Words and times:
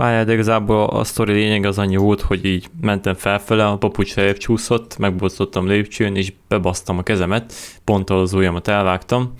Várjál, 0.00 0.24
de 0.24 0.32
igazából 0.32 0.84
a 0.84 1.04
sztori 1.04 1.32
lényeg 1.32 1.64
az 1.64 1.78
annyi 1.78 1.96
volt, 1.96 2.20
hogy 2.20 2.44
így 2.44 2.70
mentem 2.80 3.14
felfele, 3.14 3.66
a 3.66 3.78
papucs 3.78 4.12
feljebb 4.12 4.36
csúszott, 4.36 4.98
megbosszottam 4.98 5.66
lépcsőn, 5.66 6.16
és 6.16 6.32
bebasztam 6.48 6.98
a 6.98 7.02
kezemet, 7.02 7.52
pont 7.84 8.10
az 8.10 8.32
ujjamat 8.32 8.68
elvágtam. 8.68 9.34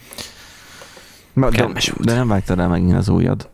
De, 1.32 1.48
de, 1.48 1.72
de 2.00 2.14
nem 2.14 2.28
vágtad 2.28 2.58
el 2.58 2.68
megint 2.68 2.96
az 2.96 3.08
ujjad. 3.08 3.48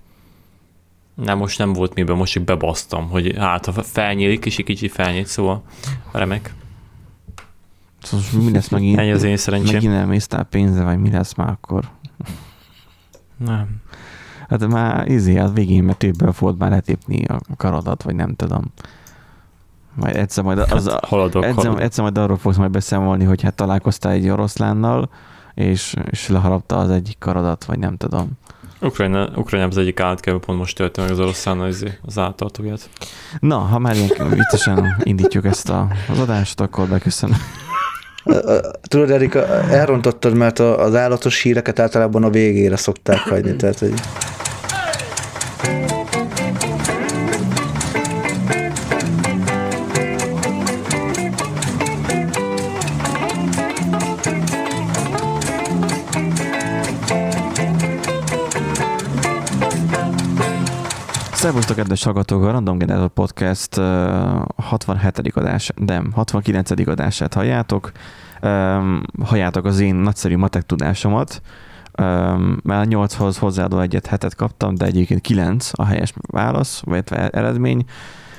Nem, 1.14 1.38
most 1.38 1.58
nem 1.58 1.72
volt 1.72 1.94
miben, 1.94 2.16
most 2.16 2.36
így 2.36 2.44
bebasztam, 2.44 3.08
hogy 3.08 3.34
hát 3.36 3.66
ha 3.66 3.82
felnyílik, 3.82 4.44
és 4.44 4.58
egy 4.58 4.64
kicsit 4.64 4.92
felnyílt, 4.92 5.26
szóval 5.26 5.62
remek. 6.12 6.54
Szóval 8.02 8.26
mi 8.44 8.52
lesz 8.52 8.68
megint? 8.68 8.98
Ennyi 8.98 9.12
az 9.12 9.22
én 9.22 9.36
szerencsém. 9.36 9.74
Megint 9.74 9.94
elmésztál 9.94 10.44
pénze, 10.44 10.82
vagy 10.82 10.98
mi 10.98 11.10
lesz 11.10 11.34
már 11.34 11.48
akkor? 11.48 11.84
Nem. 13.36 13.82
Hát 14.48 14.66
már 14.66 15.08
izé, 15.08 15.38
a 15.38 15.48
végén, 15.48 15.82
mert 15.82 15.98
többől 15.98 16.32
volt 16.38 16.58
már 16.58 16.70
letépni 16.70 17.24
a 17.24 17.40
karadat, 17.56 18.02
vagy 18.02 18.14
nem 18.14 18.34
tudom. 18.34 18.64
Majd 19.94 20.16
egyszer 20.16 20.44
majd, 20.44 20.58
az, 20.58 20.88
hát, 20.88 21.04
haladok, 21.04 21.44
egyszer, 21.44 21.64
haladok. 21.64 21.82
egyszer 21.82 22.04
majd 22.04 22.18
arról 22.18 22.36
fogsz 22.36 22.56
majd 22.56 22.70
beszámolni, 22.70 23.24
hogy 23.24 23.42
hát 23.42 23.54
találkoztál 23.54 24.12
egy 24.12 24.28
oroszlánnal, 24.28 25.10
és, 25.54 25.94
és 26.10 26.28
leharapta 26.28 26.76
az 26.76 26.90
egyik 26.90 27.16
karadat, 27.18 27.64
vagy 27.64 27.78
nem 27.78 27.96
tudom. 27.96 28.30
Ukrajna, 28.80 29.28
Ukrajna 29.36 29.66
az 29.66 29.76
egyik 29.76 30.00
állatkerül 30.00 30.40
pont 30.40 30.58
most 30.58 30.76
történt 30.76 31.08
meg 31.08 31.16
az 31.16 31.22
oroszlán 31.22 31.60
az, 31.60 31.84
az 32.02 32.18
áltartóját. 32.18 32.90
Na, 33.40 33.58
ha 33.58 33.78
már 33.78 33.96
ilyen 33.96 34.28
viccesen 34.30 34.96
indítjuk 35.02 35.44
ezt 35.44 35.68
a, 35.68 35.88
az 36.08 36.18
adást, 36.18 36.60
akkor 36.60 36.88
beköszönöm. 36.88 37.38
Tudod, 38.88 39.10
Erika, 39.10 39.46
elrontottad, 39.70 40.34
mert 40.34 40.58
az 40.58 40.94
állatos 40.94 41.42
híreket 41.42 41.78
általában 41.78 42.24
a 42.24 42.30
végére 42.30 42.76
szokták 42.76 43.18
hagyni, 43.18 43.56
tehát 43.56 43.78
hogy... 43.78 43.94
Szervusztok, 61.46 61.76
kedves 61.76 62.04
hallgatók! 62.04 62.44
A 62.44 62.50
Random 62.50 62.78
Generator 62.78 63.08
Podcast 63.08 63.76
uh, 63.76 63.84
67. 64.56 65.36
adás, 65.36 65.70
nem, 65.74 66.12
69. 66.12 66.70
adását 66.88 67.34
halljátok. 67.34 67.92
Halljátok 69.22 69.64
az 69.64 69.80
én 69.80 69.94
nagyszerű 69.94 70.36
matek 70.36 70.62
tudásomat. 70.62 71.40
Már 72.62 72.86
8-hoz 72.88 73.38
hozzáadó 73.38 73.80
egyet 73.80 74.06
hetet 74.06 74.34
kaptam, 74.34 74.74
de 74.74 74.84
egyébként 74.84 75.20
9 75.20 75.70
a 75.72 75.84
helyes 75.84 76.12
válasz, 76.26 76.82
vagy 76.84 77.04
eredmény. 77.30 77.84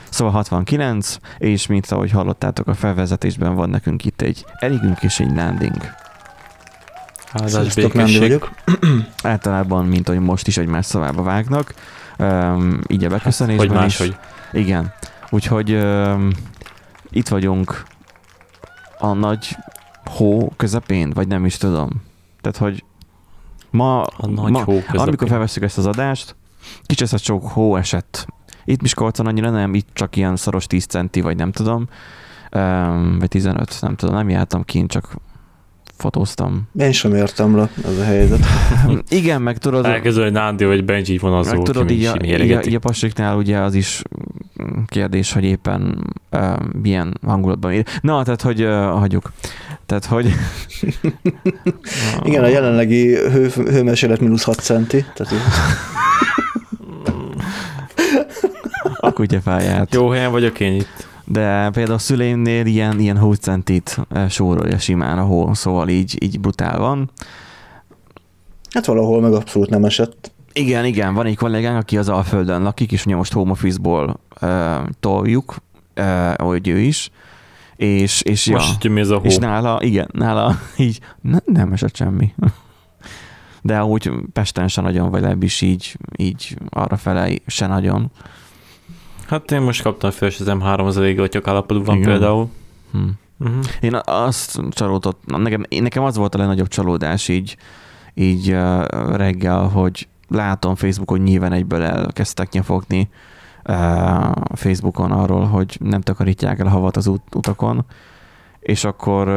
Szóval 0.09 0.33
69, 0.33 1.17
és 1.37 1.67
mint 1.67 1.85
ahogy 1.85 2.11
hallottátok 2.11 2.67
a 2.67 2.73
felvezetésben 2.73 3.55
van 3.55 3.69
nekünk 3.69 4.05
itt 4.05 4.21
egy 4.21 4.45
elégünk 4.59 5.03
és 5.03 5.19
egy 5.19 5.35
landing. 5.35 5.77
Sziasztok, 7.45 7.93
Nándi 7.93 8.19
vagyok. 8.19 8.51
Általában, 9.23 9.85
mint 9.85 10.09
ahogy 10.09 10.21
most 10.21 10.47
is 10.47 10.57
egymás 10.57 10.85
szavába 10.85 11.23
vágnak 11.23 11.73
um, 12.19 12.79
így 12.87 13.03
a 13.03 13.09
beköszönésben 13.09 13.69
hát, 13.69 13.77
hogy 13.77 13.85
is. 13.87 13.97
Hogy. 13.97 14.17
Igen. 14.51 14.93
Úgyhogy 15.29 15.73
um, 15.73 16.29
itt 17.09 17.27
vagyunk 17.27 17.83
a 18.97 19.13
nagy 19.13 19.55
hó 20.05 20.53
közepén, 20.57 21.09
vagy 21.09 21.27
nem 21.27 21.45
is 21.45 21.57
tudom. 21.57 21.89
Tehát, 22.41 22.57
hogy 22.57 22.83
ma, 23.69 24.01
a 24.03 24.27
nagy 24.27 24.51
ma 24.51 24.63
hó 24.63 24.73
közepén. 24.73 25.01
amikor 25.01 25.27
felveszünk 25.27 25.65
ezt 25.65 25.77
az 25.77 25.85
adást, 25.85 26.35
kicseszett 26.85 27.21
sok 27.21 27.47
hó 27.47 27.75
esett. 27.75 28.27
Itt 28.65 28.81
Miskolcon 28.81 29.27
annyira 29.27 29.49
nem, 29.49 29.73
itt 29.73 29.87
csak 29.93 30.15
ilyen 30.15 30.35
szaros 30.35 30.67
10 30.67 30.85
centi, 30.85 31.21
vagy 31.21 31.35
nem 31.35 31.51
tudom, 31.51 31.87
um, 32.51 33.19
vagy 33.19 33.27
15, 33.27 33.77
nem 33.81 33.95
tudom, 33.95 34.15
nem 34.15 34.29
jártam 34.29 34.63
kint, 34.63 34.91
csak 34.91 35.15
fotóztam. 35.97 36.67
Én 36.79 36.91
sem 36.91 37.13
értem 37.13 37.57
le 37.57 37.69
ez 37.85 37.97
a 37.97 38.03
helyzet. 38.03 38.39
Igen, 39.09 39.41
meg 39.41 39.57
tudod... 39.57 39.85
Elkezdő, 39.85 40.23
hogy 40.23 40.31
Nándi 40.31 40.65
vagy 40.65 40.85
Benji 40.85 41.17
van 41.17 41.33
az 41.33 41.47
meg 41.51 41.61
tudod, 41.61 41.89
így 41.89 42.05
a, 42.05 42.15
így, 42.23 42.51
a, 42.51 42.61
így 42.65 42.75
a 42.75 42.79
passiknál 42.79 43.37
ugye 43.37 43.57
az 43.57 43.73
is 43.73 44.01
kérdés, 44.87 45.33
hogy 45.33 45.43
éppen 45.43 46.13
uh, 46.31 46.57
milyen 46.81 47.17
hangulatban 47.25 47.73
ír. 47.73 47.85
Na, 48.01 48.23
tehát, 48.23 48.41
hogy 48.41 48.63
uh, 48.63 48.99
hagyjuk. 48.99 49.31
Tehát, 49.85 50.05
hogy... 50.05 50.33
Igen, 52.23 52.43
a 52.43 52.47
jelenlegi 52.47 53.15
hő, 53.15 53.49
hőmérséklet 53.55 54.19
mínusz 54.19 54.43
6 54.43 54.59
centi. 54.59 55.05
Tehát 55.13 55.33
a 58.99 59.11
kutyafáját. 59.11 59.93
Jó 59.93 60.09
helyen 60.09 60.31
vagyok 60.31 60.59
én 60.59 60.73
itt. 60.73 61.06
De 61.29 61.69
például 61.69 61.95
a 61.95 61.97
szüleimnél 61.97 62.65
ilyen, 62.65 62.99
ilyen 62.99 63.19
20 63.19 63.39
centit 63.39 63.99
sórolja 64.29 64.77
simán 64.77 65.17
a 65.17 65.23
hó, 65.23 65.53
szóval 65.53 65.89
így, 65.89 66.23
így 66.23 66.39
brutál 66.39 66.79
van. 66.79 67.11
Hát 68.69 68.85
valahol 68.85 69.21
meg 69.21 69.33
abszolút 69.33 69.69
nem 69.69 69.85
esett. 69.85 70.31
Igen, 70.53 70.85
igen, 70.85 71.13
van 71.13 71.25
egy 71.25 71.35
kollégánk, 71.35 71.81
aki 71.81 71.97
az 71.97 72.09
Alföldön 72.09 72.61
lakik, 72.61 72.91
és 72.91 73.05
ugye 73.05 73.15
most 73.15 73.33
home 73.33 73.51
office-ból 73.51 74.19
uh, 74.41 74.49
toljuk, 74.99 75.55
uh, 75.95 76.33
hogy 76.33 76.67
ő 76.67 76.79
is, 76.79 77.11
és, 77.75 78.21
és, 78.21 78.49
most 78.49 78.83
ja, 78.83 79.05
a 79.15 79.17
hó? 79.17 79.23
és 79.23 79.37
nála, 79.37 79.77
igen, 79.81 80.09
nála 80.11 80.59
így 80.77 80.99
ne, 81.21 81.37
nem 81.45 81.73
esett 81.73 81.95
semmi. 81.95 82.33
De 83.61 83.83
úgy 83.83 84.11
Pesten 84.33 84.67
se 84.67 84.81
nagyon, 84.81 85.09
vagy 85.09 85.21
legalábbis 85.21 85.61
így, 85.61 85.97
így 86.15 86.57
arra 86.69 86.97
fele 86.97 87.29
se 87.47 87.67
nagyon. 87.67 88.11
Hát 89.27 89.51
én 89.51 89.61
most 89.61 89.81
kaptam 89.81 90.11
és 90.19 90.39
az 90.39 90.47
M3 90.49 90.85
az 90.85 90.97
elég 90.97 91.19
állapotban 91.43 91.83
van 91.83 91.97
Igen. 91.97 92.09
például. 92.09 92.49
Hm. 92.91 92.99
Uh-huh. 93.39 93.63
Én 93.81 93.99
azt 94.03 94.61
csalódott, 94.69 95.21
nekem, 95.25 95.63
nekem 95.79 96.03
az 96.03 96.15
volt 96.17 96.35
a 96.35 96.37
legnagyobb 96.37 96.67
csalódás 96.67 97.27
így, 97.27 97.57
így 98.13 98.51
uh, 98.51 98.85
reggel, 99.15 99.67
hogy 99.67 100.07
látom 100.27 100.75
Facebookon 100.75 101.19
nyilván 101.19 101.51
egyből 101.51 101.83
elkezdtek 101.83 102.51
nyafogni 102.51 103.09
uh, 103.65 104.31
Facebookon 104.53 105.11
arról, 105.11 105.45
hogy 105.45 105.77
nem 105.79 106.01
takarítják 106.01 106.59
el 106.59 106.65
a 106.65 106.69
havat 106.69 106.97
az 106.97 107.07
ut- 107.07 107.35
utakon, 107.35 107.85
és 108.67 108.83
akkor, 108.83 109.27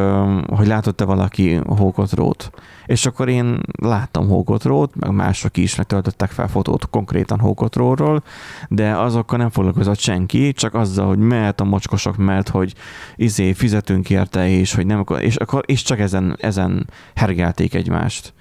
hogy 0.48 0.66
látott-e 0.66 1.04
valaki 1.04 1.54
hókotrót. 1.54 2.50
És 2.86 3.06
akkor 3.06 3.28
én 3.28 3.60
láttam 3.82 4.28
hókotrót, 4.28 4.96
meg 4.96 5.10
mások 5.10 5.56
is 5.56 5.74
megtöltöttek 5.76 6.30
fel 6.30 6.48
fotót 6.48 6.90
konkrétan 6.90 7.40
hókotróról, 7.40 8.22
de 8.68 8.96
azokkal 8.96 9.38
nem 9.38 9.50
foglalkozott 9.50 9.98
senki, 9.98 10.52
csak 10.52 10.74
azzal, 10.74 11.06
hogy 11.06 11.18
mehet 11.18 11.60
a 11.60 11.64
mocskosok, 11.64 12.16
mert 12.16 12.48
hogy 12.48 12.74
izé 13.16 13.52
fizetünk 13.52 14.10
érte, 14.10 14.48
és 14.48 14.74
hogy 14.74 14.86
nem 14.86 15.04
és, 15.18 15.36
akkor, 15.36 15.62
és 15.66 15.82
csak 15.82 15.98
ezen, 15.98 16.36
ezen 16.40 16.88
hergelték 17.14 17.74
egymást. 17.74 18.32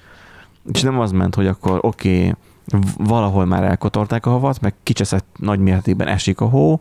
És 0.72 0.82
nem 0.82 1.00
az 1.00 1.12
ment, 1.12 1.36
hogy 1.36 1.48
akkor 1.48 1.80
oké, 1.82 2.18
okay, 2.18 2.34
valahol 2.98 3.46
már 3.46 3.64
elkotorták 3.64 4.26
a 4.26 4.30
havat, 4.30 4.62
meg 4.62 4.74
kicseszett 4.84 5.26
nagy 5.38 5.60
mértékben 5.60 6.08
esik 6.08 6.42
a 6.42 6.46
hó, 6.46 6.78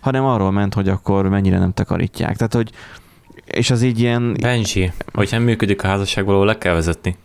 hanem 0.00 0.24
arról 0.24 0.50
ment, 0.50 0.74
hogy 0.74 0.88
akkor 0.88 1.28
mennyire 1.28 1.58
nem 1.58 1.72
takarítják. 1.72 2.36
Tehát, 2.36 2.54
hogy 2.54 2.72
és 3.50 3.70
az 3.70 3.82
így 3.82 4.00
ilyen... 4.00 4.36
Benji, 4.40 4.92
hogyha 5.12 5.38
működik 5.38 5.82
a 5.82 5.86
házasság, 5.86 6.24
valahol 6.24 6.46
le 6.46 6.58
kell 6.58 6.74
vezetni. 6.74 7.16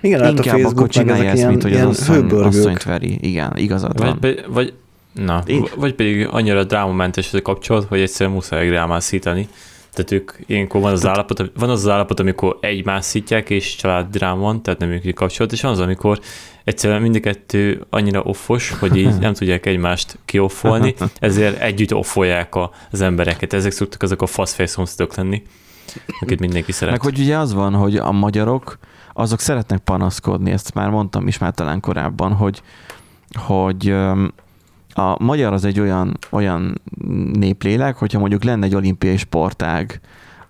Igen, 0.00 0.20
hát 0.20 0.28
Inkább 0.30 0.46
a 0.46 0.50
Facebook 0.50 0.76
akkor 0.76 0.88
csinálja 0.88 1.24
ezt, 1.24 1.36
ilyen, 1.36 1.48
mint 1.48 1.62
hogy 1.62 1.74
az 1.74 1.86
asszony, 1.86 2.30
asszonyt 2.30 2.82
veri. 2.82 3.18
Igen, 3.20 3.52
igazad 3.56 3.98
vagy 3.98 4.06
van. 4.20 4.36
Vagy, 4.48 4.72
na, 5.12 5.42
Én... 5.46 5.66
vagy 5.76 5.94
pedig 5.94 6.28
annyira 6.30 6.64
drámamentes 6.64 7.26
ez 7.26 7.34
a 7.34 7.42
kapcsolat, 7.42 7.84
hogy 7.88 8.00
egyszerűen 8.00 8.34
muszáj 8.34 8.68
drámászítani. 8.68 9.48
Tehát 9.94 10.10
ők 10.10 10.32
ilyenkor 10.46 10.80
van 10.80 10.92
az, 10.92 11.06
állapot, 11.06 11.50
van 11.58 11.70
az 11.70 11.84
az 11.84 11.88
állapot, 11.88 12.20
amikor 12.20 12.56
egymást 12.60 13.08
szítják, 13.08 13.50
és 13.50 13.76
családdrám 13.76 14.38
van, 14.38 14.62
tehát 14.62 14.80
nem 14.80 14.88
működik 14.88 15.14
kapcsolat, 15.14 15.52
és 15.52 15.62
van 15.62 15.72
az, 15.72 15.80
amikor 15.80 16.20
egyszerűen 16.64 17.02
mind 17.02 17.14
a 17.14 17.20
kettő 17.20 17.86
annyira 17.90 18.22
offos, 18.22 18.70
hogy 18.70 18.96
így 18.96 19.18
nem 19.26 19.32
tudják 19.34 19.66
egymást 19.66 20.18
kioffolni, 20.24 20.94
ezért 21.18 21.60
együtt 21.60 21.94
offolják 21.94 22.54
az 22.90 23.00
embereket. 23.00 23.52
Ezek 23.52 23.72
szoktak 23.72 24.02
azok 24.02 24.22
a 24.22 24.26
faszfej 24.26 24.66
szomszédok 24.66 25.14
lenni, 25.14 25.42
akit 26.20 26.40
mindenki 26.40 26.72
szeret. 26.72 26.92
Meg 26.92 27.02
hogy 27.02 27.18
ugye 27.18 27.38
az 27.38 27.54
van, 27.54 27.74
hogy 27.74 27.96
a 27.96 28.12
magyarok, 28.12 28.78
azok 29.12 29.40
szeretnek 29.40 29.78
panaszkodni, 29.78 30.50
ezt 30.50 30.74
már 30.74 30.90
mondtam 30.90 31.26
is 31.26 31.38
már 31.38 31.54
talán 31.54 31.80
korábban, 31.80 32.32
hogy, 32.32 32.62
hogy 33.32 33.94
a 34.94 35.22
magyar 35.22 35.52
az 35.52 35.64
egy 35.64 35.80
olyan, 35.80 36.18
olyan 36.30 36.80
néplélek, 37.32 37.96
hogyha 37.96 38.18
mondjuk 38.18 38.44
lenne 38.44 38.66
egy 38.66 38.74
olimpiai 38.74 39.16
sportág, 39.16 40.00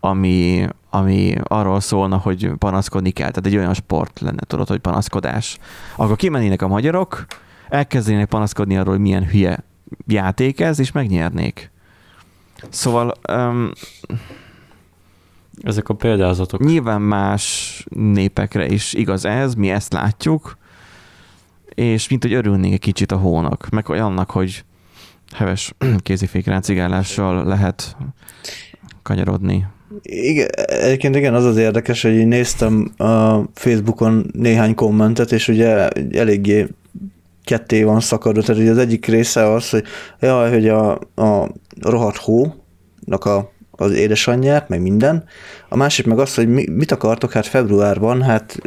ami, 0.00 0.66
ami 0.90 1.34
arról 1.42 1.80
szólna, 1.80 2.16
hogy 2.16 2.50
panaszkodni 2.58 3.10
kell, 3.10 3.30
tehát 3.30 3.46
egy 3.46 3.56
olyan 3.56 3.74
sport 3.74 4.20
lenne, 4.20 4.42
tudod, 4.46 4.68
hogy 4.68 4.78
panaszkodás. 4.78 5.58
Akkor 5.96 6.16
kimennének 6.16 6.62
a 6.62 6.68
magyarok, 6.68 7.26
elkezdenének 7.68 8.28
panaszkodni 8.28 8.76
arról, 8.76 8.92
hogy 8.92 9.02
milyen 9.02 9.28
hülye 9.28 9.64
játék 10.06 10.60
ez, 10.60 10.78
és 10.78 10.92
megnyernék. 10.92 11.70
Szóval... 12.68 13.14
Um, 13.32 13.70
Ezek 15.62 15.88
a 15.88 15.94
példázatok. 15.94 16.64
Nyilván 16.64 17.02
más 17.02 17.84
népekre 17.90 18.66
is 18.66 18.92
igaz 18.92 19.24
ez, 19.24 19.54
mi 19.54 19.70
ezt 19.70 19.92
látjuk, 19.92 20.56
és 21.74 22.08
mint 22.08 22.22
hogy 22.22 22.32
örülnék 22.32 22.72
egy 22.72 22.80
kicsit 22.80 23.12
a 23.12 23.16
hónak, 23.16 23.68
meg 23.70 23.88
olyannak, 23.88 24.30
hogy 24.30 24.64
heves 25.34 25.74
kézifék 26.02 26.46
ráncigálással 26.46 27.44
lehet 27.44 27.96
kanyarodni. 29.02 29.66
Igen, 30.02 30.48
egyébként 30.56 31.16
igen, 31.16 31.34
az 31.34 31.44
az 31.44 31.56
érdekes, 31.56 32.02
hogy 32.02 32.14
én 32.14 32.28
néztem 32.28 32.92
a 32.96 33.40
Facebookon 33.54 34.30
néhány 34.32 34.74
kommentet, 34.74 35.32
és 35.32 35.48
ugye 35.48 35.88
eléggé 36.12 36.66
ketté 37.44 37.82
van 37.82 38.00
szakadva, 38.00 38.42
tehát 38.42 38.60
ugye 38.60 38.70
az 38.70 38.78
egyik 38.78 39.06
része 39.06 39.52
az, 39.52 39.70
hogy 39.70 39.84
jaj, 40.20 40.50
hogy 40.50 40.68
a, 40.68 40.92
a 41.14 41.48
rohadt 41.80 42.16
hónak 42.16 43.24
a, 43.24 43.52
az 43.70 43.92
édesanyját, 43.92 44.68
meg 44.68 44.80
minden. 44.80 45.24
A 45.68 45.76
másik 45.76 46.06
meg 46.06 46.18
az, 46.18 46.34
hogy 46.34 46.48
mi, 46.48 46.70
mit 46.70 46.92
akartok, 46.92 47.32
hát 47.32 47.46
februárban, 47.46 48.22
hát 48.22 48.58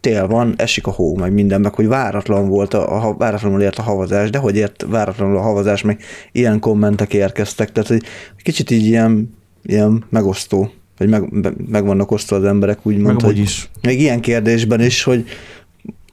tél 0.00 0.26
van, 0.26 0.54
esik 0.56 0.86
a 0.86 0.90
hó, 0.90 1.16
meg 1.16 1.32
minden, 1.32 1.60
meg 1.60 1.74
hogy 1.74 1.86
váratlan 1.86 2.48
volt, 2.48 2.74
a, 2.74 3.08
a 3.08 3.14
váratlanul 3.14 3.62
ért 3.62 3.78
a 3.78 3.82
havazás, 3.82 4.30
de 4.30 4.38
hogy 4.38 4.56
ért 4.56 4.86
váratlanul 4.88 5.36
a 5.36 5.40
havazás, 5.40 5.82
meg 5.82 6.00
ilyen 6.32 6.60
kommentek 6.60 7.14
érkeztek, 7.14 7.72
tehát 7.72 7.88
hogy 7.88 8.02
kicsit 8.42 8.70
így 8.70 8.84
ilyen, 8.86 9.34
ilyen 9.62 10.04
megosztó, 10.08 10.70
vagy 10.98 11.08
meg, 11.08 11.52
meg 11.68 11.84
vannak 11.84 12.10
osztva 12.10 12.36
az 12.36 12.44
emberek, 12.44 12.78
úgymond, 12.82 13.14
Meg 13.14 13.24
hogy 13.24 13.38
is. 13.38 13.68
még 13.82 14.00
ilyen 14.00 14.20
kérdésben 14.20 14.80
is, 14.80 15.02
hogy 15.02 15.24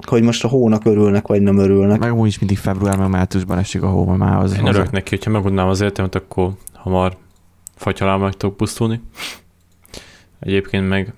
hogy 0.06 0.22
most 0.22 0.44
a 0.44 0.48
hónak 0.48 0.86
örülnek, 0.86 1.28
vagy 1.28 1.42
nem 1.42 1.58
örülnek. 1.58 2.00
Meg 2.00 2.12
amúgy 2.12 2.28
is 2.28 2.40
mindig 2.40 2.58
február, 2.58 2.98
meg 2.98 3.10
márciusban 3.10 3.58
esik 3.58 3.84
a 3.84 3.88
hó, 3.88 4.06
már 4.06 4.38
az, 4.38 4.54
Én 4.54 4.66
örülök 4.66 4.92
neki, 4.92 5.10
hogyha 5.10 5.32
megadnám 5.32 5.68
az 5.68 5.82
életemet, 5.82 6.16
akkor 6.16 6.52
hamar 6.74 7.18
fagyhalál 7.76 8.18
meg 8.18 8.34
tudok 8.34 8.58
pusztulni. 8.58 9.02
Egyébként 10.40 10.90
meg 10.90 11.14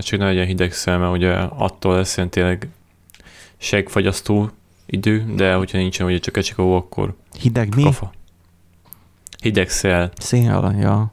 csak 0.00 0.18
ne 0.18 0.24
legyen 0.24 0.46
hideg 0.46 0.72
szeme, 0.72 1.08
ugye 1.08 1.32
attól 1.34 1.94
lesz 1.94 2.16
ilyen 2.16 2.28
tényleg 2.28 2.68
segfagyasztó 3.56 4.50
idő, 4.86 5.24
de 5.36 5.54
hogyha 5.54 5.78
nincsen 5.78 6.06
ugye 6.06 6.18
csak 6.18 6.56
hó, 6.56 6.76
akkor 6.76 7.14
hideg 7.40 7.74
mi? 7.74 7.82
kafa. 7.82 8.12
Hideg 9.42 9.68
szél, 9.68 10.10
Szél, 10.16 10.74
ja. 10.80 11.12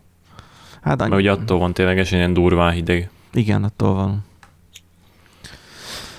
Hát 0.81 0.97
mert 0.97 1.13
ugye 1.13 1.31
attól 1.31 1.59
van 1.59 1.73
ténylegesen 1.73 2.17
ilyen 2.17 2.33
durván 2.33 2.71
hideg. 2.73 3.09
Igen, 3.33 3.63
attól 3.63 3.93
van. 3.93 4.23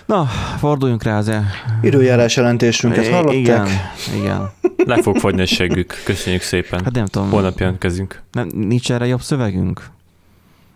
Na, 0.06 0.25
forduljunk 0.58 1.02
rá 1.02 1.19
az 1.19 1.28
e... 1.28 1.46
Időjárás 1.82 2.37
jelentésünket 2.37 3.08
hallották? 3.08 3.34
Igen, 3.34 3.69
igen. 4.14 4.50
Le 4.76 5.02
fog 5.02 5.17
fagyni 5.17 5.40
a 5.40 5.46
seggük. 5.46 6.02
Köszönjük 6.05 6.43
szépen. 6.43 6.84
Hát 6.84 6.93
nem 6.93 7.06
tudom, 7.06 7.31
Holnap 7.31 7.58
jelentkezünk. 7.58 8.23
nem, 8.32 8.49
nincs 8.55 8.93
erre 8.93 9.06
jobb 9.06 9.20
szövegünk? 9.20 9.90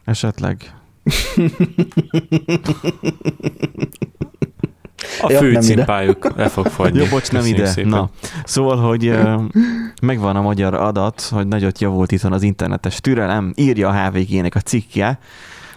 Esetleg. 0.05 0.75
A 5.23 5.31
Ja, 5.33 5.39
fő 5.39 5.53
nem 5.53 5.63
ide. 5.63 5.75
címpájuk 5.75 6.37
le 6.37 6.49
fog 6.49 6.67
fagyni. 6.67 6.99
Jó, 6.99 7.05
bocs, 7.11 7.31
nem 7.31 7.45
ide. 7.47 7.67
Szépen. 7.67 7.91
Na, 7.91 8.11
szóval, 8.45 8.77
hogy 8.77 9.19
megvan 10.03 10.37
a 10.37 10.41
magyar 10.41 10.75
adat, 10.75 11.21
hogy 11.21 11.47
nagyot 11.47 11.81
javult 11.81 12.13
itthon 12.13 12.33
az 12.33 12.43
internetes 12.43 13.01
türelem, 13.01 13.53
írja 13.57 13.89
a 13.89 13.93
HVG-nek 14.09 14.55
a 14.55 14.61
cikkje. 14.61 15.19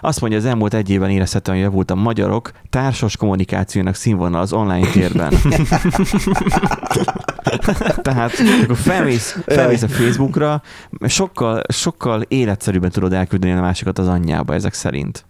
Azt 0.05 0.21
mondja, 0.21 0.39
az 0.39 0.45
elmúlt 0.45 0.73
egy 0.73 0.89
évben 0.89 1.09
érezhetően 1.09 1.57
javult 1.57 1.91
a 1.91 1.95
magyarok 1.95 2.51
társas 2.69 3.17
kommunikációnak 3.17 3.95
színvonal 3.95 4.41
az 4.41 4.53
online 4.53 4.87
térben. 4.87 5.33
Tehát, 8.01 8.31
akkor 8.63 8.77
felmész, 8.77 9.37
felmész 9.45 9.81
a 9.81 9.87
Facebookra, 9.87 10.61
sokkal, 11.07 11.61
sokkal 11.67 12.21
életszerűbben 12.21 12.91
tudod 12.91 13.13
elküldeni 13.13 13.53
a 13.53 13.61
másikat 13.61 13.99
az 13.99 14.07
anyjába 14.07 14.53
ezek 14.53 14.73
szerint. 14.73 15.25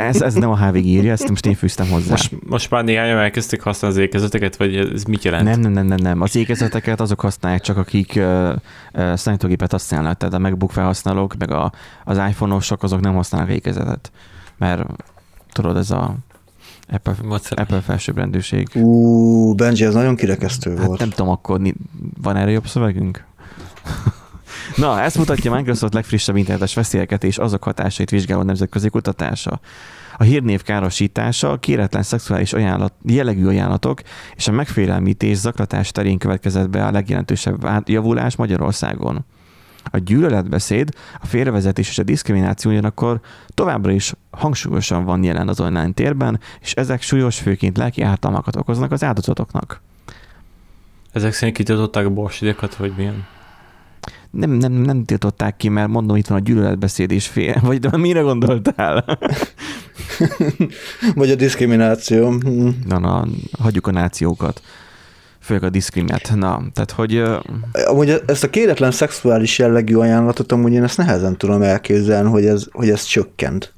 Ez, 0.00 0.20
ez 0.22 0.34
nem 0.34 0.50
a 0.50 0.66
HVG 0.66 0.84
írja, 0.84 1.12
ezt 1.12 1.28
most 1.28 1.46
én 1.46 1.54
fűztem 1.54 1.88
hozzá. 1.88 2.10
Most, 2.10 2.32
most 2.46 2.70
már 2.70 2.84
néhányan 2.84 3.18
elkezdték 3.18 3.60
használni 3.62 3.96
az 3.96 4.02
ékezeteket, 4.02 4.56
vagy 4.56 4.76
ez 4.76 5.02
mit 5.02 5.24
jelent? 5.24 5.44
Nem, 5.44 5.60
nem, 5.60 5.72
nem, 5.72 5.86
nem, 5.86 5.98
nem. 6.02 6.20
Az 6.20 6.36
ékezeteket 6.36 7.00
azok 7.00 7.20
használják 7.20 7.60
csak, 7.60 7.76
akik 7.76 8.12
uh, 8.16 8.52
uh, 8.94 9.14
számítógépet 9.14 9.70
használnak, 9.70 10.16
tehát 10.16 10.34
a 10.34 10.38
MacBook 10.38 10.72
felhasználók, 10.72 11.34
meg 11.38 11.50
a, 11.50 11.72
az 12.04 12.16
iPhone-osok, 12.16 12.82
azok 12.82 13.00
nem 13.00 13.14
használnak 13.14 13.50
ékezetet. 13.50 14.12
Mert 14.58 14.82
tudod, 15.52 15.76
ez 15.76 15.90
a 15.90 16.14
Apple, 16.92 17.14
WhatsApp. 17.24 17.58
Apple 17.58 17.80
felsőbbrendűség. 17.80 18.68
Ú, 18.74 19.54
Benji, 19.54 19.84
ez 19.84 19.94
nagyon 19.94 20.16
kirekesztő 20.16 20.76
Hát 20.76 20.86
volt. 20.86 20.98
nem 20.98 21.10
tudom, 21.10 21.28
akkor 21.28 21.60
van 22.22 22.36
erre 22.36 22.50
jobb 22.50 22.66
szövegünk? 22.66 23.24
Na, 24.76 25.00
ezt 25.00 25.18
mutatja 25.18 25.54
Microsoft 25.54 25.94
legfrissebb 25.94 26.36
internetes 26.36 26.74
veszélyeket 26.74 27.24
és 27.24 27.38
azok 27.38 27.62
hatásait 27.62 28.10
vizsgáló 28.10 28.42
nemzetközi 28.42 28.88
kutatása. 28.88 29.60
A 30.16 30.22
hírnév 30.22 30.62
károsítása, 30.62 31.50
a 31.50 31.58
kéretlen 31.58 32.02
szexuális 32.02 32.52
ajánlat, 32.52 32.92
jellegű 33.04 33.46
ajánlatok 33.46 34.00
és 34.36 34.48
a 34.48 34.52
megfélelmítés 34.52 35.36
zaklatás 35.36 35.90
terén 35.90 36.18
következett 36.18 36.70
be 36.70 36.86
a 36.86 36.90
legjelentősebb 36.90 37.88
javulás 37.88 38.36
Magyarországon. 38.36 39.24
A 39.84 39.98
gyűlöletbeszéd, 39.98 40.90
a 41.20 41.26
félrevezetés 41.26 41.88
és 41.88 41.98
a 41.98 42.02
diszkrimináció 42.02 42.70
ugyanakkor 42.70 43.20
továbbra 43.54 43.92
is 43.92 44.12
hangsúlyosan 44.30 45.04
van 45.04 45.24
jelen 45.24 45.48
az 45.48 45.60
online 45.60 45.92
térben, 45.92 46.40
és 46.60 46.72
ezek 46.72 47.02
súlyos 47.02 47.38
főként 47.38 47.76
lelki 47.76 48.02
ártalmakat 48.02 48.56
okoznak 48.56 48.92
az 48.92 49.04
áldozatoknak. 49.04 49.80
Ezek 51.12 51.32
szerint 51.32 51.56
kitiltották 51.56 52.06
a 52.06 52.30
vagy 52.78 52.92
milyen? 52.96 53.26
Nem, 54.30 54.50
nem, 54.50 54.72
nem 54.72 55.04
tiltották 55.04 55.56
ki, 55.56 55.68
mert 55.68 55.88
mondom, 55.88 56.16
itt 56.16 56.26
van 56.26 56.38
a 56.38 56.42
gyűlöletbeszéd 56.42 57.10
és 57.10 57.26
fél. 57.26 57.60
Vagy 57.62 57.78
de 57.78 57.96
mire 57.96 58.20
gondoltál? 58.20 59.18
Vagy 61.14 61.30
a 61.30 61.34
diszkrimináció. 61.34 62.34
Na, 62.86 62.98
na, 62.98 63.26
hagyjuk 63.58 63.86
a 63.86 63.90
nációkat. 63.90 64.62
Főleg 65.40 65.64
a 65.64 65.70
diszkrimet. 65.70 66.32
Na, 66.34 66.62
tehát, 66.72 66.90
hogy 66.90 67.22
Amúgy 67.86 68.22
ezt 68.26 68.44
a 68.44 68.50
kéretlen 68.50 68.90
szexuális 68.90 69.58
jellegű 69.58 69.96
ajánlatot, 69.96 70.52
amúgy 70.52 70.72
én 70.72 70.82
ezt 70.82 70.96
nehezen 70.96 71.36
tudom 71.36 71.62
elképzelni, 71.62 72.30
hogy 72.30 72.46
ez, 72.46 72.66
hogy 72.72 72.90
ez 72.90 73.04
csökkent. 73.04 73.72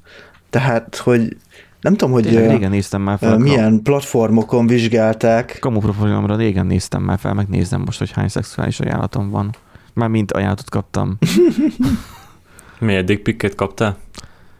Tehát, 0.49 0.95
hogy 0.95 1.37
nem 1.81 1.95
tudom, 1.95 2.13
hogy 2.13 2.23
tényleg 2.23 2.49
régen 2.49 2.69
néztem 2.69 3.01
már 3.01 3.17
fel. 3.17 3.31
ö, 3.31 3.33
a 3.33 3.37
milyen 3.37 3.81
platformokon 3.81 4.67
vizsgálták. 4.67 5.57
Kamu 5.59 5.79
profilomra 5.79 6.35
régen 6.35 6.65
néztem 6.65 7.01
már 7.01 7.19
fel, 7.19 7.33
megnézem 7.33 7.81
most, 7.85 7.99
hogy 7.99 8.11
hány 8.11 8.27
szexuális 8.27 8.79
ajánlatom 8.79 9.29
van. 9.29 9.55
Már 9.93 10.09
mint 10.09 10.31
ajánlatot 10.31 10.69
kaptam. 10.69 11.17
Miért 12.79 13.05
dick 13.05 13.23
picket 13.23 13.55
kaptál? 13.55 13.97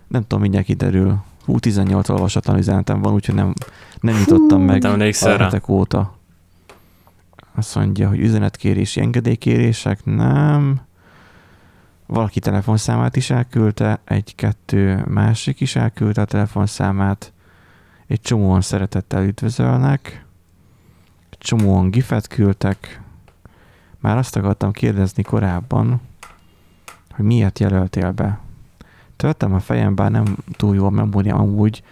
Nem 0.07 0.21
tudom, 0.21 0.41
mindjárt 0.41 0.65
kiderül. 0.65 1.23
Hú, 1.45 1.59
18 1.59 2.09
olvasatlan 2.09 2.57
üzenetem 2.57 3.01
van, 3.01 3.13
úgyhogy 3.13 3.35
nem, 3.35 3.53
nem 3.99 4.15
nyitottam 4.17 4.61
meg 4.61 4.81
Nem 4.81 4.91
emlékszel 4.91 5.37
rá? 5.37 5.43
hetek 5.43 5.67
óta. 5.67 6.17
Azt 7.55 7.75
mondja, 7.75 8.07
hogy 8.07 8.19
üzenetkérési 8.19 8.99
engedélykérések, 8.99 10.05
nem. 10.05 10.81
Valaki 12.05 12.39
telefonszámát 12.39 13.15
is 13.15 13.29
elküldte, 13.29 13.99
egy-kettő 14.05 15.05
másik 15.09 15.61
is 15.61 15.75
elküldte 15.75 16.21
a 16.21 16.25
telefonszámát. 16.25 17.33
Egy 18.07 18.21
csomóan 18.21 18.61
szeretettel 18.61 19.23
üdvözölnek. 19.23 20.25
Csomóan 21.37 21.89
gifet 21.89 22.27
küldtek. 22.27 23.01
Már 24.03 24.17
azt 24.17 24.35
akartam 24.35 24.71
kérdezni 24.71 25.23
korábban, 25.23 26.01
hogy 27.11 27.25
miért 27.25 27.59
jelöltél 27.59 28.11
be. 28.11 28.39
Töltem 29.15 29.53
a 29.53 29.59
fejem, 29.59 29.95
bár 29.95 30.11
nem 30.11 30.35
túl 30.51 30.75
jó 30.75 30.85
a 30.85 30.89
memóriám 30.89 31.39
amúgy, 31.39 31.83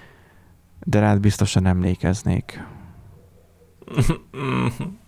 de 0.84 1.00
rád 1.00 1.20
biztosan 1.20 1.65
emlékeznék. 1.65 2.63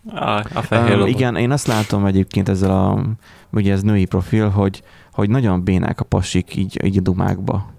a, 0.06 0.30
a 0.54 0.62
fehér 0.62 0.98
lobot. 0.98 1.08
igen, 1.08 1.36
én 1.36 1.52
azt 1.52 1.68
látom 1.68 2.06
egyébként 2.06 2.50
ezzel 2.50 2.72
a, 2.72 3.06
ugye 3.50 3.72
ez 3.72 3.82
női 3.82 4.06
profil, 4.06 4.50
hogy, 4.50 4.84
hogy 5.12 5.30
nagyon 5.30 5.64
bénák 5.64 6.00
a 6.00 6.06
pasik 6.06 6.56
így, 6.56 6.84
így 6.86 6.98
a 6.98 7.02
dumákba. 7.02 7.72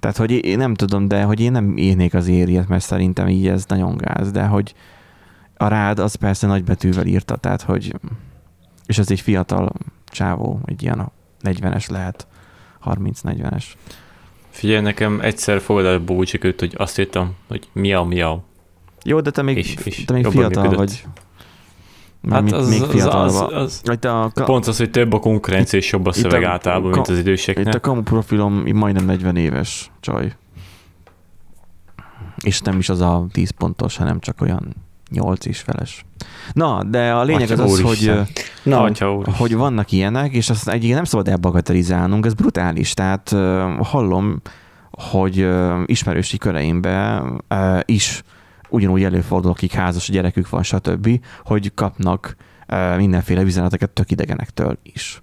Tehát, 0.00 0.16
hogy 0.16 0.30
én 0.30 0.58
nem 0.58 0.74
tudom, 0.74 1.08
de 1.08 1.22
hogy 1.22 1.40
én 1.40 1.52
nem 1.52 1.76
írnék 1.76 2.14
az 2.14 2.28
ériet, 2.28 2.68
mert 2.68 2.84
szerintem 2.84 3.28
így 3.28 3.46
ez 3.46 3.64
nagyon 3.66 3.96
gáz, 3.96 4.30
de 4.30 4.46
hogy 4.46 4.74
a 5.62 5.68
rád 5.68 5.98
az 5.98 6.14
persze 6.14 6.46
nagybetűvel 6.46 7.06
írta, 7.06 7.36
tehát, 7.36 7.62
hogy 7.62 7.94
és 8.86 8.98
ez 8.98 9.10
egy 9.10 9.20
fiatal 9.20 9.72
csávó, 10.06 10.60
egy 10.64 10.82
ilyen 10.82 11.10
40-es 11.42 11.90
lehet, 11.90 12.26
30-40-es. 12.84 13.64
Figyelj, 14.50 14.80
nekem 14.82 15.20
egyszer 15.20 15.60
fogad 15.60 15.84
el 15.84 15.98
búcsikőt, 15.98 16.60
hogy 16.60 16.74
azt 16.76 16.98
írtam, 16.98 17.34
hogy 17.48 17.68
miau, 17.72 18.04
miau. 18.04 18.38
Jó, 19.04 19.20
de 19.20 19.30
te 19.30 19.42
még, 19.42 19.56
És- 19.56 19.74
és 19.84 20.04
te 20.04 20.12
még 20.12 20.26
fiatal 20.26 20.62
működött. 20.62 20.74
vagy. 20.78 21.04
Hát 22.22 22.32
Hát 22.32 22.42
még, 22.42 22.52
az, 22.54 22.68
még 22.68 22.82
az, 22.82 22.90
fiatal 22.90 23.20
az, 23.24 23.40
az, 23.52 23.80
te 24.00 24.12
a, 24.20 24.30
ka- 24.34 24.44
Pont 24.44 24.66
az, 24.66 24.76
hogy 24.78 24.90
több 24.90 25.12
a 25.12 25.18
konkurencia 25.18 25.78
és 25.78 25.92
jobb 25.92 26.06
a 26.06 26.08
Itt 26.08 26.14
szöveg 26.22 26.42
a- 26.42 26.48
általában, 26.48 26.90
ka- 26.90 26.94
mint 26.94 27.08
az 27.08 27.16
Itt 27.16 27.20
időseknek. 27.22 27.74
a 27.74 27.80
kamu 27.80 28.02
profilom 28.02 28.62
majdnem 28.74 29.04
40 29.04 29.36
éves 29.36 29.90
csaj. 30.00 30.32
És 32.44 32.60
nem 32.60 32.78
is 32.78 32.88
az 32.88 33.00
a 33.00 33.26
10 33.32 33.50
pontos, 33.50 33.96
hanem 33.96 34.20
csak 34.20 34.40
olyan 34.40 34.74
8 35.12 35.46
is 35.46 35.60
feles. 35.60 36.04
Na, 36.52 36.84
de 36.84 37.12
a 37.12 37.22
lényeg 37.22 37.50
Atya 37.50 37.62
az 37.62 37.72
az, 37.72 37.80
hogy, 37.80 38.12
Na, 38.62 38.82
Atya 38.82 39.24
hogy 39.38 39.54
vannak 39.54 39.92
ilyenek, 39.92 40.32
és 40.32 40.50
azt 40.50 40.68
egyébként 40.68 40.94
nem 40.94 41.04
szabad 41.04 41.28
elbagatelizálnunk, 41.28 42.26
ez 42.26 42.34
brutális. 42.34 42.94
Tehát 42.94 43.28
hallom, 43.78 44.40
hogy 44.90 45.40
ö, 45.40 45.82
ismerősi 45.86 46.38
köreimben 46.38 47.42
ö, 47.48 47.78
is 47.84 48.22
ugyanúgy 48.72 49.04
előfordul, 49.04 49.50
akik 49.50 49.72
házas 49.72 50.08
gyerekük 50.08 50.48
van, 50.48 50.62
stb., 50.62 51.20
hogy 51.44 51.74
kapnak 51.74 52.36
uh, 52.68 52.96
mindenféle 52.96 53.42
üzeneteket 53.42 53.90
tök 53.90 54.10
idegenektől 54.10 54.78
is. 54.82 55.22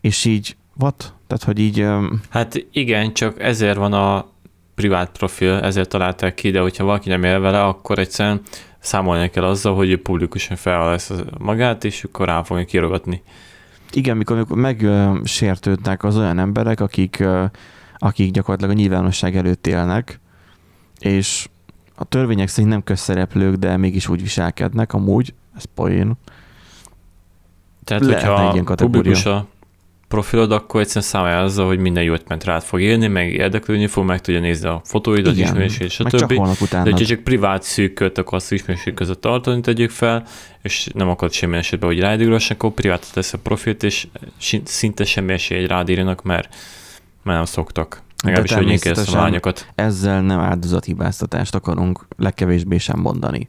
És 0.00 0.24
így, 0.24 0.56
what? 0.78 1.14
Tehát, 1.26 1.44
hogy 1.44 1.58
így... 1.58 1.82
Um... 1.82 2.20
Hát 2.30 2.66
igen, 2.72 3.12
csak 3.12 3.40
ezért 3.40 3.76
van 3.76 3.92
a 3.92 4.26
privát 4.80 5.10
profil, 5.10 5.52
ezért 5.52 5.88
találták 5.88 6.34
ki, 6.34 6.50
de 6.50 6.60
hogyha 6.60 6.84
valaki 6.84 7.08
nem 7.08 7.24
él 7.24 7.40
vele, 7.40 7.62
akkor 7.62 7.98
egyszerűen 7.98 8.40
számolni 8.78 9.30
kell 9.30 9.44
azzal, 9.44 9.74
hogy 9.74 9.90
ő 9.90 10.02
publikusan 10.02 10.56
fel 10.56 10.90
lesz 10.90 11.12
magát, 11.38 11.84
és 11.84 12.04
akkor 12.04 12.26
rá 12.26 12.42
fogja 12.42 12.64
kiírogatni. 12.64 13.22
Igen, 13.92 14.16
mikor, 14.16 14.46
megsértődnek 14.48 16.04
az 16.04 16.16
olyan 16.16 16.38
emberek, 16.38 16.80
akik, 16.80 17.24
akik 17.98 18.30
gyakorlatilag 18.30 18.76
a 18.76 18.78
nyilvánosság 18.78 19.36
előtt 19.36 19.66
élnek, 19.66 20.20
és 20.98 21.48
a 21.94 22.04
törvények 22.04 22.48
szerint 22.48 22.72
nem 22.72 22.82
közszereplők, 22.82 23.54
de 23.54 23.76
mégis 23.76 24.08
úgy 24.08 24.22
viselkednek, 24.22 24.92
amúgy, 24.92 25.34
ez 25.56 25.64
poén. 25.74 26.12
Tehát, 27.84 28.04
Lehetne 28.04 28.60
hogyha 28.60 28.74
publikus 28.74 29.26
a 29.26 29.46
profilod, 30.10 30.52
akkor 30.52 30.80
egyszerűen 30.80 31.04
számolja 31.04 31.38
azzal, 31.38 31.66
hogy 31.66 31.78
minden 31.78 32.02
jót 32.02 32.28
ment 32.28 32.44
rád 32.44 32.62
fog 32.62 32.80
élni, 32.80 33.06
meg 33.06 33.32
érdeklődni 33.32 33.86
fog, 33.86 34.04
meg 34.04 34.20
tudja 34.20 34.40
nézni 34.40 34.68
a 34.68 34.80
fotóidat, 34.84 35.36
ismerését, 35.36 35.90
stb. 35.90 36.08
Csak 36.08 36.28
de 36.70 36.78
hogyha 36.78 37.04
csak 37.04 37.20
privát 37.20 37.62
szűköt 37.62 38.18
akarsz 38.18 38.50
ismerését 38.50 38.94
között 38.94 39.20
tartani, 39.20 39.60
tegyük 39.60 39.90
fel, 39.90 40.26
és 40.62 40.88
nem 40.94 41.08
akarod 41.08 41.32
semmi 41.32 41.56
esetben, 41.56 41.88
hogy 41.88 42.00
rád 42.00 42.42
akkor 42.48 42.70
privát 42.70 43.06
tesz 43.12 43.32
a 43.32 43.38
profilt, 43.38 43.82
és 43.82 44.06
szinte 44.64 45.04
semmi 45.04 45.32
esély, 45.32 45.58
hogy 45.58 45.68
rád 45.68 45.88
írjanak, 45.88 46.22
mert, 46.22 46.54
mert 47.22 47.36
nem 47.36 47.44
szoktak. 47.44 48.02
Legalábbis, 48.22 48.52
hogy 48.52 48.86
én 48.86 48.92
a 48.92 49.16
lányokat. 49.16 49.66
Ezzel 49.74 50.22
nem 50.22 50.38
áldozathibáztatást 50.38 51.54
akarunk 51.54 52.06
legkevésbé 52.16 52.78
sem 52.78 53.00
mondani. 53.00 53.48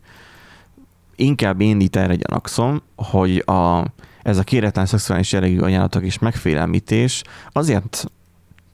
Inkább 1.16 1.62
én 1.62 1.80
itt 1.80 1.96
erre 1.96 2.16
gyanakszom, 2.16 2.82
hogy 2.96 3.44
a, 3.46 3.86
ez 4.24 4.38
a 4.38 4.44
kéretlen 4.44 4.86
szexuális 4.86 5.32
jellegű 5.32 5.60
ajánlatok 5.60 6.04
és 6.04 6.20
megfélemlítés 6.20 7.24
azért 7.52 8.06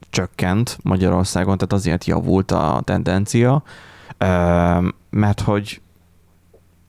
csökkent 0.09 0.77
Magyarországon, 0.83 1.57
tehát 1.57 1.73
azért 1.73 2.05
javult 2.05 2.51
a 2.51 2.81
tendencia, 2.83 3.63
mert 5.09 5.41
hogy 5.41 5.81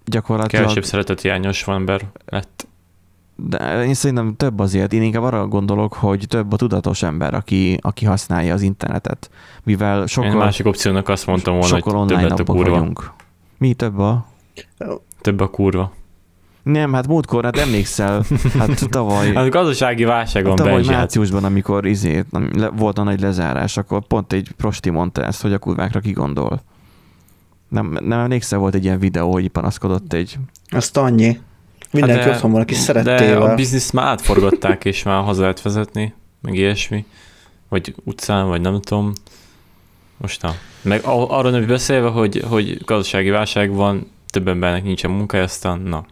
gyakorlatilag... 0.05 0.63
Kevesebb 0.63 0.85
szeretethiányos 0.85 1.65
van 1.65 1.77
ember 1.77 2.11
lett. 2.27 2.67
De 3.37 3.85
én 3.85 3.95
szerintem 3.95 4.37
több 4.37 4.59
azért. 4.59 4.93
Én 4.93 5.03
inkább 5.03 5.23
arra 5.23 5.47
gondolok, 5.47 5.93
hogy 5.93 6.25
több 6.29 6.53
a 6.53 6.57
tudatos 6.57 7.03
ember, 7.03 7.35
aki, 7.35 7.79
aki 7.81 8.05
használja 8.05 8.55
az 8.55 8.63
internetet. 8.63 9.31
Mivel 9.63 10.07
sokkal... 10.07 10.31
Én 10.31 10.37
másik 10.37 10.67
opciónak 10.67 11.09
azt 11.09 11.27
mondtam 11.27 11.59
volna, 11.59 11.75
hogy 11.83 12.07
több 12.07 12.21
lett 12.21 12.39
a 12.39 12.45
kurva. 12.45 12.71
Vagyunk. 12.71 13.13
Mi 13.59 13.75
több 13.75 13.99
a? 13.99 14.27
Több 15.21 15.41
a 15.41 15.51
kurva. 15.51 15.93
Nem, 16.73 16.93
hát 16.93 17.07
múltkor, 17.07 17.45
hát 17.45 17.57
emlékszel, 17.57 18.25
hát 18.59 18.89
tavaly... 18.91 19.33
Hát 19.35 19.49
gazdasági 19.49 20.05
válságon 20.05 20.57
Tavaly 20.57 20.73
Benji, 20.73 20.89
márciusban, 20.89 21.45
amikor 21.45 21.87
izé, 21.87 22.25
volt 22.77 22.99
a 22.99 23.03
nagy 23.03 23.21
lezárás, 23.21 23.77
akkor 23.77 24.07
pont 24.07 24.33
egy 24.33 24.49
prosti 24.57 24.91
mondta 24.91 25.25
ezt, 25.25 25.43
hogy 25.43 25.53
a 25.53 25.59
kurvákra 25.59 26.01
ki 26.01 26.13
gondol. 26.13 26.63
Nem, 27.69 27.99
nem 28.01 28.19
emlékszel, 28.19 28.59
volt 28.59 28.75
egy 28.75 28.85
ilyen 28.85 28.99
videó, 28.99 29.33
hogy 29.33 29.49
panaszkodott 29.49 30.13
egy... 30.13 30.39
Azt 30.71 30.97
annyi. 30.97 31.41
Mindenki 31.91 32.23
hát 32.23 32.35
otthon 32.35 32.53
van, 32.53 32.61
aki 32.61 32.75
szerettél. 32.75 33.17
De 33.17 33.37
a 33.37 33.55
bizniszt 33.55 33.93
már 33.93 34.07
átforgatták, 34.07 34.85
és 34.85 35.03
már 35.03 35.23
haza 35.23 35.41
lehet 35.41 35.63
vezetni, 35.63 36.15
meg 36.41 36.55
ilyesmi. 36.55 37.05
Vagy 37.69 37.95
utcán, 38.05 38.47
vagy 38.47 38.61
nem 38.61 38.81
tudom. 38.81 39.13
Most 40.17 40.43
nem. 40.43 40.53
Meg 40.83 41.01
arról 41.05 41.51
nem 41.51 41.67
beszélve, 41.67 42.09
hogy, 42.09 42.45
hogy 42.49 42.85
gazdasági 42.85 43.31
válság 43.31 43.71
van, 43.71 44.11
több 44.31 44.49
embernek 44.49 44.83
nincsen 44.83 45.11
munkája, 45.11 45.45
aztán 45.45 45.81
na, 45.81 46.05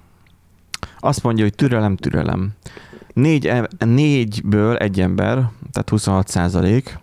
azt 1.07 1.23
mondja, 1.23 1.45
hogy 1.45 1.55
türelem, 1.55 1.97
türelem. 1.97 2.53
Négy, 3.13 3.53
négyből 3.79 4.77
egy 4.77 5.01
ember, 5.01 5.35
tehát 5.73 5.89
26 5.91 6.29
százalék, 6.29 6.99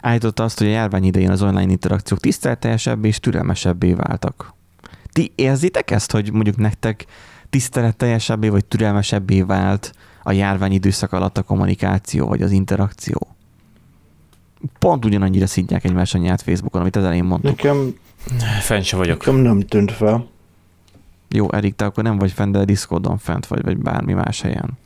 állította 0.00 0.44
azt, 0.44 0.58
hogy 0.58 0.66
a 0.66 0.70
járvány 0.70 1.04
idején 1.04 1.30
az 1.30 1.42
online 1.42 1.70
interakciók 1.70 2.20
tisztelteljesebbé 2.20 3.08
és 3.08 3.20
türelmesebbé 3.20 3.92
váltak. 3.92 4.54
Ti 5.12 5.32
érzitek 5.34 5.90
ezt, 5.90 6.12
hogy 6.12 6.32
mondjuk 6.32 6.56
nektek 6.56 7.06
tiszteletteljesebbé 7.50 8.48
vagy 8.48 8.64
türelmesebbé 8.64 9.42
vált 9.42 9.92
a 10.22 10.32
járvány 10.32 10.72
időszak 10.72 11.12
alatt 11.12 11.38
a 11.38 11.42
kommunikáció 11.42 12.26
vagy 12.26 12.42
az 12.42 12.50
interakció? 12.50 13.26
Pont 14.78 15.04
ugyanannyira 15.04 15.46
szidják 15.46 15.84
egymás 15.84 16.14
a 16.14 16.18
nyát 16.18 16.42
Facebookon, 16.42 16.80
amit 16.80 16.96
az 16.96 17.04
elején 17.04 17.24
mondtuk. 17.24 17.56
Nekem, 17.56 17.94
Fenn 18.60 18.80
sem 18.80 18.98
vagyok. 18.98 19.18
Nekem 19.18 19.40
nem 19.40 19.60
tűnt 19.60 19.92
fel. 19.92 20.26
Jó, 21.28 21.52
Erik, 21.52 21.74
te 21.74 21.84
akkor 21.84 22.02
nem 22.04 22.18
vagy 22.18 22.32
fent, 22.32 22.52
de 22.52 22.64
Discordon 22.64 23.18
fent 23.18 23.46
vagy, 23.46 23.62
vagy 23.62 23.76
bármi 23.76 24.12
más 24.12 24.40
helyen. 24.40 24.78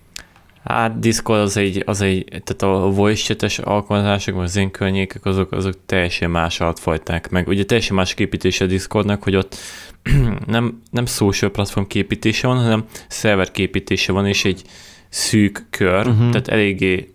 Hát 0.64 0.98
Discord 0.98 1.40
az 1.40 1.56
egy, 1.56 1.82
az 1.86 2.00
egy 2.00 2.24
tehát 2.28 2.62
a 2.62 2.90
voice 2.90 3.34
chat 3.34 3.66
alkalmazások, 3.66 4.34
vagy 4.34 4.44
az 4.44 4.56
én 4.56 4.70
környékek, 4.70 5.24
azok, 5.24 5.52
azok 5.52 5.74
teljesen 5.86 6.30
más 6.30 6.60
fajták 6.74 7.30
meg. 7.30 7.48
Ugye 7.48 7.64
teljesen 7.64 7.96
más 7.96 8.14
képítése 8.14 8.64
a 8.64 8.68
Discordnak, 8.68 9.22
hogy 9.22 9.36
ott 9.36 9.56
nem, 10.46 10.82
nem 10.90 11.06
social 11.06 11.50
platform 11.50 11.86
képítése 11.86 12.46
van, 12.46 12.56
hanem 12.56 12.84
szerver 13.08 13.50
képítése 13.50 14.12
van, 14.12 14.26
és 14.26 14.44
egy 14.44 14.62
szűk 15.08 15.66
kör, 15.70 16.06
uh-huh. 16.06 16.30
tehát 16.30 16.48
eléggé 16.48 17.14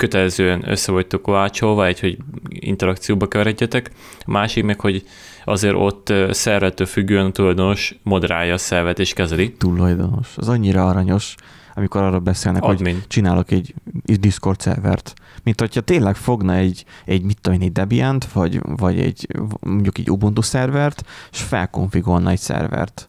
kötelezően 0.00 0.70
össze 0.70 0.92
vagytok 0.92 1.22
kovácsolva, 1.22 1.86
egy, 1.86 2.00
hogy 2.00 2.18
interakcióba 2.48 3.28
keveredjetek. 3.28 3.90
A 4.18 4.30
másik 4.30 4.64
meg, 4.64 4.80
hogy 4.80 5.04
azért 5.44 5.74
ott 5.74 6.12
szervettől 6.30 6.86
függően 6.86 7.26
a 7.26 7.30
tulajdonos 7.30 7.98
moderálja 8.02 8.54
a 8.54 8.58
szervet 8.58 8.98
és 8.98 9.12
kezeli. 9.12 9.52
Tulajdonos. 9.52 10.28
Az 10.36 10.48
annyira 10.48 10.88
aranyos, 10.88 11.34
amikor 11.74 12.02
arra 12.02 12.18
beszélnek, 12.18 12.62
Admin. 12.62 12.94
hogy 12.94 13.06
csinálok 13.06 13.50
egy 13.50 13.74
Discord 14.04 14.60
szervert. 14.60 15.14
Mint 15.42 15.60
hogyha 15.60 15.80
tényleg 15.80 16.16
fogna 16.16 16.54
egy, 16.54 16.84
egy 17.04 17.22
mit 17.22 17.40
tudom 17.40 17.60
egy 17.60 17.72
Debian-t, 17.72 18.32
vagy, 18.32 18.60
vagy 18.62 19.00
egy 19.00 19.26
mondjuk 19.60 19.98
egy 19.98 20.10
Ubuntu 20.10 20.42
szervert, 20.42 21.04
és 21.32 21.40
felkonfigolna 21.40 22.30
egy 22.30 22.38
szervert. 22.38 23.08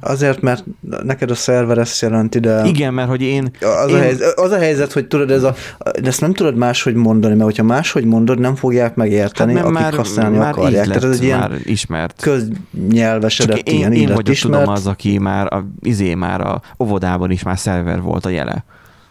Azért, 0.00 0.40
mert 0.40 0.64
neked 1.02 1.30
a 1.30 1.34
szerver 1.34 1.78
ezt 1.78 2.00
jelenti, 2.00 2.38
de... 2.38 2.64
Igen, 2.64 2.94
mert 2.94 3.08
hogy 3.08 3.22
én... 3.22 3.50
Az, 3.60 3.90
én... 3.90 3.94
A, 3.94 3.98
helyzet, 3.98 4.38
az 4.38 4.50
a 4.50 4.58
helyzet, 4.58 4.92
hogy 4.92 5.06
tudod, 5.06 5.30
ez 5.30 5.42
a, 5.42 5.54
de 6.00 6.06
ezt 6.08 6.20
nem 6.20 6.32
tudod 6.32 6.56
máshogy 6.56 6.94
mondani, 6.94 7.34
mert 7.34 7.44
hogyha 7.44 7.62
máshogy 7.62 8.04
mondod, 8.04 8.38
nem 8.38 8.54
fogják 8.54 8.94
megérteni, 8.94 9.54
hát, 9.54 9.64
akik 9.64 9.78
már, 9.78 9.94
használni 9.94 10.36
már 10.36 10.48
akarják. 10.48 10.86
Tehát 10.86 11.04
ez 11.04 11.10
egy 11.10 11.22
ilyen 11.22 11.60
ismert. 11.64 12.22
köznyelvesedett, 12.22 13.68
én, 13.68 13.76
ilyen 13.76 13.92
én 13.92 14.06
vagyok 14.06 14.28
ismert. 14.28 14.60
tudom 14.60 14.74
az, 14.74 14.86
aki 14.86 15.18
már 15.18 15.52
a, 15.52 15.66
izé 15.80 16.14
már 16.14 16.40
a 16.40 16.62
óvodában 16.78 17.30
is 17.30 17.42
már 17.42 17.58
szerver 17.58 18.00
volt 18.00 18.26
a 18.26 18.28
jele. 18.28 18.64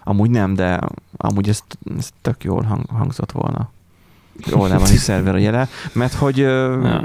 Amúgy 0.03 0.29
nem, 0.29 0.53
de 0.53 0.79
amúgy 1.17 1.49
ez, 1.49 1.59
ez 1.97 2.09
tök 2.21 2.43
jól 2.43 2.61
hang, 2.61 2.81
hangzott 2.97 3.31
volna. 3.31 3.71
Óvodában 4.55 4.91
is 4.91 4.99
szerver 4.99 5.35
a 5.35 5.37
jele, 5.37 5.67
mert 5.93 6.13
hogy... 6.13 6.37
Ja 6.37 7.03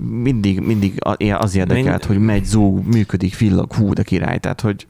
mindig, 0.00 0.60
mindig 0.60 0.98
az 1.38 1.54
érdekelt, 1.54 1.84
Mind... 1.84 2.04
hogy 2.04 2.18
megy, 2.18 2.44
zúg, 2.44 2.86
működik, 2.86 3.38
villag, 3.38 3.72
hú, 3.72 3.92
de 3.92 4.02
király, 4.02 4.38
tehát 4.38 4.60
hogy 4.60 4.86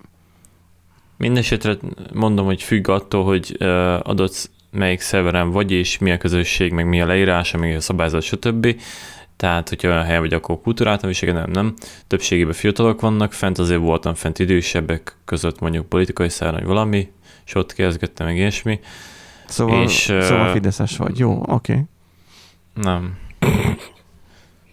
Mindenesetre 1.19 1.77
mondom, 2.13 2.47
hogy 2.47 2.63
függ 2.63 2.89
attól, 2.89 3.25
hogy 3.25 3.57
adott 4.03 4.51
melyik 4.71 5.01
szerveren 5.01 5.51
vagy, 5.51 5.71
és 5.73 5.99
mi 5.99 6.11
a 6.11 6.19
közösség, 6.19 6.73
meg 6.73 6.89
mi 6.89 7.01
a 7.01 7.07
leírása, 7.07 7.59
meg 7.59 7.75
a 7.75 7.81
szabályzat, 7.81 8.23
stb. 8.23 8.81
Tehát, 9.37 9.69
hogyha 9.69 9.89
olyan 9.89 10.05
hely 10.05 10.19
vagy, 10.19 10.33
akkor 10.33 10.61
kultúráltam 10.61 11.11
is, 11.11 11.21
nem, 11.21 11.51
nem. 11.51 11.75
Többségében 12.07 12.53
fiatalok 12.53 13.01
vannak, 13.01 13.33
fent 13.33 13.59
azért 13.59 13.81
voltam 13.81 14.15
fent 14.15 14.39
idősebbek 14.39 15.17
között 15.25 15.61
mondjuk 15.61 15.89
politikai 15.89 16.29
szár, 16.29 16.53
vagy 16.53 16.65
valami, 16.65 17.13
és 17.47 17.55
ott 17.55 17.73
kezdgettem 17.73 18.27
meg 18.27 18.37
ilyesmi. 18.37 18.81
Szóval, 19.47 19.83
és, 19.83 20.13
szóval 20.21 20.53
Fideszes 20.53 20.97
vagy, 20.97 21.19
jó, 21.19 21.43
oké. 21.47 21.73
Okay. 21.73 21.83
Nem 22.75 23.17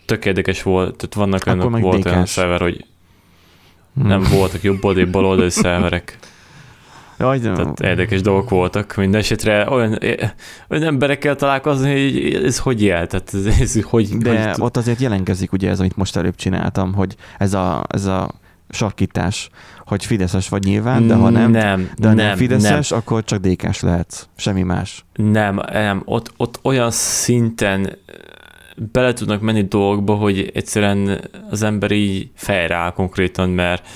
tök 0.06 0.26
érdekes 0.26 0.64
volt, 0.64 0.96
tehát 0.96 1.14
vannak 1.14 1.46
olyan, 1.46 1.82
volt 1.82 2.06
olyan 2.06 2.26
szerver, 2.26 2.62
hogy 2.62 2.86
hmm. 3.94 4.08
nem 4.08 4.24
voltak 4.32 4.62
jobb 4.62 4.84
oldali, 4.84 5.06
bal 5.06 5.26
oldali 5.32 5.50
szerverek. 5.50 6.18
Jaj, 7.20 7.40
de... 7.40 7.54
Tehát 7.54 7.80
érdekes 7.80 8.22
dolgok 8.22 8.50
voltak. 8.50 8.96
Mindenesetre 8.96 9.70
olyan, 9.70 10.00
olyan 10.70 10.84
emberekkel 10.84 11.36
találkozni, 11.36 11.92
hogy 11.92 12.44
ez 12.44 12.60
hogy 12.60 12.84
jel? 12.84 13.08
Tehát 13.08 13.34
ez, 13.34 13.46
ez 13.46 13.82
hogy, 13.82 14.18
De 14.18 14.52
hogy... 14.52 14.62
ott 14.62 14.78
azért 14.78 15.00
jelenkezik 15.00 15.52
ugye 15.52 15.70
ez, 15.70 15.80
amit 15.80 15.98
most 15.98 16.16
előbb 16.16 16.36
csináltam, 16.36 16.94
hogy 16.94 17.16
ez 17.38 17.54
a, 17.54 17.84
ez 17.88 18.06
a 18.06 18.30
sarkítás, 18.70 19.50
hogy 19.86 20.06
Fideszes 20.06 20.50
vagy 20.50 20.64
nyilván, 20.64 21.08
de 21.08 21.14
ha 21.14 21.30
nem, 21.30 21.52
nem 21.52 21.90
de 21.98 22.08
ha 22.08 22.14
nem, 22.14 22.26
nem 22.26 22.38
Fideszes, 22.38 22.90
nem. 22.90 23.00
akkor 23.00 23.24
csak 23.24 23.40
dékás 23.40 23.82
lehetsz. 23.82 24.28
Semmi 24.36 24.62
más. 24.62 25.06
Nem, 25.14 25.62
nem. 25.72 26.02
Ott, 26.06 26.32
ott 26.38 26.60
olyan 26.62 26.92
szinten 26.92 27.98
bele 28.92 29.14
tudnak 29.14 29.42
menni 29.42 29.62
dolgokba, 29.62 30.16
hogy 30.16 30.52
egyszerűen 30.54 31.30
az 31.50 31.64
ember 31.64 31.92
így 31.92 32.30
fejre 32.36 32.76
áll 32.76 32.92
konkrétan, 32.92 33.50
mert 33.50 33.88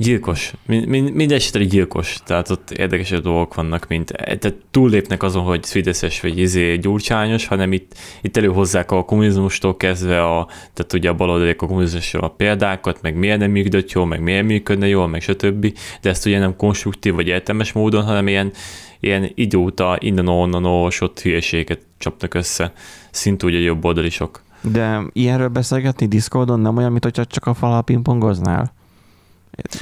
gyilkos. 0.00 0.52
Mind, 0.66 0.86
mind, 0.86 1.14
minden 1.14 1.40
gyilkos. 1.68 2.18
Tehát 2.24 2.50
ott 2.50 2.70
érdekes 2.70 3.10
dolgok 3.10 3.54
vannak, 3.54 3.88
mint 3.88 4.12
tehát 4.12 4.54
túllépnek 4.70 5.22
azon, 5.22 5.42
hogy 5.42 5.62
szvideszes 5.62 6.20
vagy 6.20 6.38
izé 6.38 6.76
gyurcsányos, 6.76 7.46
hanem 7.46 7.72
itt, 7.72 7.94
itt 8.22 8.36
előhozzák 8.36 8.90
a 8.90 9.04
kommunizmustól 9.04 9.76
kezdve, 9.76 10.24
a, 10.24 10.46
tehát 10.46 10.92
ugye 10.92 11.08
a 11.08 11.14
baloldaliak 11.14 11.62
a 11.62 11.66
kommunizmusról 11.66 12.22
a 12.22 12.28
példákat, 12.28 13.02
meg 13.02 13.14
miért 13.14 13.38
nem 13.38 13.50
működött 13.50 13.92
jól, 13.92 14.06
meg 14.06 14.20
miért 14.20 14.44
működne 14.44 14.86
jól, 14.86 15.08
meg 15.08 15.20
stb. 15.20 15.78
De 16.00 16.10
ezt 16.10 16.26
ugye 16.26 16.38
nem 16.38 16.56
konstruktív 16.56 17.14
vagy 17.14 17.26
értelmes 17.26 17.72
módon, 17.72 18.04
hanem 18.04 18.28
ilyen, 18.28 18.52
ilyen 19.00 19.30
idióta, 19.34 19.96
innen-onnan 20.00 20.64
ott 21.00 21.20
hülyeséget 21.20 21.88
csapnak 22.00 22.34
össze, 22.34 22.72
szint 23.10 23.42
ugye 23.42 23.58
jobb 23.58 23.84
oldalisok. 23.84 24.42
De 24.60 25.00
ilyenről 25.12 25.48
beszélgetni 25.48 26.06
Discordon 26.06 26.60
nem 26.60 26.76
olyan, 26.76 26.90
mint 26.90 27.04
hogyha 27.04 27.24
csak 27.24 27.46
a 27.46 27.54
falal 27.54 27.82
pingpongoznál? 27.82 28.72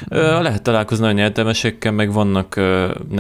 Lehet 0.08 0.62
találkozni 0.62 1.04
nagyon 1.04 1.20
értelmesekkel, 1.20 1.92
meg 1.92 2.12
vannak, 2.12 2.56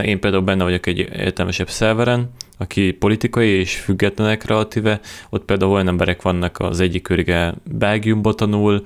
én 0.02 0.20
például 0.20 0.42
benne 0.42 0.62
vagyok 0.62 0.86
egy 0.86 0.98
értelmesebb 0.98 1.68
szerveren, 1.68 2.30
aki 2.58 2.92
politikai 2.92 3.48
és 3.48 3.76
függetlenek 3.76 4.44
relatíve, 4.44 5.00
ott 5.30 5.44
például 5.44 5.72
olyan 5.72 5.88
emberek 5.88 6.22
vannak, 6.22 6.58
az 6.58 6.80
egyik 6.80 7.02
körige 7.02 7.54
Belgiumba 7.64 8.32
tanul, 8.32 8.82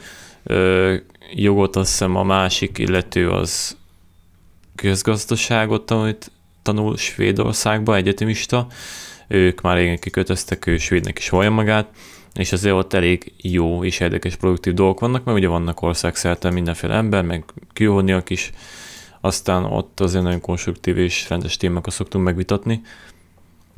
jogot 1.35 1.77
azt 1.77 1.91
hiszem 1.91 2.17
a 2.17 2.23
másik 2.23 2.79
illető 2.79 3.31
az 3.31 3.77
közgazdaságot 4.75 5.87
tanult, 5.87 6.31
tanul 6.63 6.97
Svédországba, 6.97 7.97
egyetemista, 7.97 8.67
ők 9.33 9.61
már 9.61 9.77
régen 9.77 9.99
kikötöztek, 9.99 10.67
ő 10.67 10.79
svédnek 10.79 11.19
is 11.19 11.29
vallja 11.29 11.51
magát, 11.51 11.89
és 12.35 12.53
azért 12.53 12.75
ott 12.75 12.93
elég 12.93 13.33
jó 13.37 13.85
és 13.85 14.01
érdekes 14.01 14.37
produktív 14.37 14.75
dolgok 14.75 15.01
vannak, 15.01 15.25
mert 15.25 15.39
ugye 15.39 15.49
vannak 15.49 15.83
országszerte 15.83 16.51
mindenféle 16.51 16.95
ember, 16.95 17.25
meg 17.25 17.45
külhoniak 17.73 18.31
is, 18.31 18.51
aztán 19.21 19.65
ott 19.65 20.01
azért 20.01 20.25
nagyon 20.25 20.41
konstruktív 20.41 20.99
és 20.99 21.29
rendes 21.29 21.57
témákat 21.57 21.93
szoktunk 21.93 22.25
megvitatni, 22.25 22.81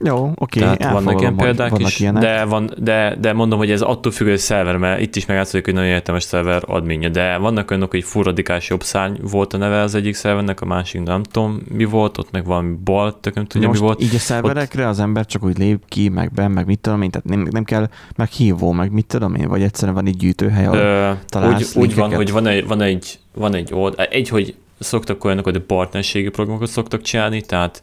jó, 0.05 0.33
oké. 0.37 0.63
Okay, 0.63 0.77
Tehát 0.77 0.93
vannak 0.93 1.21
ilyen 1.21 1.37
példák 1.37 1.71
vannak 1.71 1.89
is, 1.89 2.11
de, 2.13 2.45
van, 2.45 2.71
de, 2.79 3.17
de 3.21 3.33
mondom, 3.33 3.59
hogy 3.59 3.71
ez 3.71 3.81
attól 3.81 4.13
függ, 4.13 4.29
hogy 4.29 4.39
szerver, 4.39 4.77
mert 4.77 5.01
itt 5.01 5.17
is 5.17 5.27
megátszik, 5.27 5.65
hogy 5.65 5.75
nagyon 5.75 5.89
értelmes 5.89 6.23
szerver 6.23 6.63
adminja, 6.67 7.09
de 7.09 7.37
vannak 7.37 7.71
olyanok, 7.71 7.91
hogy 7.91 8.05
full 8.05 8.23
radikális 8.23 8.69
jobb 8.69 8.83
szárny 8.83 9.15
volt 9.23 9.53
a 9.53 9.57
neve 9.57 9.81
az 9.81 9.95
egyik 9.95 10.15
szervernek, 10.15 10.61
a 10.61 10.65
másik 10.65 11.03
nem 11.03 11.23
tudom 11.23 11.63
mi 11.69 11.85
volt, 11.85 12.19
ott 12.19 12.31
meg 12.31 12.45
valami 12.45 12.75
bal, 12.85 13.21
tök 13.21 13.35
nem 13.35 13.45
tudja 13.45 13.69
Most 13.69 13.81
mi 13.81 13.87
volt. 13.87 14.03
így 14.03 14.15
a 14.15 14.19
szerverekre 14.19 14.83
ott... 14.83 14.89
az 14.89 15.01
ember 15.01 15.27
csak 15.27 15.45
úgy 15.45 15.59
lép 15.59 15.83
ki, 15.89 16.09
meg 16.09 16.33
be, 16.33 16.49
meg 16.49 16.67
mit 16.67 16.79
tudom 16.79 17.03
én, 17.03 17.11
tehát 17.11 17.29
nem, 17.29 17.49
nem 17.51 17.65
kell 17.65 17.89
meghívó, 18.17 18.73
meg 18.73 18.93
mit 18.93 19.07
tudom 19.07 19.35
én, 19.35 19.49
vagy 19.49 19.63
egyszerűen 19.63 19.95
van 19.95 20.07
egy 20.07 20.17
gyűjtőhely, 20.17 20.67
ahol 20.67 20.79
Ö, 20.79 21.13
úgy, 21.49 21.67
úgy 21.75 21.95
van, 21.95 22.15
hogy 22.15 22.31
van 22.31 22.47
egy, 22.47 22.67
van 22.67 22.81
egy, 22.81 23.19
van 23.35 23.55
egy 23.55 23.71
old, 23.73 23.95
egy, 24.11 24.29
hogy 24.29 24.55
szoktak 24.79 25.25
olyanok, 25.25 25.45
hogy 25.45 25.59
partnerségi 25.59 26.29
programokat 26.29 26.69
szoktak 26.69 27.03
csinálni, 27.03 27.41
tehát 27.41 27.83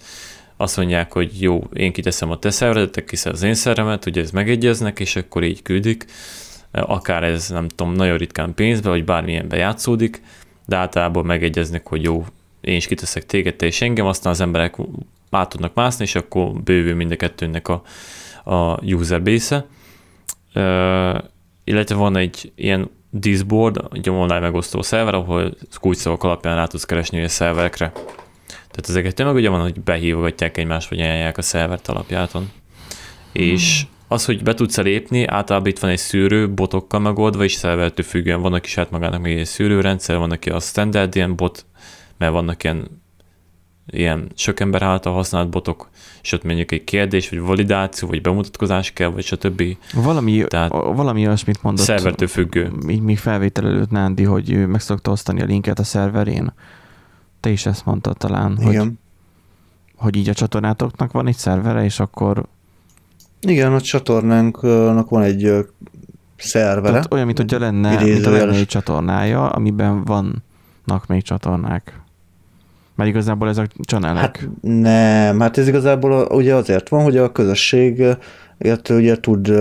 azt 0.62 0.78
mondják, 0.78 1.14
hogy 1.14 1.42
jó, 1.42 1.64
én 1.74 1.92
kiteszem 1.92 2.32
a 2.32 2.40
te 2.40 2.50
szervedet, 2.50 2.92
te 2.92 3.04
kiszed 3.04 3.34
az 3.34 3.44
én 3.44 3.54
szervemet, 3.54 4.06
ugye 4.06 4.22
ez 4.22 4.32
megegyeznek, 4.32 5.00
és 5.00 5.16
akkor 5.16 5.44
így 5.44 5.62
küldik. 5.62 6.06
Akár 6.72 7.24
ez, 7.24 7.50
nem 7.50 7.68
tudom, 7.68 7.94
nagyon 7.94 8.18
ritkán 8.18 8.54
pénzbe, 8.54 8.90
vagy 8.90 9.06
bármilyen 9.06 9.48
bejátszódik, 9.48 10.22
de 10.66 10.76
általában 10.76 11.26
megegyeznek, 11.26 11.88
hogy 11.88 12.04
jó, 12.04 12.26
én 12.62 12.76
is 12.76 12.88
kiteszek 12.88 13.26
téged, 13.26 13.56
te 13.56 13.66
és 13.66 13.82
engem, 13.82 14.06
aztán 14.06 14.32
az 14.32 14.42
emberek 14.42 14.76
át 15.30 15.50
tudnak 15.50 15.74
mászni, 15.74 16.04
és 16.04 16.16
akkor 16.16 16.54
bővül 16.54 16.96
mind 16.96 17.12
a 17.12 17.16
kettőnek 17.16 17.68
a, 17.68 17.82
a 18.44 18.84
user 18.84 19.24
base-e. 19.24 19.66
Uh, 20.56 21.24
illetve 21.64 21.96
van 21.96 22.16
egy 22.16 22.52
ilyen 22.56 22.90
Discord, 23.10 23.82
egy 23.92 24.10
online 24.10 24.40
megosztó 24.40 24.82
szerver, 24.82 25.14
ahol 25.14 25.54
kulcsszavak 25.80 26.24
alapján 26.24 26.56
rá 26.56 26.66
tudsz 26.66 26.86
keresni 26.86 27.24
a 27.24 27.30
szerverekre. 27.30 27.92
Tehát 28.72 28.90
ezeket 28.90 29.16
tényleg 29.16 29.36
ugye 29.36 29.50
van, 29.50 29.62
hogy 29.62 29.82
behívogatják 29.82 30.58
egymást, 30.58 30.90
vagy 30.90 31.00
ajánlják 31.00 31.38
a 31.38 31.42
szervert 31.42 31.88
alapjáton. 31.88 32.42
Hmm. 33.34 33.44
És 33.44 33.86
az, 34.08 34.26
hogy 34.26 34.44
be 34.44 34.54
tudsz 34.54 34.78
lépni, 34.78 35.28
általában 35.28 35.70
itt 35.70 35.80
van 35.80 35.92
egy 35.92 35.98
szűrő, 35.98 36.50
botokkal 36.50 37.00
megoldva, 37.00 37.44
és 37.44 37.54
szervertől 37.54 38.06
függően 38.06 38.42
vannak 38.42 38.66
is 38.66 38.76
hát 38.76 38.92
magának 38.92 39.22
még 39.22 39.38
egy 39.38 39.46
szűrőrendszer, 39.46 40.18
van, 40.18 40.32
aki 40.32 40.50
a 40.50 40.60
standard 40.60 41.16
ilyen 41.16 41.36
bot, 41.36 41.66
mert 42.18 42.32
vannak 42.32 42.64
ilyen 42.64 43.02
ilyen 43.92 44.32
sok 44.36 44.60
ember 44.60 44.82
által 44.82 45.14
használt 45.14 45.50
botok, 45.50 45.90
és 46.22 46.32
ott 46.32 46.44
mondjuk 46.44 46.72
egy 46.72 46.84
kérdés, 46.84 47.30
vagy 47.30 47.40
validáció, 47.40 48.08
vagy 48.08 48.22
bemutatkozás 48.22 48.92
kell, 48.92 49.08
vagy 49.08 49.24
stb. 49.24 49.64
Valami, 49.94 50.44
Tehát 50.48 50.72
valami 50.72 51.26
olyasmit 51.26 51.64
mondott. 51.64 51.86
Szervertől 51.86 52.28
függő. 52.28 52.72
Még, 52.86 53.02
még 53.02 53.18
felvétel 53.18 53.66
előtt 53.66 53.90
Nándi, 53.90 54.24
hogy 54.24 54.68
meg 54.68 54.82
szokta 54.82 55.12
osztani 55.12 55.42
a 55.42 55.46
linket 55.46 55.80
a 55.80 55.84
szerverén. 55.84 56.54
Te 57.42 57.50
is 57.50 57.66
ezt 57.66 57.86
mondtad 57.86 58.18
talán, 58.18 58.58
Igen. 58.60 58.84
hogy, 58.84 58.92
hogy 59.96 60.16
így 60.16 60.30
a 60.30 60.34
csatornátoknak 60.34 61.12
van 61.12 61.28
egy 61.28 61.36
szervere, 61.36 61.84
és 61.84 62.00
akkor... 62.00 62.46
Igen, 63.42 63.74
a 63.74 63.82
csatornánknak 63.82 65.10
van 65.10 65.22
egy 65.22 65.66
szervere. 66.38 66.88
Tehát 66.88 67.14
olyan, 67.14 67.26
mint 67.26 67.38
hogyha 67.38 67.60
lenne, 67.60 68.04
mint 68.04 68.26
lenne 68.26 68.56
egy 68.56 68.66
csatornája, 68.66 69.50
amiben 69.50 70.04
vannak 70.04 71.08
még 71.08 71.22
csatornák. 71.24 72.01
Mert 73.02 73.14
igazából 73.14 73.50
ezek 73.50 73.72
channelek. 73.86 74.22
Hát 74.22 74.50
nem, 74.62 75.40
hát 75.40 75.58
ez 75.58 75.68
igazából 75.68 76.28
ugye 76.32 76.56
azért 76.56 76.90
van, 76.90 77.04
hogy 77.04 77.18
a 77.18 77.32
közösség 77.32 78.04
illetve 78.64 78.96
ugye 78.96 79.16
tud, 79.16 79.54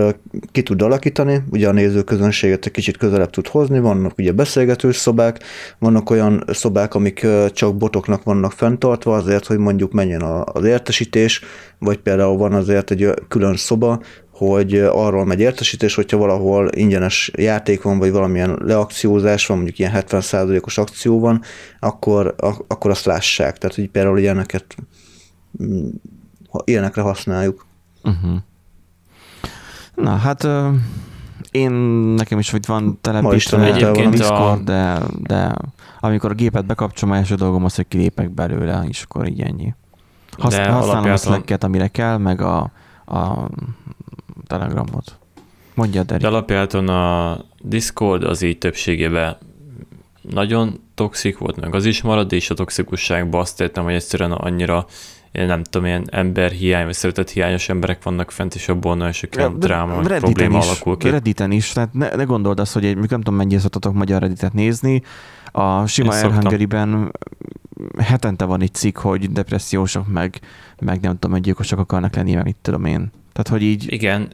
ki 0.51 0.63
tud 0.63 0.81
alakítani, 0.81 1.43
ugye 1.51 1.67
a 1.67 1.71
nézőközönséget 1.71 2.65
egy 2.65 2.71
kicsit 2.71 2.97
közelebb 2.97 3.29
tud 3.29 3.47
hozni, 3.47 3.79
vannak 3.79 4.17
ugye 4.17 4.31
beszélgetős 4.31 4.95
szobák, 4.95 5.39
vannak 5.79 6.09
olyan 6.09 6.43
szobák, 6.47 6.95
amik 6.95 7.27
csak 7.53 7.77
botoknak 7.77 8.23
vannak 8.23 8.51
fenntartva 8.51 9.15
azért, 9.15 9.45
hogy 9.45 9.57
mondjuk 9.57 9.91
menjen 9.91 10.21
az 10.43 10.63
értesítés, 10.63 11.41
vagy 11.79 11.97
például 11.97 12.37
van 12.37 12.53
azért 12.53 12.91
egy 12.91 13.09
külön 13.27 13.55
szoba, 13.55 14.01
hogy 14.47 14.75
arról 14.75 15.25
megy 15.25 15.39
értesítés, 15.39 15.95
hogyha 15.95 16.17
valahol 16.17 16.69
ingyenes 16.71 17.31
játék 17.35 17.81
van, 17.81 17.99
vagy 17.99 18.11
valamilyen 18.11 18.59
leakciózás 18.63 19.45
van, 19.45 19.57
mondjuk 19.57 19.79
ilyen 19.79 19.91
70%-os 19.95 20.77
akció 20.77 21.19
van, 21.19 21.41
akkor, 21.79 22.35
akkor 22.67 22.91
azt 22.91 23.05
lássák. 23.05 23.57
Tehát, 23.57 23.75
hogy 23.75 23.89
például 23.89 24.19
ilyeneket 24.19 24.75
mm, 25.63 25.87
ilyenekre 26.63 27.01
használjuk. 27.01 27.65
Uh-huh. 28.03 28.37
Na, 29.95 30.15
hát 30.15 30.47
én 31.51 31.71
nekem 32.15 32.39
is, 32.39 32.49
hogy 32.49 32.65
van 32.65 32.97
telepítve 33.01 33.73
egyébként 33.73 34.11
Discord, 34.11 34.59
a... 34.59 34.63
de, 34.63 34.99
de 35.19 35.55
amikor 35.99 36.31
a 36.31 36.33
gépet 36.33 36.65
bekapcsolom, 36.65 37.15
első 37.15 37.35
dolgom 37.35 37.65
az, 37.65 37.75
hogy 37.75 37.87
kilépek 37.87 38.33
belőle, 38.33 38.85
és 38.87 39.03
akkor 39.03 39.27
így 39.27 39.41
ennyi. 39.41 39.73
Hasz, 40.37 40.55
használom 40.55 40.81
alapjáton... 40.81 41.11
a 41.11 41.17
slack 41.17 41.63
amire 41.63 41.87
kell, 41.87 42.17
meg 42.17 42.41
a, 42.41 42.71
a 43.05 43.49
telegramot. 44.57 45.17
Mondja, 45.73 46.03
Derek. 46.03 46.21
De 46.21 46.27
alapjáton 46.27 46.87
a 46.87 47.39
Discord 47.61 48.23
az 48.23 48.41
így 48.41 48.57
többségében 48.57 49.37
nagyon 50.21 50.79
toxik 50.95 51.37
volt, 51.37 51.59
meg 51.59 51.75
az 51.75 51.85
is 51.85 52.01
marad, 52.01 52.31
és 52.31 52.49
a 52.49 52.53
toxikusságban 52.53 53.41
azt 53.41 53.61
értem, 53.61 53.83
hogy 53.83 53.93
egyszerűen 53.93 54.31
annyira 54.31 54.85
én 55.31 55.45
nem 55.45 55.63
tudom, 55.63 55.87
ilyen 55.87 56.07
emberhiány, 56.09 56.85
vagy 56.85 56.93
szeretet 56.93 57.29
hiányos 57.29 57.69
emberek 57.69 58.03
vannak 58.03 58.31
fent, 58.31 58.55
és 58.55 58.69
abból 58.69 58.95
nagyon 58.95 59.11
sok 59.11 59.35
ilyen 59.35 59.59
dráma, 59.59 59.93
Redditen 59.93 60.19
probléma 60.19 60.57
is, 60.57 60.65
alakul 60.65 60.97
ki. 60.97 61.09
Redditen 61.09 61.51
is, 61.51 61.71
tehát 61.71 61.93
ne, 61.93 62.15
ne 62.15 62.23
gondold 62.23 62.59
azt, 62.59 62.73
hogy 62.73 62.85
egy, 62.85 62.95
nem 62.95 63.07
tudom, 63.07 63.35
mennyire 63.35 63.59
szoktatok 63.59 63.93
magyar 63.93 64.21
Redditet 64.21 64.53
nézni, 64.53 65.01
a 65.51 65.85
sima 65.85 66.13
Air 66.13 67.11
hetente 67.97 68.45
van 68.45 68.61
egy 68.61 68.73
cikk, 68.73 68.97
hogy 68.97 69.31
depressziósok, 69.31 70.07
meg, 70.07 70.39
meg 70.79 71.01
nem 71.01 71.13
tudom, 71.13 71.31
hogy 71.31 71.41
gyilkosok 71.41 71.79
akarnak 71.79 72.15
lenni, 72.15 72.33
mert 72.33 72.45
mit 72.45 72.57
tudom 72.61 72.85
én. 72.85 73.11
Tehát, 73.31 73.47
hogy 73.47 73.61
így... 73.61 73.93
Igen, 73.93 74.31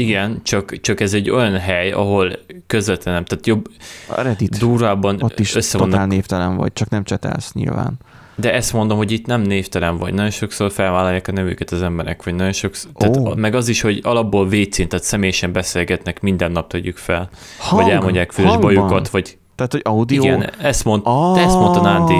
igen, 0.00 0.40
csak, 0.42 0.80
csak 0.80 1.00
ez 1.00 1.14
egy 1.14 1.30
olyan 1.30 1.58
hely, 1.58 1.90
ahol 1.90 2.32
közvetlenem, 2.66 3.24
tehát 3.24 3.46
jobb, 3.46 3.68
a 4.08 4.20
Reddit, 4.20 4.58
durvábban 4.58 5.22
ott 5.22 5.38
is 5.38 5.54
össze 5.54 5.78
totál 5.78 6.06
névtelen 6.06 6.56
vagy, 6.56 6.72
csak 6.72 6.88
nem 6.88 7.04
csetelsz 7.04 7.52
nyilván. 7.52 7.98
De 8.34 8.54
ezt 8.54 8.72
mondom, 8.72 8.96
hogy 8.96 9.10
itt 9.10 9.26
nem 9.26 9.40
névtelen 9.40 9.96
vagy. 9.96 10.14
Nagyon 10.14 10.30
sokszor 10.30 10.72
felvállalják 10.72 11.28
a 11.28 11.32
nevüket 11.32 11.70
az 11.70 11.82
emberek, 11.82 12.24
vagy 12.24 12.34
nagyon 12.34 12.52
sokszor, 12.52 12.90
oh. 12.94 13.10
tehát, 13.10 13.36
meg 13.36 13.54
az 13.54 13.68
is, 13.68 13.80
hogy 13.80 14.00
alapból 14.02 14.48
vécén, 14.48 14.88
tehát 14.88 15.04
személyesen 15.04 15.52
beszélgetnek, 15.52 16.20
minden 16.20 16.52
nap 16.52 16.68
tegyük 16.68 16.96
fel. 16.96 17.28
Hang, 17.58 17.82
vagy 17.82 17.92
elmondják 17.92 18.32
fős 18.32 18.56
bajukat, 18.56 19.08
vagy 19.08 19.38
tehát, 19.54 19.72
hogy 19.72 19.82
audio? 19.84 20.22
Igen, 20.22 20.50
ezt, 20.60 20.84
mond, 20.84 21.02
ah. 21.04 21.42
ezt 21.42 21.54
mondta 21.54 21.80
Nándi. 21.80 22.14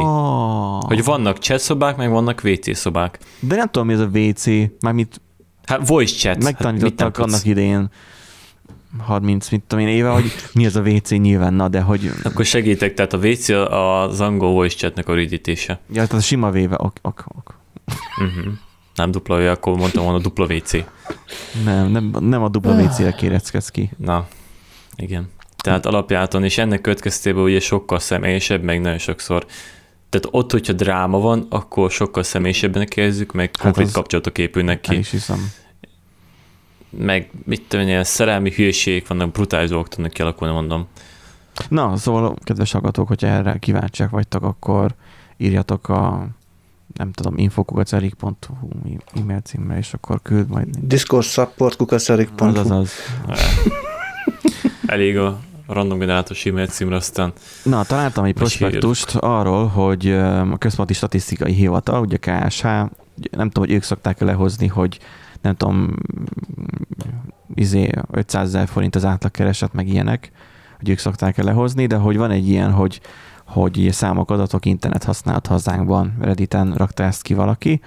Hogy 0.87 1.05
vannak 1.05 1.37
chat 1.37 1.59
szobák, 1.59 1.97
meg 1.97 2.11
vannak 2.11 2.40
WC 2.45 2.77
szobák. 2.77 3.19
De 3.40 3.57
nem 3.57 3.66
tudom, 3.66 3.87
mi 3.87 3.93
ez 3.93 4.01
a 4.01 4.09
WC, 4.12 4.45
mármint... 4.81 5.21
Hát 5.71 5.89
voice 5.89 6.15
chat. 6.15 6.43
Megtanítottak 6.43 7.17
hát 7.17 7.27
annak 7.27 7.45
idején 7.45 7.91
30, 8.99 9.49
mit 9.49 9.63
tudom 9.67 9.87
én, 9.87 9.95
éve, 9.95 10.09
hogy 10.09 10.33
mi 10.53 10.67
az 10.67 10.77
a 10.77 10.81
WC 10.81 11.11
nyilván, 11.11 11.55
na, 11.55 11.69
de 11.69 11.81
hogy... 11.81 12.11
Akkor 12.23 12.45
segítek, 12.45 12.95
tehát 12.95 13.13
a 13.13 13.17
WC 13.17 13.49
az 13.49 14.21
angol 14.21 14.53
voice 14.53 14.77
chatnek 14.77 15.09
a 15.09 15.15
rövidítése. 15.15 15.73
Ja, 15.73 15.95
tehát 15.95 16.13
a 16.13 16.21
sima 16.21 16.51
véve, 16.51 16.77
ok, 16.79 16.93
ok, 17.03 17.25
ok. 17.39 17.55
Uh-huh. 18.21 18.53
Nem 18.95 19.11
dupla 19.11 19.37
V, 19.37 19.41
akkor 19.41 19.77
mondtam 19.77 20.05
volna 20.05 20.19
dupla 20.19 20.47
WC. 20.55 20.73
Nem, 21.65 21.91
nem, 21.91 22.17
nem 22.21 22.43
a 22.43 22.49
dupla 22.49 22.83
WC-re 22.83 23.13
kéreckedsz 23.13 23.69
ki. 23.69 23.91
Na, 23.97 24.27
igen. 24.97 25.29
Tehát 25.63 25.87
alapjáton, 25.87 26.45
és 26.45 26.59
ennek 26.59 26.81
következtében 26.81 27.43
ugye 27.43 27.61
sokkal 27.61 27.99
személyesebb, 27.99 28.63
meg 28.63 28.81
nagyon 28.81 28.99
sokszor 28.99 29.47
tehát 30.09 30.29
ott, 30.31 30.51
hogyha 30.51 30.73
dráma 30.73 31.19
van, 31.19 31.47
akkor 31.51 31.91
sokkal 31.91 32.23
személyesebben 32.23 32.87
kezdjük, 32.87 33.33
meg 33.33 33.51
hát 33.57 33.63
konkrét 33.63 33.93
kapcsolatok 33.93 34.39
épülnek 34.39 34.81
ki. 34.81 34.99
is 34.99 35.11
hiszem. 35.11 35.53
Meg 36.90 37.31
mit 37.44 37.62
tudom, 37.68 37.87
ilyen 37.87 38.05
szerelmi 38.05 38.50
hülyeségek 38.50 39.09
vannak, 39.09 39.33
brutális 39.33 39.68
dolgok 39.68 39.88
tudnak 39.88 40.12
kialakulni, 40.12 40.55
mondom. 40.55 40.87
Na, 41.68 41.96
szóval, 41.96 42.37
kedves 42.42 42.72
hallgatók, 42.72 43.09
hogyha 43.09 43.26
erre 43.26 43.59
kíváncsiak 43.59 44.11
vagytok, 44.11 44.42
akkor 44.42 44.94
írjatok 45.37 45.88
a 45.88 46.29
nem 46.94 47.12
tudom, 47.12 47.38
infokukacerik.hu 47.38 48.68
e-mail 49.14 49.40
címmel, 49.40 49.76
és 49.79 49.92
akkor 49.92 50.22
küld 50.22 50.48
majd. 50.48 50.68
Discord 50.81 51.24
support 51.24 51.76
kukacerik.hu 51.76 52.46
Az, 52.46 52.70
az, 52.70 52.70
az. 52.70 52.92
Elég 54.87 55.18
a 55.18 55.40
random 55.66 55.98
generátos 55.98 56.46
e-mail 56.46 56.66
címre, 56.66 56.96
aztán... 56.96 57.33
Na, 57.62 57.85
találtam 57.85 58.24
egy 58.24 58.35
prospektust 58.35 59.14
arról, 59.16 59.66
hogy 59.66 60.11
a 60.11 60.59
Központi 60.59 60.94
Statisztikai 60.94 61.53
Hivatal, 61.53 62.00
ugye 62.00 62.16
KSH, 62.16 62.64
nem 62.64 63.50
tudom, 63.50 63.64
hogy 63.64 63.70
ők 63.70 63.83
szokták 63.83 64.20
lehozni, 64.20 64.66
hogy 64.66 64.98
nem 65.40 65.55
tudom, 65.55 65.94
izé 67.55 67.90
500 68.11 68.46
ezer 68.46 68.68
forint 68.68 68.94
az 68.94 69.05
átlagkereset, 69.05 69.72
meg 69.72 69.88
ilyenek, 69.88 70.33
hogy 70.79 70.88
ők 70.88 70.98
szokták 70.98 71.38
-e 71.38 71.42
lehozni, 71.42 71.87
de 71.87 71.96
hogy 71.96 72.16
van 72.16 72.31
egy 72.31 72.48
ilyen, 72.48 72.72
hogy, 72.72 73.00
hogy 73.46 73.88
számok, 73.90 74.31
adatok, 74.31 74.66
internet 74.66 75.05
használat 75.05 75.46
hazánkban, 75.46 76.16
Redditen 76.20 76.74
rakta 76.74 77.03
ezt 77.03 77.22
ki 77.22 77.35
valaki. 77.35 77.81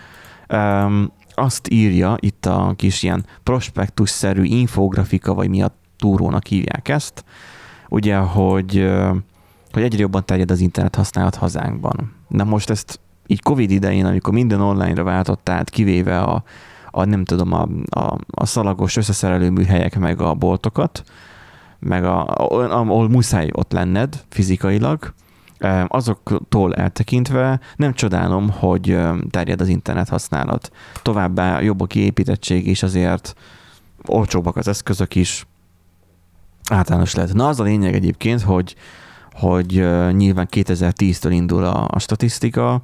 Um, 0.49 1.11
azt 1.35 1.69
írja 1.71 2.15
itt 2.19 2.45
a 2.45 2.73
kis 2.75 3.03
ilyen 3.03 3.25
prospektusszerű 3.43 4.43
infografika, 4.43 5.33
vagy 5.33 5.49
mi 5.49 5.61
a 5.61 5.75
túrónak 5.97 6.45
hívják 6.45 6.87
ezt, 6.87 7.23
ugye, 7.89 8.15
hogy, 8.15 8.91
hogy 9.71 9.83
egyre 9.83 9.99
jobban 9.99 10.25
terjed 10.25 10.51
az 10.51 10.59
internet 10.59 10.95
használat 10.95 11.35
hazánkban. 11.35 12.13
Na 12.27 12.43
most 12.43 12.69
ezt 12.69 12.99
így 13.27 13.41
Covid 13.41 13.71
idején, 13.71 14.05
amikor 14.05 14.33
minden 14.33 14.61
online-ra 14.61 15.03
váltott 15.03 15.49
át, 15.49 15.69
kivéve 15.69 16.19
a, 16.19 16.43
a 16.95 17.05
nem 17.05 17.23
tudom, 17.23 17.53
a, 17.53 17.67
a, 17.99 18.17
a 18.27 18.45
szalagos 18.45 18.95
összeszerelő 18.95 19.49
műhelyek, 19.49 19.99
meg 19.99 20.21
a 20.21 20.33
boltokat, 20.33 21.03
meg 21.79 22.05
a, 22.05 22.25
ahol 22.25 23.09
muszáj 23.09 23.49
ott 23.51 23.71
lenned 23.71 24.23
fizikailag, 24.29 25.13
azoktól 25.87 26.75
eltekintve 26.75 27.59
nem 27.75 27.93
csodálom, 27.93 28.49
hogy 28.49 28.99
terjed 29.29 29.61
az 29.61 29.67
internet 29.67 30.09
használat. 30.09 30.71
Továbbá 31.01 31.61
jobb 31.61 31.81
a 31.81 31.85
kiépítettség 31.85 32.67
is 32.67 32.83
azért, 32.83 33.35
olcsóbbak 34.05 34.55
az 34.55 34.67
eszközök 34.67 35.15
is, 35.15 35.47
általános 36.69 37.15
lehet. 37.15 37.33
Na 37.33 37.47
az 37.47 37.59
a 37.59 37.63
lényeg 37.63 37.93
egyébként, 37.93 38.41
hogy, 38.41 38.75
hogy 39.31 39.71
nyilván 40.11 40.47
2010-től 40.51 41.29
indul 41.29 41.63
a, 41.63 41.87
a 41.91 41.99
statisztika, 41.99 42.83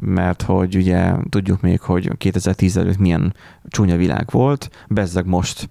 mert 0.00 0.42
hogy 0.42 0.76
ugye 0.76 1.12
tudjuk 1.28 1.60
még, 1.60 1.80
hogy 1.80 2.10
2010 2.16 2.76
előtt 2.76 2.98
milyen 2.98 3.34
csúnya 3.68 3.96
világ 3.96 4.28
volt, 4.30 4.70
bezzeg 4.88 5.26
most 5.26 5.70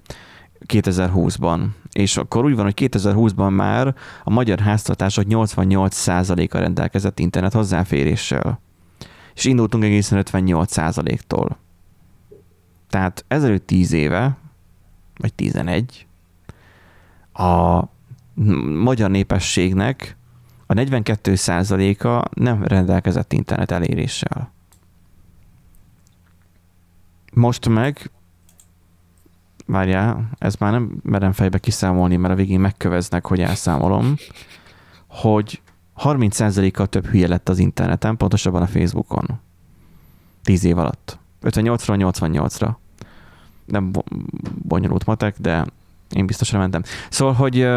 2020-ban. 0.67 1.65
És 1.91 2.17
akkor 2.17 2.45
úgy 2.45 2.55
van, 2.55 2.63
hogy 2.63 2.89
2020-ban 2.91 3.55
már 3.55 3.95
a 4.23 4.29
magyar 4.29 4.59
háztartások 4.59 5.25
88%-a 5.29 6.57
rendelkezett 6.57 7.19
internet 7.19 7.53
hozzáféréssel. 7.53 8.59
És 9.35 9.45
indultunk 9.45 9.83
egészen 9.83 10.23
58%-tól. 10.31 11.57
Tehát 12.89 13.25
ezelőtt 13.27 13.67
10 13.67 13.91
éve, 13.91 14.37
vagy 15.17 15.33
11, 15.33 16.07
a 17.33 17.83
magyar 18.81 19.09
népességnek 19.09 20.17
a 20.65 20.73
42%-a 20.73 22.29
nem 22.33 22.63
rendelkezett 22.63 23.33
internet 23.33 23.71
eléréssel. 23.71 24.51
Most 27.33 27.67
meg, 27.69 28.11
várjál, 29.65 30.29
ez 30.37 30.55
már 30.55 30.71
nem 30.71 30.91
merem 31.03 31.31
fejbe 31.31 31.57
kiszámolni, 31.57 32.15
mert 32.15 32.33
a 32.33 32.37
végén 32.37 32.59
megköveznek, 32.59 33.25
hogy 33.25 33.41
elszámolom, 33.41 34.15
hogy 35.07 35.61
30%-kal 35.97 36.87
több 36.87 37.05
hülye 37.05 37.27
lett 37.27 37.49
az 37.49 37.59
interneten, 37.59 38.17
pontosabban 38.17 38.61
a 38.61 38.67
Facebookon. 38.67 39.39
10 40.43 40.63
év 40.63 40.77
alatt. 40.77 41.19
58-ról 41.41 42.13
88-ra. 42.13 42.75
Nem 43.65 43.91
bonyolult 44.61 45.05
matek, 45.05 45.35
de 45.39 45.65
én 46.09 46.25
biztosra 46.25 46.59
mentem. 46.59 46.83
Szóval, 47.09 47.33
hogy 47.33 47.67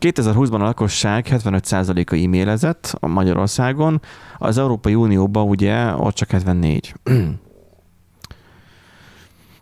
2020-ban 0.00 0.60
a 0.60 0.64
lakosság 0.64 1.26
75%-a 1.30 2.14
e-mailezett 2.14 2.96
a 3.00 3.06
Magyarországon, 3.06 4.00
az 4.38 4.58
Európai 4.58 4.94
Unióban 4.94 5.48
ugye 5.48 5.94
ott 5.94 6.14
csak 6.14 6.30
74. 6.30 6.94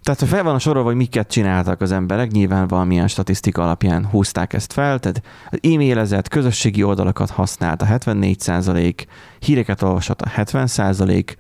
Tehát, 0.03 0.21
ha 0.21 0.27
fel 0.27 0.43
van 0.43 0.55
a 0.55 0.59
sorolva, 0.59 0.89
hogy 0.89 0.97
miket 0.97 1.31
csináltak 1.31 1.81
az 1.81 1.93
emberek, 1.93 2.31
nyilván 2.31 2.67
valamilyen 2.67 3.09
statisztika 3.09 3.63
alapján 3.63 4.07
húzták 4.07 4.53
ezt 4.53 4.73
fel, 4.73 4.99
tehát 4.99 5.23
e-mailezett, 5.51 6.29
közösségi 6.29 6.83
oldalakat 6.83 7.31
használt 7.31 7.83
a 7.83 7.87
74% 7.87 9.05
híreket 9.39 9.83
olvasott 9.83 10.21
a 10.21 10.31
70% 10.31 11.35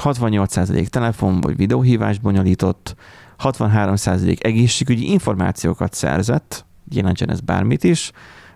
68% 0.00 0.86
telefon 0.86 1.40
vagy 1.40 1.56
videóhívást 1.56 2.20
bonyolított, 2.20 2.94
63% 3.42 4.44
egészségügyi 4.44 5.10
információkat 5.10 5.94
szerzett, 5.94 6.64
jelentsen 6.90 7.30
ez 7.30 7.40
bármit 7.40 7.84
is, 7.84 8.12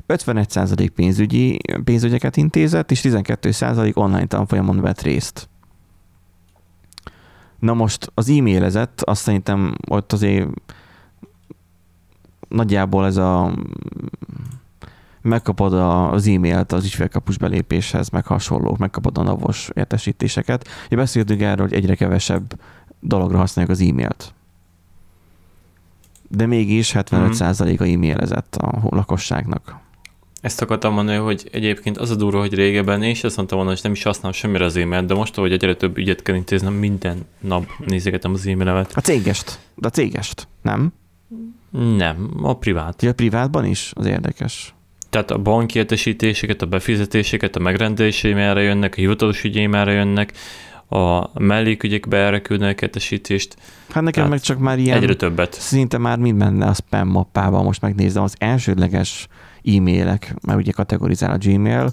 51% 0.09 0.89
pénzügyi, 0.95 1.59
pénzügyeket 1.85 2.37
intézett, 2.37 2.91
és 2.91 3.01
12% 3.03 3.95
online 3.95 4.27
tanfolyamon 4.27 4.81
vett 4.81 5.01
részt. 5.01 5.49
Na 7.59 7.75
most 7.75 8.11
az 8.15 8.29
e-mailezett, 8.29 9.01
azt 9.01 9.23
szerintem 9.23 9.75
ott 9.89 10.13
azért 10.13 10.49
nagyjából 12.49 13.07
ez 13.07 13.17
a 13.17 13.55
megkapod 15.23 15.73
az 15.73 16.27
e-mailt 16.27 16.73
az 16.73 16.85
ügyfélkapus 16.85 17.39
belépéshez, 17.39 18.09
meg 18.09 18.27
hasonlók, 18.27 18.79
megkapod 18.79 19.19
a 19.19 19.23
navos 19.23 19.71
értesítéseket. 19.75 20.69
Ja, 20.89 20.97
beszéltünk 20.97 21.41
erről, 21.41 21.67
hogy 21.67 21.77
egyre 21.77 21.95
kevesebb 21.95 22.61
dologra 23.01 23.39
használjuk 23.39 23.75
az 23.75 23.81
e-mailt 23.81 24.35
de 26.29 26.47
mégis 26.47 26.93
75%-a 26.95 27.83
mhm. 27.83 27.93
e-mailezett 27.93 28.57
a 28.57 28.81
lakosságnak. 28.91 29.79
Ezt 30.47 30.63
akartam 30.63 30.93
mondani, 30.93 31.19
hogy 31.19 31.49
egyébként 31.53 31.99
az 31.99 32.11
a 32.11 32.15
durva, 32.15 32.39
hogy 32.39 32.55
régebben 32.55 33.03
én 33.03 33.11
is 33.11 33.25
azt 33.25 33.37
mondtam 33.37 33.59
volna, 33.59 33.73
hogy 33.73 33.81
nem 33.83 33.93
is 33.93 34.03
használom 34.03 34.33
semmire 34.33 34.65
az 34.65 34.77
e-mailt, 34.77 35.07
de 35.07 35.15
most, 35.15 35.35
hogy 35.35 35.53
egyre 35.53 35.75
több 35.75 35.99
ügyet 35.99 36.23
kell 36.23 36.35
intéznem, 36.35 36.73
minden 36.73 37.27
nap 37.41 37.67
nézegetem 37.87 38.33
az 38.33 38.47
e-mailemet. 38.47 38.93
A 38.95 39.01
cégest, 39.01 39.59
de 39.75 39.87
a 39.87 39.91
cégest, 39.91 40.49
nem? 40.63 40.93
Nem, 41.97 42.31
a 42.43 42.57
privát. 42.57 43.03
Ja, 43.03 43.11
a 43.11 43.13
privátban 43.13 43.65
is? 43.65 43.93
Az 43.95 44.07
érdekes. 44.07 44.75
Tehát 45.11 45.31
a 45.31 45.39
banki 45.39 45.79
értesítéseket, 45.79 46.63
a 46.63 46.67
befizetéseket, 46.67 47.57
a 47.57 47.61
megrendelési 47.61 48.31
e-mailre 48.31 48.63
jönnek, 48.63 48.93
a 48.93 49.01
hivatalos 49.01 49.45
ügy 49.45 49.57
e-mailre 49.57 49.93
jönnek, 49.93 50.33
a 50.89 51.31
mellékügyekbe 51.41 52.17
erre 52.17 52.41
küldnek 52.41 52.83
értesítést. 52.83 53.57
Hát 53.87 54.03
nekem 54.03 54.13
Tehát 54.13 54.31
meg 54.31 54.41
csak 54.41 54.59
már 54.59 54.79
ilyen... 54.79 54.97
Egyre 54.97 55.15
többet. 55.15 55.53
Szinte 55.61 55.99
már 55.99 56.19
mind 56.19 56.39
menne 56.39 56.67
a 56.67 56.75
spam 56.75 57.09
mappában, 57.09 57.65
most 57.65 57.81
megnézem 57.81 58.23
az 58.23 58.35
elsődleges 58.39 59.29
e-mailek, 59.67 60.35
mert 60.47 60.59
ugye 60.59 60.73
kategorizál 60.73 61.31
a 61.31 61.39
Gmail, 61.39 61.93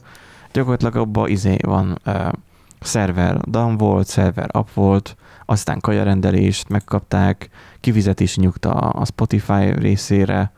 gyakorlatilag 0.52 0.96
abban 0.96 1.30
izé 1.30 1.58
van 1.62 2.00
uh, 2.06 2.32
szerver 2.80 3.38
dan 3.48 3.78
volt, 3.78 4.08
szerver 4.08 4.50
app 4.52 4.68
volt, 4.74 5.16
aztán 5.46 5.80
kajarendelést 5.80 6.70
megkapták, 6.70 7.50
kifizetési 7.80 8.40
nyugta 8.40 8.72
a 8.72 9.06
Spotify 9.06 9.72
részére, 9.76 10.52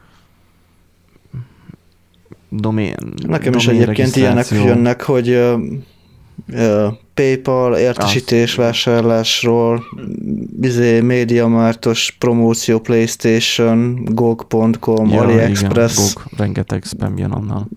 domén, 2.49 2.95
Nekem 3.27 3.53
is 3.53 3.67
egyébként 3.67 4.15
ilyenek 4.15 4.49
jönnek, 4.49 5.01
hogy 5.01 5.39
PayPal, 7.13 7.77
értesítés 7.77 8.55
vásárlásról, 8.55 9.83
izé, 10.61 11.01
MediaMartos 11.01 12.15
promóció, 12.19 12.79
PlayStation, 12.79 14.03
GOG.com, 14.03 15.09
ja, 15.09 15.21
AliExpress. 15.21 15.97
Igen, 15.97 16.11
GOG, 16.13 16.37
rengeteg 16.37 16.83
spam 16.83 17.17
jön 17.17 17.31
onnan. 17.31 17.69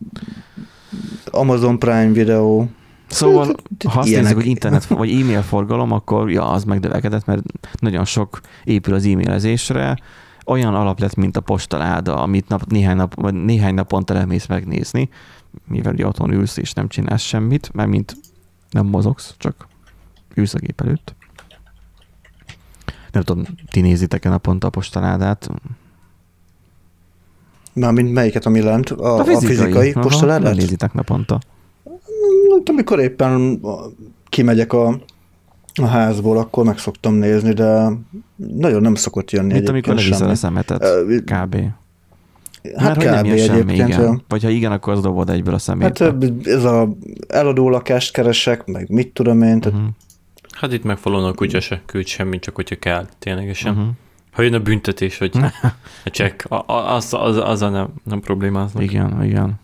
Amazon 1.31 1.79
Prime 1.79 2.13
Video. 2.13 2.67
Szóval, 3.07 3.55
ha 3.89 3.99
azt 3.99 4.09
nézzük, 4.09 4.37
hogy 4.37 4.47
internet 4.47 4.85
vagy 5.03 5.11
e-mail 5.21 5.43
forgalom, 5.43 5.93
akkor 5.93 6.31
ja, 6.31 6.51
az 6.51 6.65
megdövekedett, 6.65 7.27
mert 7.27 7.43
nagyon 7.81 8.05
sok 8.05 8.41
épül 8.65 8.95
az 8.95 9.05
e-mailezésre, 9.05 9.99
olyan 10.47 10.75
alap 10.75 11.01
lett, 11.01 11.15
mint 11.15 11.37
a 11.37 11.41
postaláda, 11.41 12.23
amit 12.23 12.49
nap, 12.49 12.65
néhány, 12.67 12.97
nap, 12.97 13.15
vagy 13.15 13.35
néhány 13.35 13.75
naponta 13.75 14.15
elmész 14.15 14.47
megnézni, 14.47 15.09
mivel 15.69 15.93
ugye 15.93 16.07
otthon 16.07 16.33
ülsz 16.33 16.57
és 16.57 16.73
nem 16.73 16.89
csinálsz 16.89 17.23
semmit, 17.23 17.71
mert 17.73 17.89
mint 17.89 18.17
nem 18.71 18.87
mozogsz, 18.87 19.35
csak 19.39 19.67
ülsz 20.35 20.55
a 20.55 20.59
gép 20.59 20.81
előtt. 20.81 21.15
Nem 23.13 23.23
tudom, 23.23 23.45
ti 23.71 23.81
nézitek-e 23.81 24.29
naponta 24.29 24.67
a 24.67 24.71
postaládát? 24.71 25.49
Mármint 27.73 28.13
melyiket, 28.13 28.47
ami 28.47 28.61
lent? 28.61 28.91
A, 28.91 29.19
a 29.19 29.25
fizikai, 29.25 29.57
a 29.57 29.59
fizikai 29.59 29.93
postaládat? 29.93 30.55
Nézitek 30.55 30.93
naponta. 30.93 31.41
Amikor 32.65 33.01
éppen 33.01 33.61
kimegyek 34.29 34.73
a, 34.73 35.01
a 35.75 35.87
házból, 35.87 36.39
akkor 36.39 36.65
meg 36.65 36.79
szoktam 36.79 37.15
nézni, 37.15 37.53
de 37.53 37.89
nagyon 38.37 38.81
nem 38.83 38.95
szokott 38.95 39.31
jönni 39.31 39.53
Mint 39.53 39.69
amikor 39.69 39.95
leviszel 39.95 40.29
a 40.29 40.35
szemetet, 40.35 40.85
kb. 41.25 41.57
Hát 42.77 43.05
Mert 43.05 43.21
kb. 43.21 43.27
egyébként. 43.27 43.71
Igen. 43.71 44.23
Vagy 44.29 44.43
ha 44.43 44.49
igen, 44.49 44.73
akkor 44.73 44.93
az 44.93 45.01
dobod 45.01 45.31
egyből 45.31 45.55
a 45.55 45.59
szemét. 45.59 45.99
Hát 45.99 46.15
ez 46.45 46.65
a 46.65 46.89
eladó 47.29 47.69
lakást 47.69 48.13
keresek, 48.13 48.67
meg 48.67 48.91
mit 48.91 49.13
tudom 49.13 49.43
én. 49.43 49.61
Tehát... 49.61 49.79
Uh-huh. 49.79 49.95
Hát 50.51 50.73
itt 50.73 50.85
megfalon 50.85 51.25
a 51.25 51.33
kutya 51.33 51.61
se 51.61 51.83
küld 51.87 52.07
semmit, 52.07 52.41
csak 52.41 52.55
hogyha 52.55 52.77
kell, 52.77 53.07
ténylegesen. 53.19 53.73
Uh-huh. 53.73 53.89
Ha 54.33 54.43
jön 54.43 54.55
a 54.55 54.61
büntetés, 54.61 55.19
vagy 55.19 55.31
a 56.05 56.11
csekk, 56.11 56.43
az, 56.67 57.15
az, 57.15 57.37
az 57.37 57.63
a 57.63 57.69
nem, 57.69 57.89
nem 58.05 58.21
problémáznak. 58.21 58.83
Igen, 58.83 59.25
igen. 59.25 59.61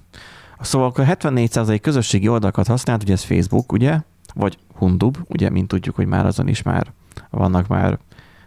Szóval 0.61 0.89
akkor 0.89 1.05
74% 1.09 1.79
közösségi 1.83 2.29
oldalakat 2.29 2.67
használt, 2.67 3.03
ugye 3.03 3.13
ez 3.13 3.23
Facebook, 3.23 3.73
ugye? 3.73 3.99
Vagy 4.35 4.59
Hundub, 4.75 5.17
ugye, 5.27 5.51
mint 5.51 5.69
tudjuk, 5.69 5.95
hogy 5.95 6.07
már 6.07 6.27
azon 6.27 6.49
is 6.49 6.63
már 6.63 6.87
vannak 7.31 7.67
már 7.67 7.99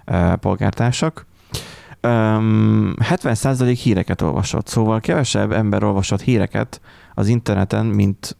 uh, 0.08 0.34
polgártársak. 0.34 1.26
Um, 2.04 2.94
70% 3.00 3.80
híreket 3.82 4.22
olvasott, 4.22 4.68
szóval 4.68 5.00
kevesebb 5.00 5.52
ember 5.52 5.84
olvasott 5.84 6.22
híreket 6.22 6.82
az 7.16 7.28
interneten, 7.28 7.86
mint, 7.86 8.38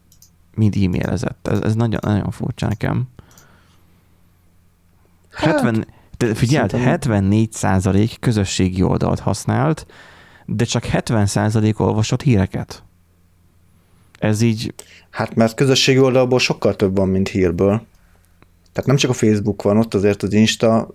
mint 0.56 0.76
e-mailezett. 0.76 1.48
Ez, 1.48 1.60
ez 1.60 1.76
nagyon, 1.76 2.00
nagyon 2.04 2.32
furcsa 2.32 2.68
nekem. 2.68 3.08
70, 5.32 5.76
hát, 5.76 5.88
de 6.18 6.34
figyeld, 6.36 6.72
74% 6.76 8.16
közösségi 8.20 8.82
oldalt 8.82 9.20
használt, 9.20 9.86
de 10.46 10.64
csak 10.64 10.84
70% 10.92 11.80
olvasott 11.80 12.22
híreket. 12.22 12.84
Ez 14.20 14.42
így... 14.42 14.74
Hát 15.10 15.36
mert 15.36 15.54
közösségi 15.54 16.00
oldalból 16.00 16.40
sokkal 16.40 16.76
több 16.76 16.96
van, 16.96 17.10
mint 17.10 17.28
hírből. 17.28 17.86
Tehát 18.72 18.86
nem 18.86 18.96
csak 18.96 19.10
a 19.10 19.14
Facebook 19.14 19.62
van, 19.62 19.78
ott 19.78 19.94
azért 19.94 20.24
az 20.24 20.34
Insta, 20.34 20.88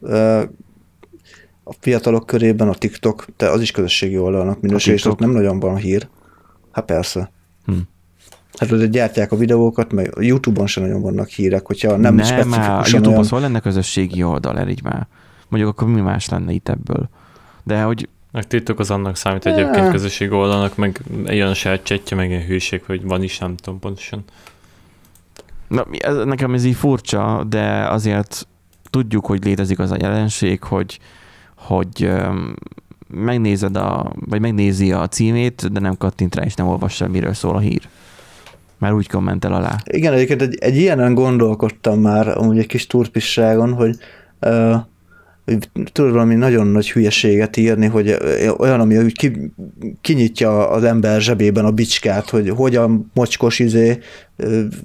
a 1.65 1.73
fiatalok 1.79 2.27
körében 2.27 2.69
a 2.69 2.75
TikTok, 2.75 3.27
de 3.37 3.49
az 3.49 3.61
is 3.61 3.71
közösségi 3.71 4.19
oldalnak 4.19 4.61
minősül, 4.61 4.95
és 4.95 5.05
ott 5.05 5.19
nem 5.19 5.31
nagyon 5.31 5.61
van 5.61 5.77
hír. 5.77 6.09
Hát 6.73 6.85
persze. 6.85 7.33
Hm. 7.65 7.75
Hát 8.59 8.73
ott 8.73 8.85
gyártják 8.85 9.33
a 9.33 9.37
videókat, 9.37 9.93
meg 9.93 10.17
a 10.17 10.23
YouTube-on 10.23 10.67
sem 10.67 10.83
nagyon 10.83 11.01
vannak 11.01 11.29
hírek, 11.29 11.67
hogyha 11.67 11.97
nem, 11.97 12.15
nem 12.15 12.27
specifikusan 12.27 12.71
a 12.71 12.85
YouTube-on 12.89 13.27
olyan... 13.31 13.45
lenne 13.45 13.61
közösségi 13.61 14.23
oldal, 14.23 14.59
elég 14.59 14.81
már. 14.83 15.07
Mondjuk 15.49 15.73
akkor 15.73 15.89
mi 15.89 16.01
más 16.01 16.29
lenne 16.29 16.53
itt 16.53 16.69
ebből. 16.69 17.09
De 17.63 17.83
hogy 17.83 18.09
meg 18.33 18.47
TikTok 18.47 18.79
az 18.79 18.91
annak 18.91 19.17
számít 19.17 19.47
egyébként 19.47 19.91
közösség 19.91 20.33
oldalnak, 20.33 20.77
meg 20.77 21.01
ilyen 21.25 21.49
a 21.49 21.55
saját 21.55 21.83
chatja, 21.83 22.17
meg 22.17 22.31
ilyen 22.31 22.47
hűség, 22.47 22.83
hogy 22.87 23.03
van 23.03 23.23
is, 23.23 23.39
nem 23.39 23.57
tudom 23.57 23.79
pontosan. 23.79 24.25
Na, 25.69 25.87
ez, 25.99 26.17
nekem 26.25 26.55
ez 26.55 26.65
így 26.65 26.75
furcsa, 26.75 27.45
de 27.49 27.89
azért 27.89 28.47
tudjuk, 28.91 29.27
hogy 29.27 29.45
létezik 29.45 29.79
az 29.79 29.91
a 29.91 29.97
jelenség, 30.01 30.63
hogy, 30.63 30.99
hogy 31.67 32.11
megnézed 33.09 33.77
a, 33.77 34.13
vagy 34.27 34.41
megnézi 34.41 34.93
a 34.93 35.09
címét, 35.09 35.73
de 35.73 35.81
nem 35.81 35.97
kattint 35.97 36.35
rá, 36.35 36.45
és 36.45 36.55
nem 36.55 36.67
olvassa, 36.67 37.09
miről 37.09 37.35
szól 37.35 37.57
a 37.57 37.59
hír. 37.59 37.89
Már 38.79 38.93
úgy 38.93 39.09
kommentel 39.09 39.53
alá. 39.53 39.77
Igen, 39.85 40.13
egyébként 40.13 40.43
egy, 40.43 40.57
egy 40.61 40.77
ilyenen 40.77 41.15
gondolkodtam 41.15 42.01
már, 42.01 42.29
amúgy 42.29 42.59
egy 42.59 42.67
kis 42.67 42.87
turpisságon, 42.87 43.73
hogy 43.73 43.97
uh, 44.41 44.75
tudod 45.93 46.13
valami 46.13 46.35
nagyon 46.35 46.67
nagy 46.67 46.91
hülyeséget 46.91 47.57
írni, 47.57 47.87
hogy 47.87 48.17
olyan, 48.59 48.81
ami 48.81 48.97
úgy 48.99 49.13
ki, 49.13 49.53
kinyitja 50.01 50.71
az 50.71 50.85
ember 50.85 51.21
zsebében 51.21 51.65
a 51.65 51.71
bicskát, 51.71 52.31
hogy 52.31 52.49
hogyan 52.49 53.11
mocskos 53.15 53.59
izé 53.59 53.99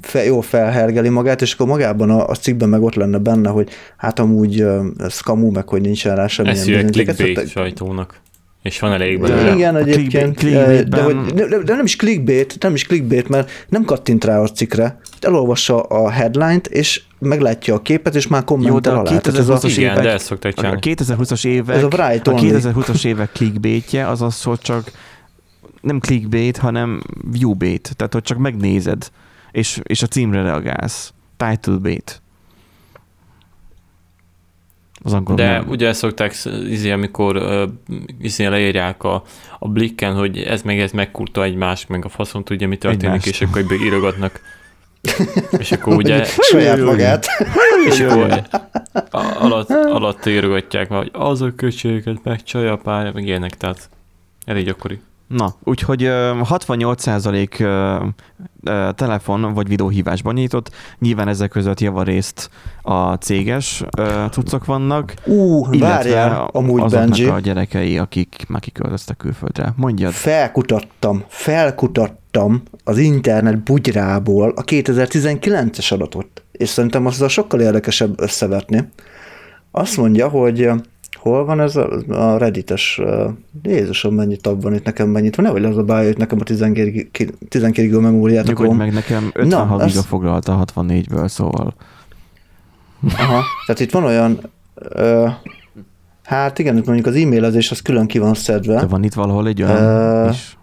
fe, 0.01 0.25
jó 0.25 0.41
felhergeli 0.41 1.09
magát, 1.09 1.41
és 1.41 1.53
akkor 1.53 1.67
magában 1.67 2.09
a, 2.09 2.27
a 2.27 2.35
cikkben 2.35 2.69
meg 2.69 2.81
ott 2.81 2.95
lenne 2.95 3.17
benne, 3.17 3.49
hogy 3.49 3.69
hát 3.97 4.19
amúgy 4.19 4.65
ez 4.97 5.19
kamu, 5.19 5.51
meg 5.51 5.69
hogy 5.69 5.81
nincsen 5.81 6.15
rá 6.15 6.27
semmilyen 6.27 6.65
bizonyíték. 6.65 7.07
Ez 7.07 7.15
clickbait 7.15 7.49
sajtónak. 7.49 8.21
És 8.63 8.79
van 8.79 8.91
elég 8.91 9.19
belőle. 9.19 9.53
Igen, 9.53 9.75
egyébként, 9.75 10.37
clickbait, 10.37 10.89
de, 10.89 11.01
hogy, 11.01 11.15
de, 11.15 11.47
de, 11.47 11.75
nem 11.75 11.85
is 11.85 11.95
clickbait, 11.95 12.57
nem 12.59 12.73
is 12.73 12.83
clickbait, 12.83 13.29
mert 13.29 13.51
nem 13.69 13.83
kattint 13.83 14.25
rá 14.25 14.39
a 14.39 14.47
cikkre, 14.47 14.99
elolvassa 15.25 15.81
a 15.81 16.09
headline-t, 16.09 16.67
és 16.67 17.01
meglátja 17.19 17.73
a 17.73 17.81
képet, 17.81 18.15
és 18.15 18.27
már 18.27 18.43
kommentel 18.43 18.95
Jó, 18.95 19.01
de 19.01 19.09
a 19.09 19.19
2020-as 19.19 19.77
évek, 19.77 20.03
de 20.03 20.11
ezt 20.11 20.31
a 20.31 20.37
2020-as 20.37 21.45
évek, 21.45 21.75
ez 21.75 21.83
a, 21.83 21.87
a 21.87 21.89
2020-as 21.89 23.05
évek 23.05 23.31
clickbaitje 23.31 24.07
az 24.07 24.21
az, 24.21 24.43
hogy 24.43 24.59
csak 24.59 24.91
nem 25.81 25.99
clickbait, 25.99 26.57
hanem 26.57 27.01
viewbait, 27.31 27.95
tehát 27.95 28.13
hogy 28.13 28.23
csak 28.23 28.37
megnézed, 28.37 29.11
és, 29.51 29.79
és 29.83 30.01
a 30.01 30.07
címre 30.07 30.41
reagálsz. 30.41 31.13
Title 31.37 31.77
bait. 31.77 32.21
Az 35.03 35.17
De 35.35 35.51
nem. 35.51 35.67
ugye 35.69 35.87
ezt 35.87 35.99
szokták, 35.99 36.35
izé, 36.69 36.91
amikor 36.91 37.41
izé 38.19 38.45
leírják 38.45 39.03
a, 39.03 39.23
a 39.59 39.67
blikken, 39.67 40.15
hogy 40.15 40.37
ez 40.37 40.61
meg 40.61 40.79
ez 40.79 40.91
megkurta 40.91 41.43
egymást, 41.43 41.89
meg 41.89 42.05
a 42.05 42.09
faszon 42.09 42.43
tudja, 42.43 42.67
mi 42.67 42.77
történik, 42.77 43.05
Egymást. 43.05 43.27
és 43.27 43.41
akkor 43.41 43.65
írogatnak. 43.81 44.41
És 45.57 45.71
akkor 45.71 45.95
ugye... 45.95 46.25
Saját 46.25 46.79
magát. 46.79 47.25
És 47.89 47.99
akkor 47.99 48.41
alatt, 49.39 49.69
alatt 49.69 50.25
írogatják, 50.25 50.89
hogy 50.91 51.09
az 51.13 51.41
a 51.41 51.51
köcsöget, 51.55 52.23
meg 52.23 52.43
csaj 52.43 52.67
a 52.67 52.77
párja, 52.77 53.11
meg 53.13 53.25
ilyenek, 53.25 53.57
tehát 53.57 53.89
elég 54.45 54.65
gyakori. 54.65 54.99
Na, 55.27 55.55
úgyhogy 55.63 56.01
68% 56.03 57.93
telefon 58.95 59.53
vagy 59.53 59.67
videóhívásban 59.67 60.33
nyitott, 60.33 60.71
nyilván 60.99 61.27
ezek 61.27 61.49
között 61.49 61.79
javarészt 61.79 62.49
a 62.81 63.13
céges 63.13 63.83
cuccok 64.31 64.65
vannak, 64.65 65.13
uh, 65.25 65.79
várjál, 65.79 66.49
amúgy 66.51 66.81
azoknak 66.81 67.09
Benji. 67.09 67.25
a 67.25 67.39
gyerekei, 67.39 67.97
akik 67.97 68.45
már 68.47 68.61
kiköltöztek 68.61 69.17
külföldre. 69.17 69.73
Mondjad. 69.75 70.11
Felkutattam, 70.11 71.23
felkutattam 71.27 72.25
az 72.83 72.97
internet 72.97 73.63
bugyrából 73.63 74.53
a 74.55 74.63
2019-es 74.63 75.93
adatot, 75.93 76.43
és 76.51 76.69
szerintem 76.69 77.05
azzal 77.05 77.27
sokkal 77.27 77.59
érdekesebb 77.59 78.21
összevetni. 78.21 78.89
Azt 79.71 79.97
mondja, 79.97 80.27
hogy 80.27 80.69
hol 81.19 81.45
van 81.45 81.59
ez 81.59 81.75
a, 81.75 82.37
Reddites, 82.37 83.01
Jézusom, 83.63 84.15
mennyit 84.15 84.41
tab 84.41 84.61
van 84.61 84.73
itt 84.73 84.83
nekem, 84.83 85.09
mennyit 85.09 85.35
van, 85.35 85.45
nehogy 85.45 85.65
az 85.65 85.77
a 85.77 85.83
baj, 85.83 86.05
hogy 86.05 86.17
nekem 86.17 86.37
a 86.41 86.43
12 86.43 87.71
gig 87.71 87.93
memóriát 87.93 88.45
Nyugodj 88.45 88.75
meg 88.75 88.93
nekem 88.93 89.29
56 89.33 89.85
giga 89.85 90.01
foglalta 90.01 90.65
64-ből, 90.75 91.27
szóval. 91.27 91.73
Aha, 93.17 93.43
tehát 93.65 93.81
itt 93.81 93.91
van 93.91 94.03
olyan, 94.03 94.39
uh, 94.95 95.31
hát 96.23 96.59
igen, 96.59 96.81
mondjuk 96.85 97.05
az 97.05 97.15
e-mailezés 97.15 97.71
az 97.71 97.81
külön 97.81 98.05
ki 98.05 98.19
van 98.19 98.33
szedve. 98.33 98.79
De 98.79 98.85
van 98.85 99.03
itt 99.03 99.13
valahol 99.13 99.47
egy 99.47 99.63
olyan 99.63 100.25
uh, 100.25 100.31
is? 100.31 100.57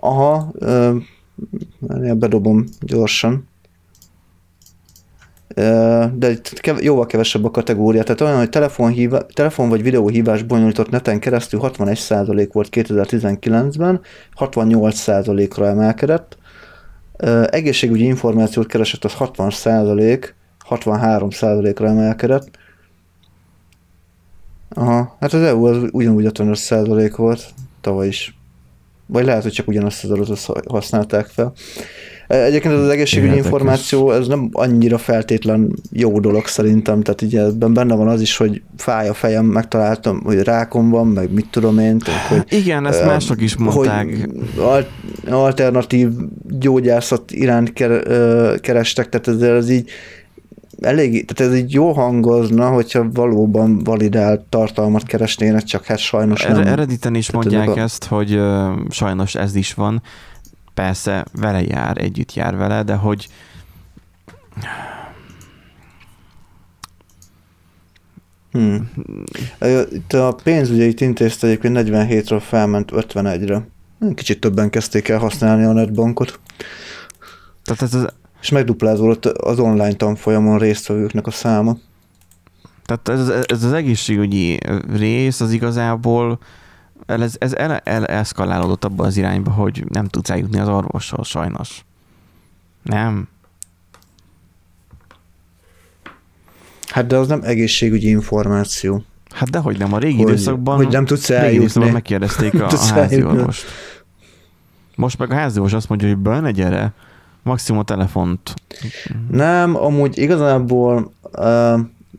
Aha, 0.00 0.52
uh, 0.60 1.02
bedobom 2.14 2.64
gyorsan 2.80 3.48
de 6.12 6.30
itt 6.30 6.70
jóval 6.80 7.06
kevesebb 7.06 7.44
a 7.44 7.50
kategória. 7.50 8.02
Tehát 8.02 8.20
olyan, 8.20 8.36
hogy 8.36 8.48
telefon, 8.48 8.94
telefon 9.32 9.68
vagy 9.68 9.82
videóhívás 9.82 10.42
bonyolított 10.42 10.90
neten 10.90 11.20
keresztül 11.20 11.60
61% 11.62 12.48
volt 12.52 12.68
2019-ben, 12.70 14.00
68%-ra 14.38 15.66
emelkedett. 15.66 16.36
Egészségügyi 17.50 18.04
információt 18.04 18.66
keresett, 18.66 19.04
az 19.04 19.14
60%, 19.18 20.28
63%-ra 20.68 21.86
emelkedett. 21.86 22.58
Aha, 24.68 25.16
hát 25.20 25.32
az 25.32 25.42
EU 25.42 25.64
az 25.64 25.88
ugyanúgy 25.90 26.30
55% 26.34 27.12
volt 27.16 27.44
tavaly 27.80 28.06
is. 28.06 28.37
Vagy 29.10 29.24
lehet, 29.24 29.42
hogy 29.42 29.52
csak 29.52 29.68
ugyanazt 29.68 30.04
az 30.04 30.10
adatot 30.10 30.64
használták 30.68 31.26
fel. 31.26 31.52
Egyébként 32.26 32.74
az 32.74 32.88
egészségügyi 32.88 33.28
Érdekes. 33.28 33.50
információ, 33.50 34.12
ez 34.12 34.26
nem 34.26 34.48
annyira 34.52 34.98
feltétlen 34.98 35.74
jó 35.92 36.20
dolog 36.20 36.46
szerintem, 36.46 37.02
tehát 37.02 37.22
ugye 37.22 37.40
ebben 37.40 37.74
benne 37.74 37.94
van 37.94 38.08
az 38.08 38.20
is, 38.20 38.36
hogy 38.36 38.62
fáj 38.76 39.08
a 39.08 39.14
fejem, 39.14 39.44
megtaláltam, 39.44 40.20
hogy 40.24 40.42
rákom 40.42 40.90
van, 40.90 41.06
meg 41.06 41.32
mit 41.32 41.46
tudom 41.50 41.78
én. 41.78 41.98
Tehát, 41.98 42.26
hogy, 42.26 42.44
Igen, 42.48 42.86
ezt 42.86 43.04
mások 43.04 43.40
is 43.40 43.56
mondták. 43.56 44.28
Hogy 44.56 44.86
alternatív 45.28 46.08
gyógyászat 46.48 47.30
iránt 47.30 47.72
kerestek, 48.60 49.08
tehát 49.08 49.28
ez, 49.28 49.48
ez 49.48 49.70
így 49.70 49.90
elég, 50.80 51.24
tehát 51.24 51.52
ez 51.52 51.58
így 51.58 51.72
jó 51.72 51.92
hangozna, 51.92 52.68
hogyha 52.68 53.10
valóban 53.10 53.78
validált 53.78 54.40
tartalmat 54.40 55.02
keresnének, 55.02 55.62
csak 55.62 55.84
hát 55.84 55.98
sajnos 55.98 56.44
nem. 56.44 56.66
Erediten 56.66 57.14
is 57.14 57.26
tehát 57.26 57.44
mondják 57.44 57.76
a... 57.76 57.80
ezt, 57.80 58.04
hogy 58.04 58.34
uh, 58.34 58.78
sajnos 58.90 59.34
ez 59.34 59.54
is 59.54 59.74
van, 59.74 60.02
persze 60.74 61.24
vele 61.40 61.62
jár, 61.62 61.98
együtt 61.98 62.34
jár 62.34 62.56
vele, 62.56 62.82
de 62.82 62.94
hogy 62.94 63.28
Hmm. 68.52 68.90
Itt 69.90 70.12
a 70.12 70.36
pénzügyeit 70.42 71.00
intézte 71.00 71.46
egyébként 71.46 71.78
47-ről 71.80 72.42
felment 72.42 72.90
51-re. 72.94 73.66
Kicsit 74.14 74.40
többen 74.40 74.70
kezdték 74.70 75.08
el 75.08 75.18
használni 75.18 75.64
a 75.64 75.72
netbankot. 75.72 76.40
Tehát 77.64 77.82
ez 77.82 77.94
az... 77.94 78.14
És 78.40 78.50
megduplázódott 78.50 79.26
az 79.26 79.58
online 79.58 79.94
tanfolyamon 79.94 80.58
résztvevőknek 80.58 81.26
a 81.26 81.30
száma. 81.30 81.76
Tehát 82.84 83.08
ez, 83.20 83.28
ez 83.46 83.64
az 83.64 83.72
egészségügyi 83.72 84.58
rész 84.96 85.40
az 85.40 85.52
igazából 85.52 86.38
ez, 87.06 87.36
ez 87.38 87.54
el, 87.54 87.76
el, 87.76 88.06
eszkalálódott 88.06 88.84
abban 88.84 89.06
az 89.06 89.16
irányba, 89.16 89.50
hogy 89.50 89.84
nem 89.88 90.06
tudsz 90.06 90.30
eljutni 90.30 90.58
az 90.58 90.68
orvossal 90.68 91.24
sajnos. 91.24 91.84
Nem. 92.82 93.28
Hát 96.88 97.06
de 97.06 97.16
az 97.16 97.28
nem 97.28 97.40
egészségügyi 97.42 98.08
információ. 98.08 99.04
Hát 99.30 99.50
dehogy 99.50 99.78
nem, 99.78 99.92
a 99.92 99.98
régi 99.98 100.22
hogy, 100.22 100.28
időszakban, 100.28 100.76
hogy 100.76 100.88
nem 100.88 101.04
tudsz 101.04 101.30
eljutni. 101.30 101.90
megkérdezték 101.90 102.60
a, 102.60 102.66
a 102.66 102.76
házi 102.76 103.22
orvost. 103.22 103.64
Most 104.94 105.18
meg 105.18 105.30
a 105.30 105.34
házi 105.34 105.56
orvos 105.56 105.72
azt 105.72 105.88
mondja, 105.88 106.08
hogy 106.08 106.16
be 106.16 106.40
ne 106.40 106.50
gyere, 106.50 106.92
maximum 107.48 107.80
a 107.80 107.84
telefont. 107.84 108.54
Nem, 109.30 109.76
amúgy 109.76 110.18
igazából 110.18 111.12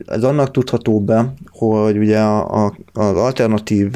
ez 0.05 0.23
annak 0.23 0.51
tudható 0.51 0.99
be, 0.99 1.33
hogy 1.51 1.97
ugye 1.97 2.19
a, 2.19 2.65
a, 2.65 2.73
az 2.93 3.15
alternatív 3.15 3.95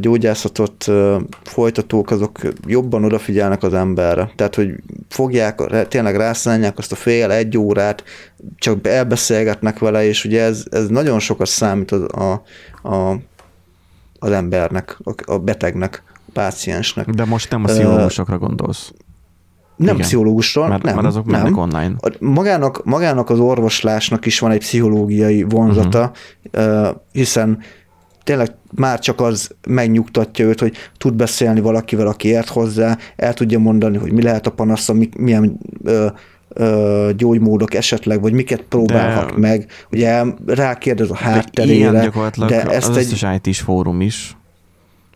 gyógyászatot 0.00 0.90
folytatók, 1.42 2.10
azok 2.10 2.38
jobban 2.66 3.04
odafigyelnek 3.04 3.62
az 3.62 3.74
emberre. 3.74 4.30
Tehát, 4.36 4.54
hogy 4.54 4.74
fogják, 5.08 5.86
tényleg 5.88 6.16
rászállják 6.16 6.78
azt 6.78 6.92
a 6.92 6.96
fél, 6.96 7.30
egy 7.30 7.58
órát, 7.58 8.04
csak 8.56 8.86
elbeszélgetnek 8.86 9.78
vele, 9.78 10.04
és 10.04 10.24
ugye 10.24 10.42
ez, 10.42 10.64
ez 10.70 10.88
nagyon 10.88 11.18
sokat 11.18 11.46
számít 11.46 11.92
a, 11.92 12.06
a, 12.22 12.42
a, 12.94 13.18
az 14.18 14.30
embernek, 14.30 14.98
a, 15.04 15.32
a 15.32 15.38
betegnek, 15.38 16.02
a 16.14 16.30
páciensnek. 16.32 17.10
De 17.10 17.24
most 17.24 17.50
nem 17.50 17.64
a 17.64 17.66
pszichológusokra 17.66 18.38
gondolsz. 18.38 18.92
Nem 19.76 19.94
Igen. 19.94 20.06
pszichológusról, 20.06 20.68
mert, 20.68 20.82
nem. 20.82 20.94
Mert 20.94 21.06
azok 21.06 21.26
nem. 21.26 21.40
mennek 21.40 21.56
online. 21.56 21.92
Magának, 22.20 22.84
magának 22.84 23.30
az 23.30 23.38
orvoslásnak 23.38 24.26
is 24.26 24.38
van 24.38 24.50
egy 24.50 24.58
pszichológiai 24.58 25.42
vonzata, 25.42 26.12
uh-huh. 26.52 26.96
hiszen 27.12 27.58
tényleg 28.26 28.54
már 28.74 28.98
csak 28.98 29.20
az 29.20 29.50
megnyugtatja 29.68 30.44
őt, 30.44 30.60
hogy 30.60 30.76
tud 30.96 31.14
beszélni 31.14 31.60
valakivel, 31.60 32.06
aki 32.06 32.28
ért 32.28 32.48
hozzá, 32.48 32.98
el 33.16 33.34
tudja 33.34 33.58
mondani, 33.58 33.96
hogy 33.96 34.12
mi 34.12 34.22
lehet 34.22 34.46
a 34.46 34.50
panasza, 34.50 34.94
milyen 35.16 35.58
ö, 35.82 36.06
ö, 36.48 37.10
gyógymódok 37.16 37.74
esetleg, 37.74 38.20
vagy 38.20 38.32
miket 38.32 38.60
próbálhat 38.60 39.30
de, 39.30 39.38
meg. 39.38 39.70
Ugye 39.90 40.24
rákérdez 40.46 41.10
a 41.10 41.16
hátterére. 41.16 41.90
De, 41.90 42.02
gyakorlatilag 42.02 42.48
de 42.48 42.62
ezt 42.62 42.88
az 42.88 42.96
egy... 42.96 43.04
összes 43.12 43.38
IT-s 43.42 43.60
fórum 43.60 44.00
is, 44.00 44.36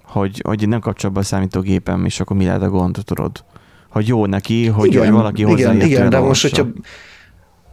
hogy, 0.02 0.42
hogy 0.44 0.68
nem 0.68 0.80
kapcsol 0.80 1.10
be 1.10 1.20
a 1.20 1.22
számítógépem, 1.22 2.04
és 2.04 2.20
akkor 2.20 2.36
mi 2.36 2.44
lehet 2.44 2.62
a 2.62 2.68
gond, 2.68 2.98
tudod? 3.04 3.44
Hogy 3.90 4.06
jó 4.06 4.26
neki, 4.26 4.66
hogy 4.66 4.94
igen, 4.94 5.12
valaki 5.12 5.42
hozzá 5.42 5.72
Igen, 5.72 5.86
igen 5.86 6.10
de 6.10 6.18
most, 6.18 6.42
hogyha 6.42 6.66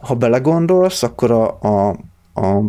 ha 0.00 0.14
belegondolsz, 0.14 1.02
akkor 1.02 1.30
a, 1.30 1.58
a, 1.60 1.88
a 2.40 2.62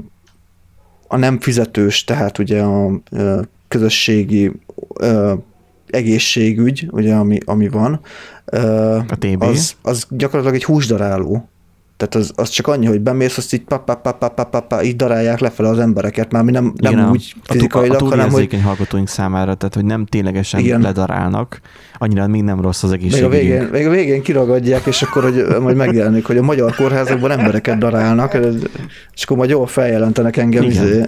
a 1.12 1.17
nem 1.17 1.39
fizetős, 1.39 2.03
tehát 2.03 2.38
ugye 2.38 2.62
a 2.62 3.01
közösségi 3.67 4.51
egészségügy, 5.88 6.88
ugye, 6.91 7.15
ami, 7.15 7.38
ami 7.45 7.67
van, 7.67 7.99
a 9.07 9.15
TB. 9.19 9.41
Az, 9.43 9.75
az 9.81 10.07
gyakorlatilag 10.09 10.55
egy 10.55 10.63
húsdaráló. 10.63 11.49
Tehát 11.99 12.15
az, 12.15 12.31
az 12.35 12.49
csak 12.49 12.67
annyi, 12.67 12.85
hogy 12.85 13.01
bemész, 13.01 13.38
azt 13.38 13.53
így 13.53 13.62
pa, 13.62 13.79
pa, 13.79 13.95
pa, 13.95 14.12
pa, 14.12 14.29
pa, 14.29 14.43
pa, 14.43 14.59
pa, 14.59 14.83
így 14.83 14.95
darálják 14.95 15.39
lefele 15.39 15.69
az 15.69 15.79
embereket, 15.79 16.31
már 16.31 16.43
mi 16.43 16.51
nem, 16.51 16.73
nem 16.75 16.91
Igen, 16.91 17.09
úgy 17.09 17.35
fizikailag, 17.43 18.01
a, 18.01 18.05
a 18.05 18.09
hanem 18.09 18.29
hogy... 18.29 18.59
hallgatóink 18.63 19.07
számára, 19.07 19.53
tehát 19.55 19.75
hogy 19.75 19.85
nem 19.85 20.05
ténylegesen 20.05 20.59
Igen. 20.59 20.81
ledarálnak, 20.81 21.59
annyira 21.97 22.27
még 22.27 22.43
nem 22.43 22.62
rossz 22.62 22.83
az 22.83 22.91
egészség. 22.91 23.21
Még 23.21 23.23
a 23.23 23.29
végén, 23.29 23.63
még 23.71 23.88
a 23.88 23.89
végén 23.89 24.21
kiragadják, 24.21 24.85
és 24.85 25.01
akkor 25.01 25.23
hogy 25.23 25.62
majd 25.62 25.75
megjelenik, 25.75 26.25
hogy 26.25 26.38
a 26.38 26.41
magyar 26.41 26.75
kórházakban 26.75 27.31
embereket 27.31 27.77
darálnak, 27.77 28.33
és 29.13 29.23
akkor 29.23 29.38
majd 29.38 29.49
jól 29.49 29.67
feljelentenek 29.67 30.38
engem 30.38 30.63
izé, 30.63 31.05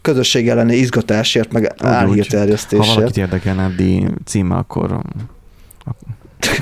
közösség 0.00 0.48
elleni 0.48 0.76
izgatásért, 0.76 1.52
meg 1.52 1.74
álhírterjesztésért. 1.78 2.88
Ha 2.88 2.94
valakit 2.94 3.16
érdekelne 3.16 3.64
Abdi 3.64 4.06
címe, 4.24 4.54
akkor... 4.54 5.00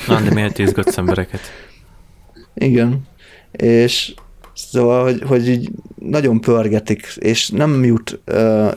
Na, 0.07 0.21
de 0.21 0.35
miért 0.35 0.59
izgatsz 0.59 0.99
embereket? 0.99 1.41
Igen 2.55 3.07
és 3.51 4.15
szóval, 4.55 5.03
hogy, 5.03 5.23
hogy 5.27 5.49
így 5.49 5.71
nagyon 5.95 6.41
pörgetik, 6.41 7.07
és 7.19 7.49
nem 7.49 7.85
jut 7.85 8.21
uh. 8.27 8.73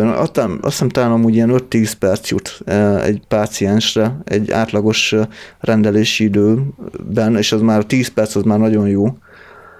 Aztán, 0.00 0.50
azt 0.50 0.72
hiszem 0.72 0.88
talán 0.88 1.10
amúgy 1.10 1.34
ilyen 1.34 1.50
5-10 1.52 1.92
perc 1.98 2.30
jut 2.30 2.60
uh, 2.66 3.04
egy 3.04 3.22
páciensre, 3.28 4.20
egy 4.24 4.50
átlagos 4.50 5.12
uh, 5.12 5.26
rendelési 5.60 6.24
időben, 6.24 7.36
és 7.36 7.52
az 7.52 7.60
már 7.60 7.84
10 7.84 8.08
perc, 8.08 8.34
az 8.34 8.42
már 8.42 8.58
nagyon 8.58 8.88
jó. 8.88 9.18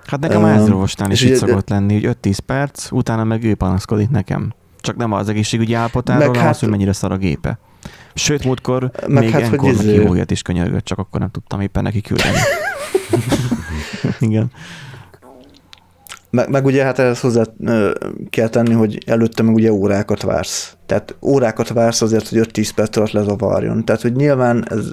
Hát 0.07 0.21
nekem 0.21 0.43
uh, 0.43 0.49
házorvostán 0.49 1.11
is 1.11 1.23
így 1.23 1.35
szokott 1.35 1.69
lenni, 1.69 2.05
hogy 2.05 2.17
5-10 2.23 2.39
perc, 2.47 2.91
utána 2.91 3.25
meg 3.25 3.45
ő 3.45 3.55
panaszkodik 3.55 4.11
nekem. 4.11 4.55
Csak 4.81 4.97
nem 4.97 5.13
az 5.13 5.29
egészségügyi 5.29 5.75
állapotáról, 5.75 6.27
hanem 6.27 6.43
hát, 6.43 6.51
az, 6.51 6.61
hogy 6.61 6.69
mennyire 6.69 6.93
szar 6.93 7.13
a 7.13 7.17
gépe. 7.17 7.59
Sőt, 8.15 8.45
múltkor 8.45 8.91
meg 9.07 9.23
még 9.23 9.31
hát, 9.31 9.43
Enkornak 9.43 9.83
izé... 9.83 10.25
is 10.27 10.43
könyörgött, 10.43 10.85
csak 10.85 10.99
akkor 10.99 11.21
nem 11.21 11.31
tudtam 11.31 11.61
éppen 11.61 11.83
neki 11.83 12.01
küldeni. 12.01 12.39
Igen. 14.21 14.51
Meg, 16.31 16.51
meg 16.51 16.65
ugye 16.65 16.85
hát 16.85 16.99
ehhez 16.99 17.21
hozzá 17.21 17.43
kell 18.31 18.49
tenni, 18.49 18.73
hogy 18.73 18.99
előtte 19.07 19.43
meg 19.43 19.55
ugye 19.55 19.73
órákat 19.73 20.23
vársz. 20.23 20.77
Tehát 20.87 21.17
órákat 21.23 21.69
vársz 21.69 22.03
azért, 22.03 22.29
hogy 22.29 22.49
5-10 22.53 22.71
perc 22.75 22.97
alatt 22.97 23.11
lezavarjon. 23.11 23.85
Tehát, 23.85 24.03
hogy 24.03 24.13
nyilván 24.13 24.67
ez 24.71 24.93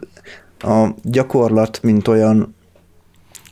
a 0.59 0.87
gyakorlat, 1.03 1.79
mint 1.81 2.07
olyan, 2.07 2.55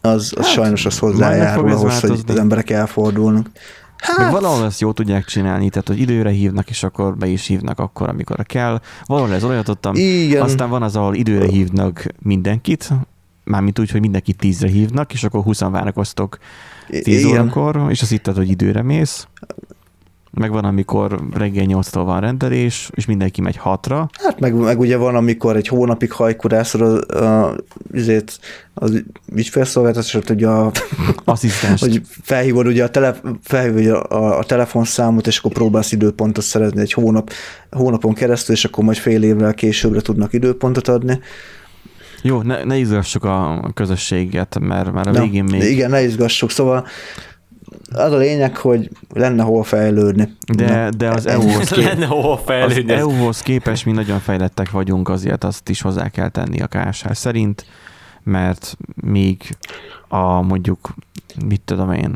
az, 0.01 0.33
az 0.35 0.45
hát, 0.45 0.53
sajnos 0.53 0.85
az 0.85 0.99
hozzájárul 0.99 1.71
ahhoz, 1.71 1.99
hogy 1.99 2.23
az 2.27 2.35
emberek 2.35 2.69
elfordulnak. 2.69 3.49
Hát... 3.97 4.17
Meg 4.17 4.31
valahol 4.31 4.65
ezt 4.65 4.81
jól 4.81 4.93
tudják 4.93 5.25
csinálni, 5.25 5.69
tehát 5.69 5.87
hogy 5.87 5.99
időre 5.99 6.29
hívnak, 6.29 6.69
és 6.69 6.83
akkor 6.83 7.17
be 7.17 7.27
is 7.27 7.47
hívnak 7.47 7.79
akkor, 7.79 8.09
amikor 8.09 8.45
kell. 8.45 8.81
Valahol 9.05 9.33
ez 9.33 9.43
olyatottam. 9.43 9.95
Igen. 9.95 10.41
Aztán 10.41 10.69
van 10.69 10.83
az, 10.83 10.95
ahol 10.95 11.15
időre 11.15 11.45
hívnak 11.45 12.05
mindenkit, 12.19 12.89
mármint 13.43 13.79
úgy, 13.79 13.91
hogy 13.91 14.01
mindenkit 14.01 14.37
tízre 14.37 14.67
hívnak, 14.67 15.13
és 15.13 15.23
akkor 15.23 15.43
20 15.43 15.59
várakoztok 15.59 16.37
10 17.01 17.25
órakor, 17.25 17.85
és 17.89 18.01
az 18.01 18.11
itt 18.11 18.25
hogy 18.25 18.49
időre 18.49 18.81
mész. 18.81 19.27
Meg 20.35 20.51
van, 20.51 20.65
amikor 20.65 21.19
reggel 21.33 21.65
8-tól 21.67 22.01
van 22.05 22.19
rendelés, 22.19 22.89
és 22.93 23.05
mindenki 23.05 23.41
megy 23.41 23.59
6-ra. 23.63 24.07
Hát 24.11 24.39
meg, 24.39 24.53
meg 24.53 24.79
ugye 24.79 24.97
van, 24.97 25.15
amikor 25.15 25.55
egy 25.55 25.67
hónapig 25.67 26.11
hajkurászol 26.11 26.81
az, 26.81 27.05
azért 27.93 28.39
az 28.73 29.03
ügyfélszolgáltatásot, 29.35 30.29
ugye 30.29 30.47
a, 30.47 30.71
Asszisztens. 31.23 31.81
hogy 31.81 32.01
felhívod 32.21 32.67
ugye 32.67 32.83
a, 32.83 32.89
tele, 32.89 33.15
felhívod 33.43 34.05
a, 34.09 34.37
a 34.37 34.43
telefonszámot, 34.43 35.27
és 35.27 35.37
akkor 35.37 35.51
próbálsz 35.51 35.91
időpontot 35.91 36.43
szerezni 36.43 36.81
egy 36.81 36.93
hónap, 36.93 37.31
hónapon 37.71 38.13
keresztül, 38.13 38.55
és 38.55 38.65
akkor 38.65 38.83
majd 38.83 38.97
fél 38.97 39.23
évvel 39.23 39.53
későbbre 39.53 40.01
tudnak 40.01 40.33
időpontot 40.33 40.87
adni. 40.87 41.19
Jó, 42.25 42.41
ne, 42.41 42.63
ne 42.63 42.77
izgassuk 42.77 43.23
a 43.23 43.69
közösséget, 43.73 44.59
mert 44.59 44.91
már 44.91 45.07
a 45.07 45.11
végén 45.11 45.43
még... 45.43 45.61
Igen, 45.61 45.89
ne 45.89 46.03
izgassuk, 46.03 46.49
szóval 46.49 46.85
az 47.93 48.11
a 48.11 48.17
lényeg, 48.17 48.57
hogy 48.57 48.89
lenne 49.13 49.43
hol 49.43 49.63
fejlődni. 49.63 50.33
De, 50.55 50.89
de 50.97 51.09
az 51.09 51.27
EU-hoz, 51.27 51.69
kép... 51.71 51.83
lenne 51.83 52.05
hol 52.05 52.37
fejlődni. 52.37 52.93
Az 52.93 52.99
EU-hoz 52.99 53.41
képest 53.41 53.85
mi 53.85 53.91
nagyon 53.91 54.19
fejlettek 54.19 54.71
vagyunk, 54.71 55.09
azért 55.09 55.43
azt 55.43 55.69
is 55.69 55.81
hozzá 55.81 56.09
kell 56.09 56.29
tenni 56.29 56.61
a 56.61 56.67
KSH 56.67 57.11
szerint, 57.11 57.65
mert 58.23 58.77
még 58.95 59.57
a 60.07 60.41
mondjuk, 60.41 60.93
mit 61.45 61.61
tudom 61.61 61.91
én, 61.91 62.15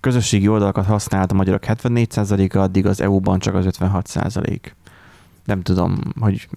közösségi 0.00 0.48
oldalakat 0.48 0.86
használt 0.86 1.32
a 1.32 1.34
magyarok 1.34 1.62
74%-a, 1.66 2.58
addig 2.58 2.86
az 2.86 3.00
EU-ban 3.00 3.38
csak 3.38 3.54
az 3.54 3.66
56%. 3.80 4.58
Nem 5.44 5.62
tudom, 5.62 5.98
hogy 6.20 6.48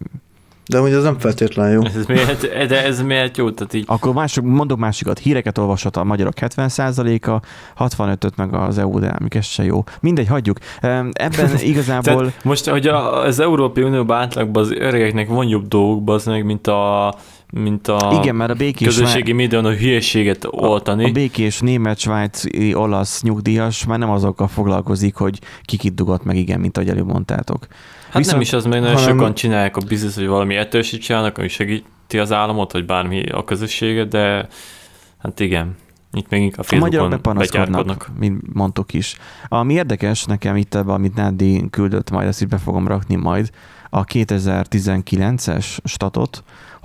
de 0.73 0.79
hogy 0.79 0.93
az 0.93 1.03
nem 1.03 1.19
feltétlen 1.19 1.71
jó. 1.71 1.81
Ez 1.83 2.05
miért, 2.05 2.67
de 2.67 2.83
ez 2.83 3.01
miért 3.01 3.37
jó? 3.37 3.51
Tehát 3.51 3.73
így... 3.73 3.83
Akkor 3.87 4.13
mások, 4.13 4.43
mondok 4.43 4.77
másikat, 4.77 5.19
híreket 5.19 5.57
olvashat 5.57 5.97
a 5.97 6.03
magyarok 6.03 6.33
70%-a, 6.39 7.39
65-öt 7.85 8.35
meg 8.35 8.53
az 8.53 8.77
EU, 8.77 8.99
de 8.99 9.07
amik 9.07 9.35
ez 9.35 9.45
se 9.45 9.63
jó. 9.63 9.83
Mindegy, 10.01 10.27
hagyjuk. 10.27 10.57
Ebben 11.11 11.57
igazából... 11.71 12.15
Tehát 12.15 12.43
most, 12.43 12.69
hogy 12.69 12.87
az 12.87 13.39
Európai 13.39 13.83
Unióban 13.83 14.17
átlagban 14.17 14.63
az 14.63 14.71
öregeknek 14.71 15.27
van 15.27 15.47
jobb 15.47 15.67
dolgok, 15.67 16.09
az 16.09 16.25
meg, 16.25 16.45
mint 16.45 16.67
a 16.67 17.13
mint 17.51 17.87
a, 17.87 18.19
Igen, 18.21 18.35
mert 18.35 18.51
a 18.51 18.53
békés 18.53 18.87
közösségi 18.87 19.31
már... 19.31 19.41
médián 19.41 19.65
a 19.65 19.71
hülyeséget 19.71 20.47
oltani. 20.49 21.03
A, 21.03 21.07
a 21.07 21.11
békés 21.11 21.59
német, 21.59 21.99
svájci, 21.99 22.73
olasz 22.73 23.21
nyugdíjas 23.21 23.85
már 23.85 23.99
nem 23.99 24.09
azokkal 24.09 24.47
foglalkozik, 24.47 25.15
hogy 25.15 25.39
kikit 25.61 25.93
dugott 25.93 26.23
meg, 26.23 26.37
igen, 26.37 26.59
mint 26.59 26.77
ahogy 26.77 26.89
előbb 26.89 27.11
mondtátok. 27.11 27.67
Hát 28.13 28.21
Viszont, 28.21 28.37
nem 28.37 28.41
is 28.41 28.53
az, 28.53 28.65
meg 28.65 28.79
nagyon 28.79 28.95
hanem... 28.95 29.17
sokan 29.17 29.33
csinálják 29.33 29.77
a 29.77 29.81
biznisz, 29.87 30.15
hogy 30.15 30.27
valami 30.27 30.55
etősit 30.55 31.01
csinálnak, 31.01 31.37
ami 31.37 31.47
segíti 31.47 32.19
az 32.19 32.31
államot, 32.31 32.71
vagy 32.71 32.85
bármi 32.85 33.25
a 33.25 33.43
közösséget, 33.43 34.07
de 34.07 34.47
hát 35.17 35.39
igen. 35.39 35.75
Itt 36.11 36.29
még 36.29 36.55
a 36.57 36.75
magyarok 36.75 37.09
bepanaszkodnak, 37.09 38.11
mint 38.19 38.53
mondtuk 38.53 38.93
is. 38.93 39.17
Ami 39.47 39.73
érdekes 39.73 40.23
nekem 40.23 40.55
itt 40.55 40.75
ebben, 40.75 40.95
amit 40.95 41.15
Nádi 41.15 41.69
küldött, 41.69 42.09
majd 42.09 42.27
ezt 42.27 42.41
itt 42.41 42.47
be 42.47 42.57
fogom 42.57 42.87
rakni 42.87 43.15
majd, 43.15 43.49
a 43.89 44.05
2019-es 44.05 45.65
statot, 45.83 46.43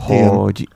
Igen. 0.09 0.29
hogy 0.29 0.69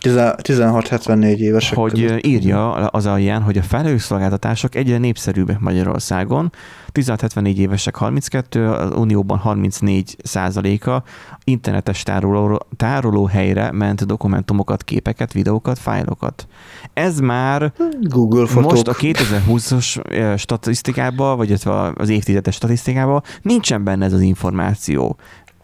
16-74 0.00 1.36
évesek 1.36 1.78
Hogy 1.78 2.02
között. 2.02 2.26
írja 2.26 2.72
az 2.72 3.06
alján, 3.06 3.42
hogy 3.42 3.58
a 3.58 3.62
felhőszolgáltatások 3.62 4.74
egyre 4.74 4.98
népszerűbbek 4.98 5.58
Magyarországon. 5.58 6.52
16-74 6.92 7.56
évesek 7.56 7.96
32, 7.96 8.68
az 8.68 8.90
Unióban 8.96 9.38
34 9.38 10.16
százaléka 10.22 11.02
internetes 11.44 12.02
tároló, 12.02 12.66
tárolóhelyre 12.76 13.72
ment 13.72 14.06
dokumentumokat, 14.06 14.82
képeket, 14.82 15.32
videókat, 15.32 15.78
fájlokat. 15.78 16.46
Ez 16.92 17.18
már 17.18 17.72
Google 18.00 18.46
fotók. 18.46 18.70
most 18.70 18.88
a 18.88 18.94
2020-as 18.94 20.38
statisztikában, 20.38 21.36
vagy 21.36 21.52
az 21.94 22.08
évtizedes 22.08 22.54
statisztikában 22.54 23.22
nincsen 23.42 23.84
benne 23.84 24.04
ez 24.04 24.12
az 24.12 24.20
információ. 24.20 25.16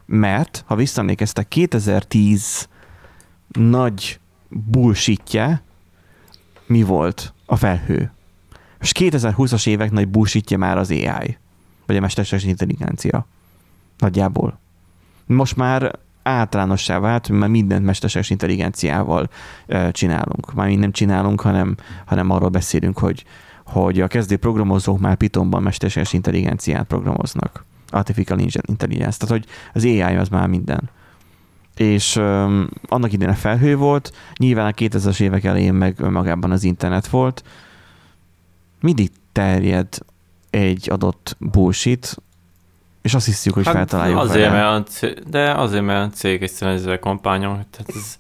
Mert, 0.06 0.64
ha 0.66 0.76
visszaemlékeztek, 0.76 1.48
2010 1.48 2.68
nagy 3.48 4.20
bullshitje 4.64 5.62
mi 6.66 6.82
volt? 6.82 7.34
A 7.46 7.56
felhő. 7.56 8.12
És 8.80 8.92
2020-as 8.98 9.66
évek 9.66 9.90
nagy 9.90 10.08
bullshitje 10.08 10.56
már 10.56 10.78
az 10.78 10.90
AI, 10.90 11.38
vagy 11.86 11.96
a 11.96 12.00
mesterséges 12.00 12.44
intelligencia. 12.44 13.26
Nagyjából. 13.98 14.58
Most 15.26 15.56
már 15.56 15.98
általánossá 16.22 16.98
vált, 16.98 17.28
mert 17.28 17.52
mindent 17.52 17.84
mesterséges 17.84 18.30
intelligenciával 18.30 19.28
csinálunk. 19.90 20.54
Már 20.54 20.70
nem 20.70 20.92
csinálunk, 20.92 21.40
hanem, 21.40 21.76
hanem 22.04 22.30
arról 22.30 22.48
beszélünk, 22.48 22.98
hogy, 22.98 23.24
hogy 23.64 24.00
a 24.00 24.06
kezdő 24.06 24.36
programozók 24.36 24.98
már 24.98 25.16
Pythonban 25.16 25.62
mesterséges 25.62 26.12
intelligenciát 26.12 26.86
programoznak. 26.86 27.64
Artificial 27.88 28.38
Intelligence. 28.66 29.18
Tehát, 29.18 29.34
hogy 29.34 29.46
az 29.72 29.84
AI 29.84 30.16
az 30.16 30.28
már 30.28 30.48
minden 30.48 30.90
és 31.76 32.16
um, 32.16 32.68
annak 32.88 33.12
idén 33.12 33.28
a 33.28 33.34
felhő 33.34 33.76
volt, 33.76 34.12
nyilván 34.36 34.66
a 34.66 34.70
2000-es 34.70 35.20
évek 35.20 35.44
elején 35.44 35.74
meg 35.74 36.10
magában 36.10 36.50
az 36.50 36.64
internet 36.64 37.06
volt. 37.06 37.44
Mindig 38.80 39.10
terjed 39.32 39.98
egy 40.50 40.90
adott 40.90 41.36
bullshit, 41.38 42.16
és 43.02 43.14
azt 43.14 43.26
hiszük, 43.26 43.54
hogy 43.54 43.64
hát 43.64 43.74
feltaláljuk 43.74 44.18
azért, 44.18 44.50
vele. 44.50 44.70
Mert 44.70 44.88
cég, 44.88 45.22
de 45.26 45.52
azért, 45.52 45.84
mert 45.84 46.12
a 46.12 46.16
cég 46.16 46.42
egyszerűen 46.42 46.76
ezzel 46.76 46.98
kampányom. 46.98 47.52
Tehát 47.70 47.92
ez, 47.94 48.18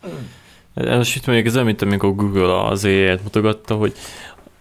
ez 0.74 1.16
itt 1.16 1.26
mondjuk 1.26 1.46
ez 1.46 1.54
olyan, 1.54 1.66
mint 1.66 1.82
amikor 1.82 2.14
Google 2.14 2.64
az 2.64 2.84
AI-et 2.84 3.22
mutogatta, 3.22 3.74
hogy, 3.74 3.94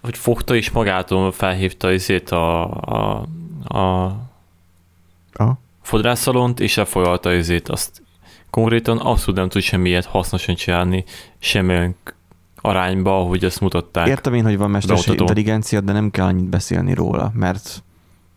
hogy 0.02 0.18
fogta 0.18 0.56
és 0.56 0.70
magától 0.70 1.32
felhívta 1.32 1.88
azért 1.88 2.32
a, 2.32 2.72
a, 2.74 3.26
a, 3.64 4.06
a 5.34 5.58
fodrászalont, 5.82 6.60
és 6.60 6.78
elfogadta 6.78 7.30
azért 7.30 7.70
azt 7.70 8.02
konkrétan 8.56 8.98
abszolút 8.98 9.36
nem 9.36 9.50
tud 9.50 9.62
semmiért 9.62 10.06
hasznosan 10.06 10.56
csinálni, 10.56 11.04
semmilyen 11.40 11.96
arányba, 12.62 13.20
ahogy 13.20 13.44
ezt 13.44 13.62
mutatták. 13.62 14.08
Értem 14.08 14.34
én, 14.34 14.44
hogy 14.44 14.58
van 14.58 14.70
mesterséges 14.70 15.20
intelligencia, 15.20 15.82
de 15.82 15.92
nem 15.92 16.12
kell 16.12 16.26
annyit 16.26 16.50
beszélni 16.50 16.94
róla, 16.94 17.32
mert, 17.34 17.84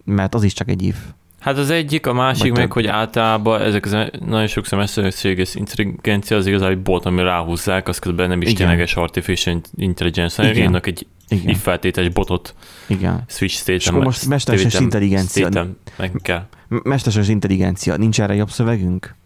mert 0.05 0.35
az 0.35 0.43
is 0.43 0.53
csak 0.53 0.69
egy 0.69 0.83
ív. 0.83 0.95
Hát 1.39 1.59
az 1.59 1.71
egyik, 1.71 2.07
a 2.07 2.12
másik 2.12 2.43
Vagy 2.43 2.59
meg, 2.59 2.73
hogy 2.73 2.87
általában 2.87 3.61
ezek 3.61 3.85
az 3.85 3.93
nagyon 4.27 4.47
sokszor 4.47 4.79
mesterséges 4.79 5.55
intelligencia 5.55 6.37
az 6.37 6.47
igazából 6.47 6.75
egy 6.75 6.83
bot, 6.83 7.05
ami 7.05 7.23
ráhúzzák, 7.23 7.89
az 7.89 7.99
közben 7.99 8.29
nem 8.29 8.41
is 8.41 8.51
Igen. 8.51 8.66
tényleges 8.66 8.97
artificial 8.97 9.61
intelligence, 9.77 10.43
hanem 10.43 10.57
írnak 10.57 10.87
egy 10.87 11.07
Igen. 11.29 11.49
if 11.49 11.62
feltételes 11.62 12.11
botot. 12.11 12.55
Igen. 12.87 13.25
Switch 13.27 13.57
state 13.57 13.73
És 13.73 13.87
akkor 13.87 14.05
most 14.05 14.27
mesterséges 14.27 14.81
intelligencia. 14.81 15.66
Meg 15.97 16.12
kell. 16.23 16.47
Mesterséges 16.69 17.29
intelligencia. 17.29 17.97
Nincs 17.97 18.21
erre 18.21 18.35
jobb 18.35 18.51
szövegünk? 18.51 19.16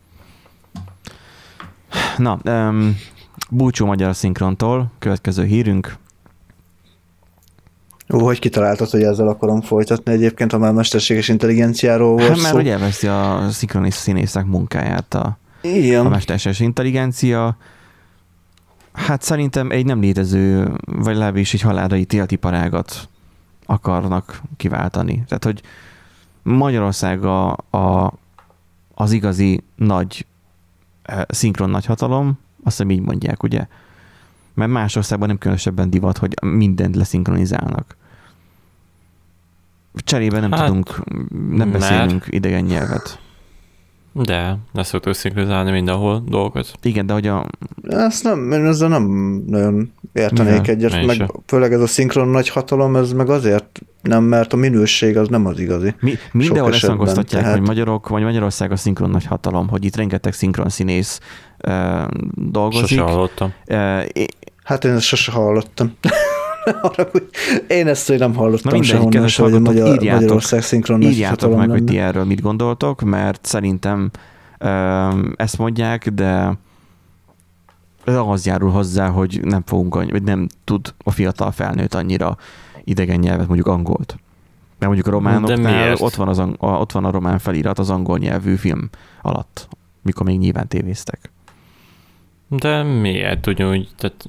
Na, 2.17 2.39
um, 2.45 2.97
búcsú 3.51 3.87
magyar 3.87 4.17
szinkrontól, 4.17 4.91
következő 4.99 5.45
hírünk. 5.45 5.97
Ó, 8.13 8.25
hogy 8.25 8.39
kitaláltad, 8.39 8.91
hogy 8.91 9.03
ezzel 9.03 9.29
akarom 9.29 9.61
folytatni 9.61 10.13
egyébként, 10.13 10.53
ha 10.53 10.59
már 10.59 10.73
mesterséges 10.73 11.29
intelligenciáról 11.29 12.13
volt 12.13 12.29
hát, 12.29 12.43
mert 12.43 12.55
hogy 12.55 12.69
elveszi 12.69 13.07
a 13.07 13.47
szinkronis 13.51 13.95
színészek 13.95 14.45
munkáját 14.45 15.15
a, 15.15 15.39
Igen. 15.61 16.07
a 16.07 16.09
mesterséges 16.09 16.61
intelligencia. 16.61 17.57
Hát 18.93 19.23
szerintem 19.23 19.71
egy 19.71 19.87
nem 19.87 20.01
létező, 20.01 20.73
vagy 20.87 21.15
legalábbis 21.15 21.55
egy 21.55 21.61
halálra 21.61 21.97
ítélt 21.97 22.31
iparágat 22.31 23.09
akarnak 23.67 24.43
kiváltani. 24.57 25.25
Tehát, 25.29 25.45
hogy 25.45 25.61
Magyarország 26.43 27.25
a, 27.25 27.51
a, 27.71 28.13
az 28.95 29.13
igazi 29.13 29.63
nagy 29.77 30.27
szinkron 31.29 31.71
nagyhatalom, 31.71 32.39
azt 32.65 32.77
hiszem 32.77 32.91
így 32.91 33.01
mondják, 33.01 33.43
ugye? 33.43 33.67
Mert 34.55 34.71
más 34.71 34.97
országban 34.97 35.29
nem 35.29 35.39
különösebben 35.39 35.91
divat, 35.91 36.19
hogy 36.19 36.35
mindent 36.43 36.97
leszinkronizálnak. 36.97 37.97
Cserébe 39.95 40.41
nem 40.41 40.53
hát, 40.53 40.67
tudunk, 40.67 41.03
nem 41.51 41.71
beszélünk 41.73 42.27
idegen 42.29 42.65
nyelvet. 42.65 43.21
De, 44.13 44.59
lesz 44.73 44.89
szoktuk 44.89 45.15
szinkronizálni 45.15 45.71
mindenhol 45.71 46.23
dolgokat. 46.29 46.73
Igen, 46.83 47.07
de 47.07 47.13
hogy 47.13 47.27
a... 47.27 47.47
Ezt 47.89 48.25
nem, 48.25 48.53
én 48.53 48.65
ezzel 48.65 48.89
nem 48.89 49.03
nagyon 49.47 49.93
értenék 50.13 50.61
Mivel? 50.61 50.75
egyet, 50.75 51.07
meg 51.07 51.33
főleg 51.47 51.73
ez 51.73 51.81
a 51.81 51.87
szinkron 51.87 52.29
nagy 52.29 52.49
hatalom, 52.49 52.97
ez 52.97 53.13
meg 53.13 53.31
azért 53.31 53.81
nem, 54.03 54.25
mert 54.25 54.53
a 54.53 54.57
minőség 54.57 55.17
az 55.17 55.29
nem 55.29 55.47
az 55.47 55.59
igazi. 55.59 55.95
Mi, 56.01 56.15
mindenhol 56.33 56.73
ezt 56.73 56.87
hangoztatják, 56.87 57.43
tehát... 57.43 57.59
hogy 57.59 57.67
Magyarok, 57.67 58.09
vagy 58.09 58.23
Magyarország 58.23 58.73
a 58.73 58.77
szinkron 58.77 59.11
nagy 59.11 59.27
hatalom, 59.27 59.69
hogy 59.69 59.85
itt 59.85 59.97
rengeteg 59.97 60.33
szinkron 60.33 60.69
színész 60.69 61.21
uh, 61.69 62.07
dolgozik. 62.35 62.89
Sose 62.89 63.03
hallottam. 63.03 63.53
Uh, 63.67 64.03
hát 64.65 64.85
én 64.85 64.93
ezt 64.93 65.05
sose 65.05 65.33
hallottam. 65.33 65.93
Én 67.69 67.87
ezt 67.87 68.09
hogy 68.09 68.19
nem 68.19 68.35
hallottam 68.35 68.77
Na 68.77 68.83
sehonnan, 68.83 69.29
hogy 69.37 69.61
Magyar, 69.61 69.87
írjátok, 69.87 70.21
Magyarország 70.21 70.63
szinkron 70.63 71.03
Írjátok 71.03 71.57
meg, 71.57 71.71
hogy 71.71 71.85
ti 71.85 71.99
erről 71.99 72.25
mit 72.25 72.41
gondoltok, 72.41 73.01
mert 73.01 73.45
szerintem 73.45 74.11
ezt 75.37 75.59
mondják, 75.59 76.09
de 76.09 76.59
az 78.05 78.47
járul 78.47 78.71
hozzá, 78.71 79.09
hogy 79.09 79.41
nem 79.43 79.63
fogunk, 79.67 80.11
vagy 80.11 80.23
nem 80.23 80.47
tud 80.65 80.95
a 81.05 81.11
fiatal 81.11 81.51
felnőtt 81.51 81.95
annyira 81.95 82.37
idegen 82.85 83.19
nyelvet, 83.19 83.47
mondjuk 83.47 83.69
angolt. 83.69 84.17
Mert 84.79 84.95
mondjuk 84.95 85.07
a 85.07 85.11
románoknál 85.11 85.95
ott 85.99 86.15
van, 86.15 86.29
az, 86.29 86.39
a, 86.39 86.55
ott 86.59 86.93
van 86.93 87.05
a 87.05 87.11
román 87.11 87.39
felirat 87.39 87.79
az 87.79 87.91
angol 87.91 88.19
nyelvű 88.19 88.55
film 88.55 88.91
alatt, 89.23 89.69
mikor 90.03 90.27
még 90.27 90.39
nyilván 90.39 90.69
tévéztek. 90.69 91.31
De 92.49 92.83
miért? 92.83 93.47
Ugyanúgy, 93.47 93.89
tehát 93.97 94.27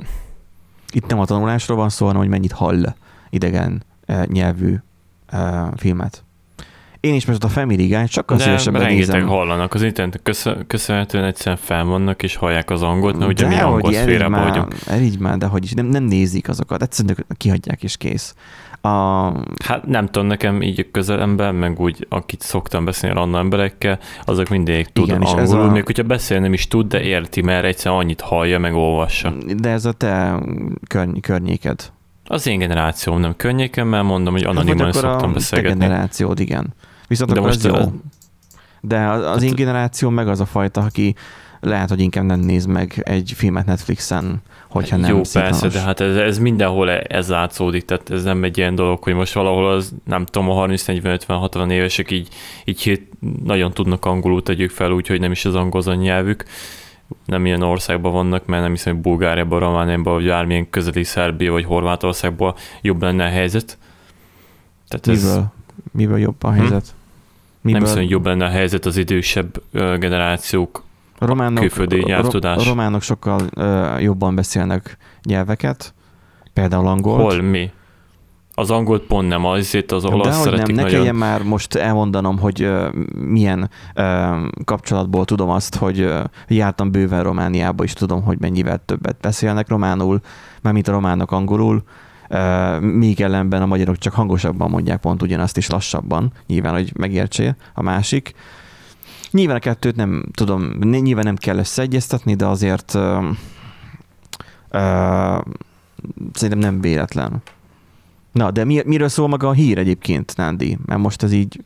itt 0.93 1.07
nem 1.07 1.19
a 1.19 1.25
tanulásról 1.25 1.77
van 1.77 1.89
szó, 1.89 2.05
hanem 2.05 2.21
hogy 2.21 2.29
mennyit 2.29 2.51
hall 2.51 2.93
idegen 3.29 3.83
uh, 4.07 4.25
nyelvű 4.25 4.75
uh, 5.33 5.67
filmet. 5.75 6.23
Én 6.99 7.13
is 7.13 7.25
most 7.25 7.43
a 7.43 7.47
Family 7.47 7.87
Guy 7.87 8.05
sokkal 8.07 8.37
De 8.37 8.43
szívesebben 8.43 8.85
nézem. 8.85 9.27
hallanak 9.27 9.73
az 9.73 9.81
internet 9.81 10.21
köszönhetően 10.67 11.23
egyszerűen 11.23 11.57
felvannak 11.57 12.23
és 12.23 12.35
hallják 12.35 12.69
az 12.69 12.81
angolt, 12.81 13.17
mert 13.17 13.31
ugye 13.31 13.47
mi 13.47 13.59
angol 13.59 13.93
szférában 13.93 14.43
vagyunk. 14.49 14.75
Elígy 14.85 15.19
már, 15.19 15.37
de 15.37 15.45
hogy 15.45 15.63
is, 15.63 15.71
nem, 15.71 15.85
nem 15.85 16.03
nézik 16.03 16.49
azokat, 16.49 16.81
egyszerűen 16.81 17.25
kihagyják 17.37 17.83
és 17.83 17.97
kész. 17.97 18.35
A... 18.85 19.31
Hát 19.63 19.85
nem 19.85 20.05
tudom, 20.05 20.27
nekem 20.27 20.61
így 20.61 20.79
a 20.79 20.91
közelemben, 20.91 21.55
meg 21.55 21.79
úgy, 21.79 22.05
akit 22.09 22.41
szoktam 22.41 22.85
beszélni 22.85 23.19
annak 23.19 23.39
emberekkel, 23.39 23.99
azok 24.25 24.49
mindig 24.49 24.87
tud 24.87 25.07
Igen, 25.07 25.21
angolul, 25.21 25.69
a... 25.69 25.71
még 25.71 25.85
hogyha 25.85 26.03
beszél 26.03 26.39
nem 26.39 26.53
is 26.53 26.67
tud, 26.67 26.87
de 26.87 27.01
érti, 27.01 27.41
mert 27.41 27.65
egyszerűen 27.65 27.99
annyit 27.99 28.21
hallja, 28.21 28.59
meg 28.59 28.73
olvassa. 28.73 29.33
De 29.57 29.69
ez 29.69 29.85
a 29.85 29.91
te 29.91 30.39
körny- 30.87 31.19
környéked. 31.19 31.91
Az 32.25 32.47
én 32.47 32.59
generációm 32.59 33.19
nem 33.19 33.35
környéken, 33.35 33.87
mert 33.87 34.03
mondom, 34.03 34.33
hogy 34.33 34.43
anoniman 34.43 34.85
hát, 34.85 34.93
szoktam 34.93 35.33
beszélgetni. 35.33 35.85
A 35.85 35.87
generációd, 35.87 36.39
igen. 36.39 36.73
Viszont 37.07 37.31
de 37.31 37.39
akkor 37.39 37.49
most 37.49 37.65
az 37.65 37.79
jó. 37.79 37.91
De 38.81 39.07
az, 39.07 39.25
az 39.25 39.43
én 39.43 39.55
generáció 39.55 40.09
meg 40.09 40.27
az 40.27 40.39
a 40.39 40.45
fajta, 40.45 40.81
aki 40.81 41.15
lehet, 41.63 41.89
hogy 41.89 41.99
inkább 41.99 42.23
nem 42.23 42.39
néz 42.39 42.65
meg 42.65 43.01
egy 43.05 43.33
filmet 43.35 43.65
Netflixen, 43.65 44.41
hogyha 44.69 44.97
nem 44.97 45.09
Jó, 45.09 45.21
persze, 45.33 45.67
de 45.67 45.79
hát 45.79 45.99
ez, 45.99 46.15
ez 46.15 46.37
mindenhol 46.37 46.91
ez 46.91 47.29
látszódik, 47.29 47.85
tehát 47.85 48.09
ez 48.09 48.23
nem 48.23 48.43
egy 48.43 48.57
ilyen 48.57 48.75
dolog, 48.75 49.03
hogy 49.03 49.13
most 49.13 49.33
valahol 49.33 49.69
az, 49.69 49.93
nem 50.05 50.25
tudom, 50.25 50.49
a 50.49 50.53
30, 50.53 50.85
40, 50.85 51.13
50, 51.13 51.37
60 51.37 51.69
évesek 51.69 52.11
így, 52.11 52.27
így 52.65 53.07
nagyon 53.43 53.71
tudnak 53.71 54.05
angolul 54.05 54.43
tegyük 54.43 54.71
fel, 54.71 54.91
úgyhogy 54.91 55.19
nem 55.19 55.31
is 55.31 55.45
az 55.45 55.55
angol 55.55 55.95
nyelvük. 55.95 56.45
Nem 57.25 57.45
ilyen 57.45 57.61
országban 57.61 58.11
vannak, 58.11 58.45
mert 58.45 58.61
nem 58.61 58.71
hiszem, 58.71 58.93
hogy 58.93 59.01
Bulgáriában, 59.01 59.59
Romániában, 59.59 60.13
vagy 60.13 60.25
bármilyen 60.25 60.69
közeli 60.69 61.03
Szerbia 61.03 61.51
vagy 61.51 61.65
Horvátországban 61.65 62.55
jobb 62.81 63.01
lenne 63.01 63.25
a 63.25 63.29
helyzet. 63.29 63.77
Tehát 64.87 65.07
ez... 65.07 65.23
Miből? 65.23 65.51
Miből 65.91 66.19
jobb 66.19 66.43
a 66.43 66.51
helyzet? 66.51 66.85
Hm? 66.85 66.95
Miből? 67.61 67.79
Nem 67.79 67.81
hiszem, 67.81 68.01
hogy 68.01 68.11
jobb 68.11 68.25
lenne 68.25 68.45
a 68.45 68.49
helyzet 68.49 68.85
az 68.85 68.97
idősebb 68.97 69.61
generációk 69.71 70.83
a 71.17 71.25
románok, 71.25 71.59
külföldi 71.59 72.03
nyelvtudás. 72.03 72.65
A 72.65 72.69
románok 72.69 73.01
sokkal 73.01 73.41
uh, 73.55 74.01
jobban 74.01 74.35
beszélnek 74.35 74.97
nyelveket, 75.23 75.93
Például 76.53 76.87
angolt. 76.87 77.21
Hol, 77.21 77.41
mi? 77.41 77.71
Az 78.55 78.71
angolt 78.71 79.01
pont 79.01 79.27
nem, 79.27 79.45
azért 79.45 79.91
az 79.91 80.05
olasz 80.05 80.25
De 80.25 80.31
szeretik 80.43 80.75
nem, 80.75 80.85
ne 80.85 80.91
nagyon. 80.91 81.15
már 81.15 81.43
most 81.43 81.75
elmondanom, 81.75 82.39
hogy 82.39 82.63
uh, 82.63 82.93
milyen 83.13 83.69
uh, 83.95 84.03
kapcsolatból 84.65 85.25
tudom 85.25 85.49
azt, 85.49 85.75
hogy 85.75 86.01
uh, 86.01 86.23
jártam 86.47 86.91
bőven 86.91 87.23
Romániába, 87.23 87.83
és 87.83 87.93
tudom, 87.93 88.23
hogy 88.23 88.39
mennyivel 88.39 88.81
többet 88.85 89.17
beszélnek 89.21 89.67
románul, 89.67 90.19
mármint 90.61 90.87
a 90.87 90.91
románok 90.91 91.31
angolul, 91.31 91.83
uh, 92.29 92.79
míg 92.79 93.21
ellenben 93.21 93.61
a 93.61 93.65
magyarok 93.65 93.97
csak 93.97 94.13
hangosabban 94.13 94.69
mondják 94.69 94.99
pont 94.99 95.21
ugyanazt 95.21 95.57
is 95.57 95.69
lassabban, 95.69 96.31
nyilván, 96.47 96.73
hogy 96.73 96.91
megértsél 96.95 97.55
a 97.73 97.81
másik. 97.81 98.33
Nyilván 99.33 99.55
a 99.55 99.59
kettőt 99.59 99.95
nem 99.95 100.25
tudom, 100.33 100.63
nyilván 100.79 101.23
nem 101.23 101.35
kell 101.35 101.57
összeegyeztetni, 101.57 102.35
de 102.35 102.45
azért 102.45 102.93
uh, 102.93 103.01
uh, 104.71 105.41
szerintem 106.33 106.59
nem 106.59 106.81
véletlen. 106.81 107.41
Na, 108.31 108.51
de 108.51 108.63
mi, 108.63 108.81
miről 108.85 109.07
szól 109.07 109.27
maga 109.27 109.47
a 109.47 109.53
hír 109.53 109.77
egyébként, 109.77 110.33
Nándi? 110.37 110.77
Mert 110.85 110.99
most 110.99 111.23
ez 111.23 111.31
így 111.31 111.61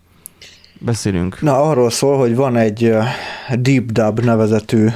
beszélünk. 0.80 1.42
Na, 1.42 1.62
arról 1.62 1.90
szól, 1.90 2.18
hogy 2.18 2.36
van 2.36 2.56
egy 2.56 2.84
uh, 2.84 3.04
DeepDub 3.60 4.20
nevezetű 4.20 4.88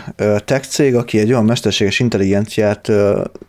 tech 0.45 0.67
cég, 0.67 0.95
aki 0.95 1.19
egy 1.19 1.31
olyan 1.31 1.45
mesterséges 1.45 1.99
intelligenciát 1.99 2.91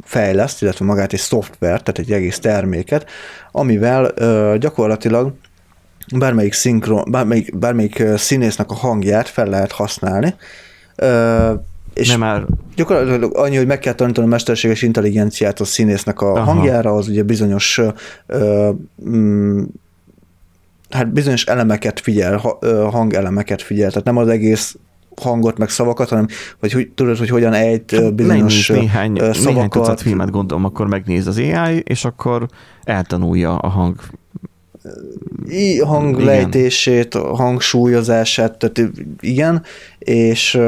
fejleszt, 0.05 0.63
illetve 0.63 0.85
magát 0.85 1.13
egy 1.13 1.21
szoftvert, 1.21 1.85
tehát 1.85 1.99
egy 1.99 2.13
egész 2.13 2.39
terméket, 2.39 3.11
amivel 3.53 4.13
gyakorlatilag 4.59 5.33
bármelyik, 6.19 6.53
szinkron, 6.53 7.11
bármelyik, 7.11 7.59
bármelyik 7.59 8.03
színésznek 8.17 8.71
a 8.71 8.75
hangját 8.75 9.29
fel 9.29 9.47
lehet 9.47 9.73
használni, 9.73 10.35
és 11.95 12.09
nem 12.09 12.19
már... 12.19 12.47
gyakorlatilag 12.77 13.37
annyi, 13.37 13.57
hogy 13.57 13.67
meg 13.67 13.79
kell 13.79 13.93
tanítani 13.93 14.27
a 14.27 14.31
mesterséges 14.31 14.83
intelligenciát 14.83 15.61
a 15.61 15.65
színésznek 15.65 16.21
a 16.21 16.33
Aha. 16.33 16.53
hangjára, 16.53 16.95
az 16.95 17.09
ugye 17.09 17.23
bizonyos 17.23 17.81
ö, 18.27 18.71
mm, 19.09 19.63
hát 20.91 21.13
bizonyos 21.13 21.45
elemeket 21.45 22.01
figyel, 22.01 22.43
hangelemeket 22.91 23.63
figyel, 23.63 23.89
tehát 23.89 24.05
nem 24.05 24.17
az 24.17 24.29
egész 24.29 24.77
hangot, 25.21 25.59
meg 25.59 25.69
szavakat, 25.69 26.09
hanem 26.09 26.27
hogy, 26.61 26.73
hogy 26.73 26.89
tudod, 26.89 27.19
hogy 27.19 27.29
hogyan 27.29 27.53
ejt 27.53 27.91
hát 27.91 28.15
bizonyos 28.15 28.69
néhány, 28.69 29.15
szavakat. 29.17 29.45
Néhány 29.45 29.69
tucat 29.69 30.01
filmet 30.01 30.31
gondolom, 30.31 30.65
akkor 30.65 30.87
megnéz 30.87 31.27
az 31.27 31.37
AI, 31.39 31.83
és 31.85 32.05
akkor 32.05 32.47
eltanulja 32.85 33.57
a 33.57 33.69
hang 33.69 33.97
hanglejtését, 35.85 37.15
hangsúlyozását, 37.15 38.59
tehát 38.59 38.93
igen, 39.21 39.63
és 39.99 40.61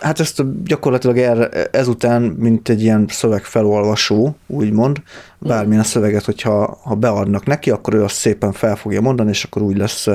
hát 0.00 0.20
ezt 0.20 0.64
gyakorlatilag 0.64 1.18
erre, 1.18 1.48
ezután, 1.70 2.22
mint 2.22 2.68
egy 2.68 2.82
ilyen 2.82 3.06
szövegfelolvasó, 3.08 4.36
úgymond, 4.46 5.02
bármilyen 5.38 5.82
szöveget, 5.82 6.24
hogyha 6.24 6.78
ha 6.82 6.94
beadnak 6.94 7.46
neki, 7.46 7.70
akkor 7.70 7.94
ő 7.94 8.02
azt 8.02 8.16
szépen 8.16 8.52
fel 8.52 8.76
fogja 8.76 9.00
mondani, 9.00 9.30
és 9.30 9.44
akkor 9.44 9.62
úgy 9.62 9.76
lesz 9.76 10.06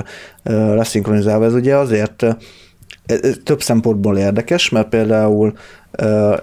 leszinkronizálva. 0.43 1.45
Ez 1.45 1.53
ugye 1.53 1.75
azért 1.75 2.25
ez 3.05 3.35
több 3.43 3.61
szempontból 3.61 4.17
érdekes, 4.17 4.69
mert 4.69 4.89
például 4.89 5.53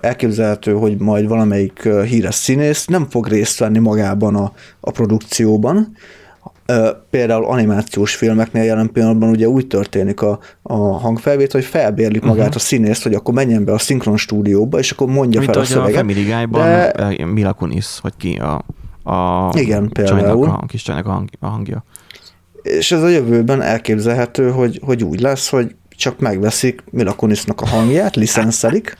elképzelhető, 0.00 0.72
hogy 0.72 0.98
majd 0.98 1.28
valamelyik 1.28 1.88
híres 1.88 2.34
színész 2.34 2.86
nem 2.86 3.06
fog 3.10 3.28
részt 3.28 3.58
venni 3.58 3.78
magában 3.78 4.36
a, 4.36 4.52
a 4.80 4.90
produkcióban, 4.90 5.96
Például 7.10 7.44
animációs 7.44 8.14
filmeknél 8.14 8.62
jelen 8.62 8.92
pillanatban 8.92 9.28
ugye 9.28 9.48
úgy 9.48 9.66
történik 9.66 10.20
a, 10.22 10.38
a 10.62 10.74
hangfelvétel, 10.76 11.60
hogy 11.60 11.70
felbérlik 11.70 12.22
magát 12.22 12.38
uh-huh. 12.38 12.56
a 12.56 12.58
színészt, 12.58 13.02
hogy 13.02 13.14
akkor 13.14 13.34
menjen 13.34 13.64
be 13.64 13.72
a 13.72 13.78
szinkron 13.78 14.16
stúdióba, 14.16 14.78
és 14.78 14.90
akkor 14.90 15.06
mondja 15.06 15.40
Mint 15.40 15.52
fel 15.52 15.62
a 15.62 15.64
szöveget. 15.64 15.94
a 15.94 15.98
Family 15.98 16.22
Guy-ban 16.22 16.62
de... 16.62 17.24
Mila 17.24 17.52
Kunis, 17.52 17.98
hogy 18.00 18.12
ki 18.16 18.34
a, 18.34 18.64
a 19.12 19.50
Igen, 19.58 19.88
például. 19.88 20.48
A, 20.48 20.64
kis 20.66 20.82
csajnak 20.82 21.06
a, 21.06 21.10
hang, 21.10 21.28
a 21.40 21.46
hangja. 21.46 21.84
És 22.62 22.92
ez 22.92 23.02
a 23.02 23.08
jövőben 23.08 23.62
elképzelhető, 23.62 24.50
hogy, 24.50 24.80
hogy 24.84 25.04
úgy 25.04 25.20
lesz, 25.20 25.48
hogy 25.48 25.74
csak 25.96 26.18
megveszik 26.18 26.82
Mila 26.90 27.12
Kunisnak 27.12 27.60
a 27.60 27.66
hangját, 27.66 28.16
licenszelik, 28.16 28.96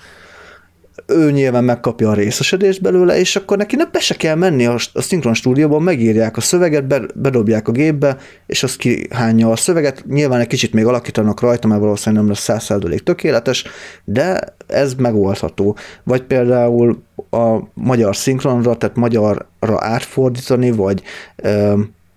ő 1.07 1.31
nyilván 1.31 1.65
megkapja 1.65 2.11
a 2.11 2.15
részesedést 2.15 2.83
belőle, 2.83 3.19
és 3.19 3.37
akkor 3.37 3.57
neki 3.57 3.77
nem 3.77 3.89
be 3.93 3.99
se 3.99 4.15
kell 4.15 4.35
menni 4.35 4.67
a, 4.67 4.77
a 4.93 5.03
szinkron 5.03 5.35
stúdióban, 5.35 5.83
megírják 5.83 6.37
a 6.37 6.41
szöveget, 6.41 6.87
be, 6.87 7.01
bedobják 7.15 7.69
a 7.69 7.73
gépbe, 7.73 8.17
és 8.47 8.63
az 8.63 8.77
kihányja 8.77 9.51
a 9.51 9.57
szöveget. 9.57 10.05
Nyilván 10.07 10.41
egy 10.41 10.47
kicsit 10.47 10.73
még 10.73 10.87
alakítanak 10.87 11.41
rajta, 11.41 11.69
mert 11.69 11.81
valószínűleg 11.81 12.25
nem 12.25 12.33
lesz 12.33 12.43
százszerzalék 12.43 13.03
tökéletes, 13.03 13.65
de 14.05 14.41
ez 14.67 14.95
megoldható. 14.95 15.77
Vagy 16.03 16.23
például 16.23 17.03
a 17.31 17.59
magyar 17.75 18.17
szinkronra, 18.17 18.77
tehát 18.77 18.97
magyarra 18.97 19.47
átfordítani, 19.79 20.71
vagy, 20.71 21.03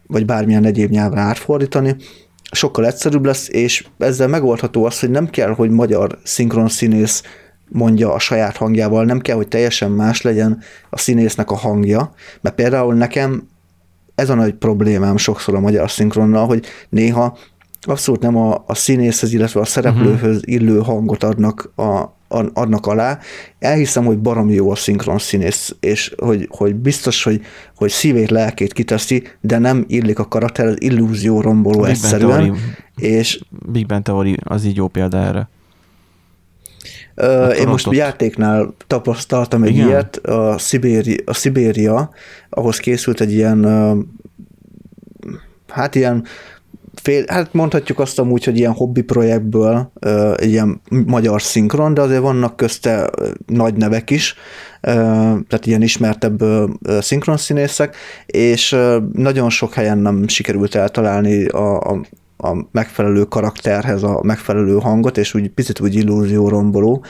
vagy 0.08 0.26
bármilyen 0.26 0.66
egyéb 0.66 0.92
nyelvre 0.92 1.22
átfordítani, 1.22 1.96
sokkal 2.52 2.86
egyszerűbb 2.86 3.26
lesz, 3.26 3.50
és 3.50 3.86
ezzel 3.98 4.28
megoldható 4.28 4.86
az, 4.86 5.00
hogy 5.00 5.10
nem 5.10 5.30
kell, 5.30 5.50
hogy 5.50 5.70
magyar 5.70 6.18
szinkron 6.24 6.68
színész 6.68 7.24
mondja 7.70 8.14
a 8.14 8.20
saját 8.20 8.58
hangjával, 8.58 9.06
nem 9.06 9.20
kell, 9.20 9.36
hogy 9.36 9.48
teljesen 9.48 9.92
más 9.92 10.22
legyen 10.22 10.62
a 10.90 10.98
színésznek 10.98 11.52
a 11.52 11.56
hangja, 11.56 12.14
mert 12.42 12.56
például 12.56 12.94
nekem 12.94 13.48
ez 14.16 14.30
a 14.30 14.36
nagy 14.36 14.54
problémám 14.54 15.18
sokszor 15.18 15.56
a 15.56 15.60
magyar 15.60 15.92
szinkronnal, 15.92 16.46
hogy 16.46 16.66
néha 16.90 17.38
abszolút 17.82 18.22
nem 18.22 18.36
a, 18.36 18.64
a 18.68 18.76
színészhez, 18.76 19.34
illetve 19.34 19.60
a 19.60 19.66
szereplőhöz 19.66 20.42
illő 20.46 20.80
hangot 20.80 21.24
adnak, 21.24 21.72
a, 21.76 22.16
adnak 22.54 22.86
alá. 22.86 23.20
Elhiszem, 23.60 24.06
hogy 24.06 24.20
baromi 24.20 24.54
jó 24.54 24.72
a 24.72 24.76
szinkron 24.76 25.18
színész, 25.18 25.76
és 25.80 26.14
hogy, 26.18 26.48
hogy 26.52 26.76
biztos, 26.76 27.24
hogy, 27.24 27.42
hogy 27.76 27.90
szívét, 27.90 28.30
lelkét 28.30 28.74
kiteszi, 28.74 29.24
de 29.42 29.58
nem 29.58 29.86
illik 29.88 30.20
a 30.20 30.28
karakter, 30.28 30.66
az 30.68 30.82
illúzió 30.82 31.42
romboló 31.42 31.80
Big 31.80 31.90
egyszerűen. 31.90 32.56
És 32.96 33.42
Big 33.72 33.86
Ben 33.86 34.04
Theory 34.04 34.38
az 34.44 34.66
így 34.66 34.76
jó 34.76 34.88
példa 34.88 35.18
erre. 35.18 35.50
Hát 37.18 37.58
Én 37.58 37.68
most 37.68 37.92
játéknál 37.92 38.74
tapasztaltam 38.88 39.64
egy 39.64 39.70
Igen? 39.70 39.88
ilyet, 39.88 40.16
a, 40.18 40.58
Szibéri, 40.58 41.22
a 41.26 41.34
Szibéria, 41.34 42.10
ahhoz 42.50 42.78
készült 42.78 43.22
egy 43.22 43.34
ilyen, 43.34 43.66
hát 45.68 45.96
ilyen 45.96 46.24
fél, 46.94 47.24
hát 47.28 47.54
mondhatjuk 47.54 48.00
azt 48.00 48.20
amúgy, 48.20 48.44
hogy 48.44 48.58
ilyen 48.58 48.72
hobbi 48.74 49.02
projektből 49.02 49.92
egy 50.36 50.50
ilyen 50.50 50.82
magyar 51.06 51.42
szinkron, 51.42 51.94
de 51.94 52.02
azért 52.02 52.22
vannak 52.22 52.56
közte 52.56 53.10
nagy 53.46 53.74
nevek 53.74 54.10
is, 54.10 54.36
tehát 54.82 55.66
ilyen 55.66 55.82
ismertebb 55.82 56.44
szinkron 57.00 57.38
színészek, 57.38 57.96
és 58.26 58.76
nagyon 59.14 59.50
sok 59.50 59.74
helyen 59.74 59.98
nem 59.98 60.28
sikerült 60.28 60.76
eltalálni 60.76 61.46
a, 61.46 61.80
a 61.80 62.02
a 62.38 62.66
megfelelő 62.72 63.24
karakterhez 63.24 64.04
a 64.04 64.20
megfelelő 64.24 64.78
hangot, 64.80 65.18
és 65.18 65.34
úgy 65.34 65.50
picit 65.50 65.80
úgy 65.80 65.96
illúzió 65.96 66.50
romboló, 66.50 67.04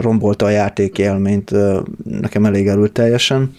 rombolta 0.00 0.44
a 0.44 0.50
játék 0.50 0.98
élményt 0.98 1.50
nekem 2.04 2.44
elég 2.44 2.68
erőteljesen. 2.68 3.54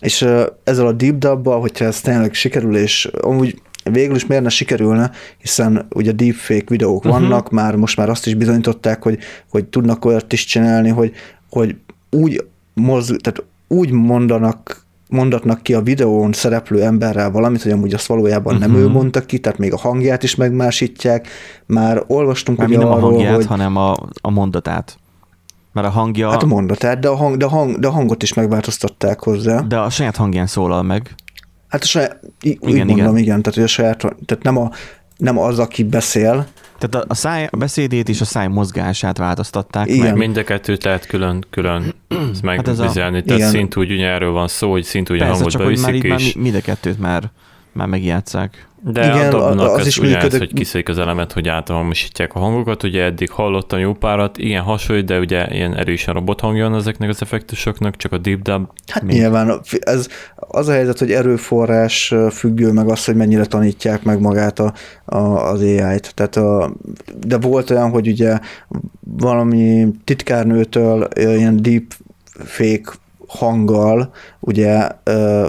És 0.00 0.26
ezzel 0.64 0.86
a 0.86 0.92
deep 0.92 1.18
dub 1.18 1.48
hogyha 1.48 1.84
ez 1.84 2.00
tényleg 2.00 2.34
sikerül, 2.34 2.76
és 2.76 3.04
amúgy 3.20 3.62
végül 3.90 4.16
is 4.16 4.26
miért 4.26 4.42
ne 4.42 4.48
sikerülne, 4.48 5.10
hiszen 5.38 5.86
ugye 5.94 6.12
deepfake 6.12 6.64
videók 6.68 7.04
uh-huh. 7.04 7.20
vannak, 7.20 7.50
már 7.50 7.76
most 7.76 7.96
már 7.96 8.08
azt 8.08 8.26
is 8.26 8.34
bizonyították, 8.34 9.02
hogy, 9.02 9.18
hogy 9.50 9.64
tudnak 9.64 10.04
olyat 10.04 10.32
is 10.32 10.44
csinálni, 10.44 10.88
hogy, 10.88 11.12
hogy 11.50 11.76
úgy 12.10 12.44
mozg, 12.74 13.16
tehát 13.16 13.44
úgy 13.68 13.90
mondanak 13.90 14.81
mondatnak 15.12 15.62
ki 15.62 15.74
a 15.74 15.80
videón 15.80 16.32
szereplő 16.32 16.82
emberrel 16.82 17.30
valamit, 17.30 17.62
hogy 17.62 17.72
amúgy 17.72 17.94
azt 17.94 18.06
valójában 18.06 18.54
uh-huh. 18.54 18.70
nem 18.70 18.80
ő 18.80 18.84
mhm. 18.84 18.92
mondta 18.92 19.20
ki, 19.20 19.38
tehát 19.38 19.58
még 19.58 19.72
a 19.72 19.78
hangját 19.78 20.22
is 20.22 20.34
megmásítják. 20.34 21.28
Már 21.66 22.02
olvastunk 22.06 22.58
Már 22.58 22.68
ugye 22.68 22.78
nem 22.78 22.86
arról, 22.86 22.98
a 22.98 23.12
hangját, 23.12 23.34
hogy... 23.34 23.46
hanem 23.46 23.76
a, 23.76 23.94
a 24.20 24.30
mondatát. 24.30 24.96
Mert 25.72 25.86
a 25.86 25.90
hangja... 25.90 26.30
Hát 26.30 26.42
a 26.42 26.46
mondatát, 26.46 26.98
de 26.98 27.08
a, 27.08 27.16
hang, 27.16 27.36
de, 27.36 27.44
a 27.44 27.48
hang, 27.48 27.78
de 27.78 27.86
a 27.86 27.90
hangot 27.90 28.22
is 28.22 28.34
megváltoztatták 28.34 29.20
hozzá. 29.20 29.60
De 29.60 29.78
a 29.78 29.90
saját 29.90 30.16
hangján 30.16 30.46
szólal 30.46 30.82
meg. 30.82 31.14
Hát 31.68 31.82
a 31.82 31.86
saját, 31.86 32.20
úgy 32.42 32.56
igen, 32.60 32.86
mondom, 32.86 32.96
igen. 32.98 33.16
igen, 33.16 33.42
tehát, 33.42 33.54
hogy 33.54 33.62
a 33.62 33.66
saját, 33.66 33.98
tehát 33.98 34.42
nem, 34.42 34.56
a, 34.56 34.70
nem 35.16 35.38
az, 35.38 35.58
aki 35.58 35.82
beszél, 35.82 36.46
tehát 36.88 37.06
a, 37.06 37.10
a, 37.12 37.14
száj, 37.14 37.48
a 37.50 37.56
beszédét 37.56 38.08
és 38.08 38.20
a 38.20 38.24
száj 38.24 38.46
mozgását 38.46 39.18
változtatták 39.18 39.88
Igen. 39.88 40.04
meg. 40.04 40.16
Mind 40.16 40.36
a 40.36 40.44
kettőt 40.44 40.84
lehet 40.84 41.06
külön, 41.06 41.44
külön 41.50 41.94
megvizelni. 42.42 43.16
Hát 43.16 43.24
Tehát 43.24 43.50
szintúgy 43.50 43.92
ugye 43.92 44.06
erről 44.06 44.30
van 44.30 44.48
szó, 44.48 44.70
hogy 44.70 44.84
szintúgy 44.84 45.20
a 45.20 45.26
hangot 45.26 45.50
csak 45.50 45.62
beviszik. 45.62 45.86
Hogy 45.86 46.08
már, 46.08 46.20
és... 46.20 46.34
már 46.34 46.42
mind 46.42 46.54
a 46.54 46.60
kettőt 46.60 46.98
már, 46.98 47.30
már 47.72 47.86
megjátszák. 47.86 48.66
De 48.84 49.06
Igen, 49.06 49.32
a 49.32 49.48
az, 49.48 49.80
az 49.80 49.86
is 49.86 49.98
ugyanez, 49.98 50.38
hogy 50.38 50.52
kiszélik 50.52 50.88
az 50.88 50.98
elemet, 50.98 51.32
hogy 51.32 51.48
áthangosítják 51.48 52.34
a 52.34 52.38
hangokat. 52.38 52.82
Ugye 52.82 53.02
eddig 53.04 53.30
hallottam 53.30 53.78
jó 53.78 53.92
párat, 53.92 54.38
igen 54.38 54.62
hasonlít, 54.62 55.04
de 55.04 55.18
ugye 55.18 55.46
ilyen 55.50 55.76
erősen 55.76 56.14
robot 56.14 56.40
hangja 56.40 56.68
van 56.68 56.78
ezeknek 56.78 57.08
az 57.08 57.22
effektusoknak, 57.22 57.96
csak 57.96 58.12
a 58.12 58.18
deep 58.18 58.42
dub. 58.42 58.68
Hát 58.86 59.02
még. 59.02 59.16
nyilván 59.16 59.60
ez 59.80 60.08
az 60.36 60.68
a 60.68 60.72
helyzet, 60.72 60.98
hogy 60.98 61.12
erőforrás 61.12 62.14
függő, 62.30 62.72
meg 62.72 62.88
az, 62.88 63.04
hogy 63.04 63.16
mennyire 63.16 63.44
tanítják 63.44 64.02
meg 64.02 64.20
magát 64.20 64.58
a, 64.58 64.72
a, 65.04 65.16
az 65.50 65.60
AI-t. 65.60 66.14
Tehát 66.14 66.36
a, 66.36 66.72
de 67.26 67.38
volt 67.38 67.70
olyan, 67.70 67.90
hogy 67.90 68.08
ugye 68.08 68.38
valami 69.00 69.88
titkárnőtől 70.04 71.08
ilyen 71.14 71.62
deep 71.62 71.94
fake 72.44 72.92
hanggal 73.38 74.12
ugye 74.40 74.88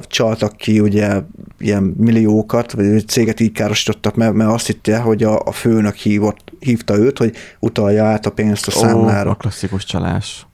csaltak 0.02 0.58
ki 0.58 0.80
ugye 0.80 1.22
ilyen 1.60 1.84
milliókat, 1.98 2.72
vagy 2.72 3.08
céget 3.08 3.40
így 3.40 3.52
károsítottak, 3.52 4.16
mert, 4.16 4.34
mert 4.34 4.52
azt 4.52 4.68
hitte, 4.68 5.00
hogy 5.00 5.24
a, 5.24 5.40
a 5.40 5.52
főnök 5.52 5.96
hívott, 5.96 6.52
hívta 6.60 6.98
őt, 6.98 7.18
hogy 7.18 7.36
utalja 7.60 8.06
át 8.06 8.26
a 8.26 8.32
pénzt 8.32 8.68
a 8.68 8.72
számlára. 8.72 9.30
Ó, 9.30 9.32
a 9.32 9.36
klasszikus 9.36 9.86
csalás. 9.86 10.46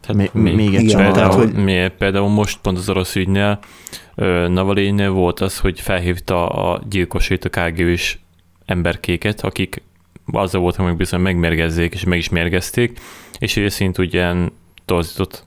Tehát 0.00 0.32
még, 0.32 0.54
még 0.54 0.74
egy 0.74 0.84
például, 0.84 1.12
tehát, 1.12 1.34
hogy... 1.34 1.52
mi, 1.52 1.88
például 1.98 2.28
most 2.28 2.58
pont 2.62 2.78
az 2.78 2.88
orosz 2.88 3.14
ügynél 3.16 3.58
Navalénél 4.48 5.10
volt 5.10 5.40
az, 5.40 5.58
hogy 5.58 5.80
felhívta 5.80 6.48
a 6.48 6.82
gyilkosét, 6.88 7.44
a 7.44 7.48
kgb 7.48 7.98
emberkéket, 8.66 9.40
akik 9.40 9.82
azzal 10.32 10.60
voltak 10.60 10.86
hogy 10.86 10.96
bizony 10.96 11.20
megmérgezzék, 11.20 11.94
és 11.94 12.04
meg 12.04 12.18
is 12.18 12.28
mérgezték, 12.28 13.00
és 13.38 13.54
részint 13.54 13.98
ugyan 13.98 14.52
torzított 14.84 15.46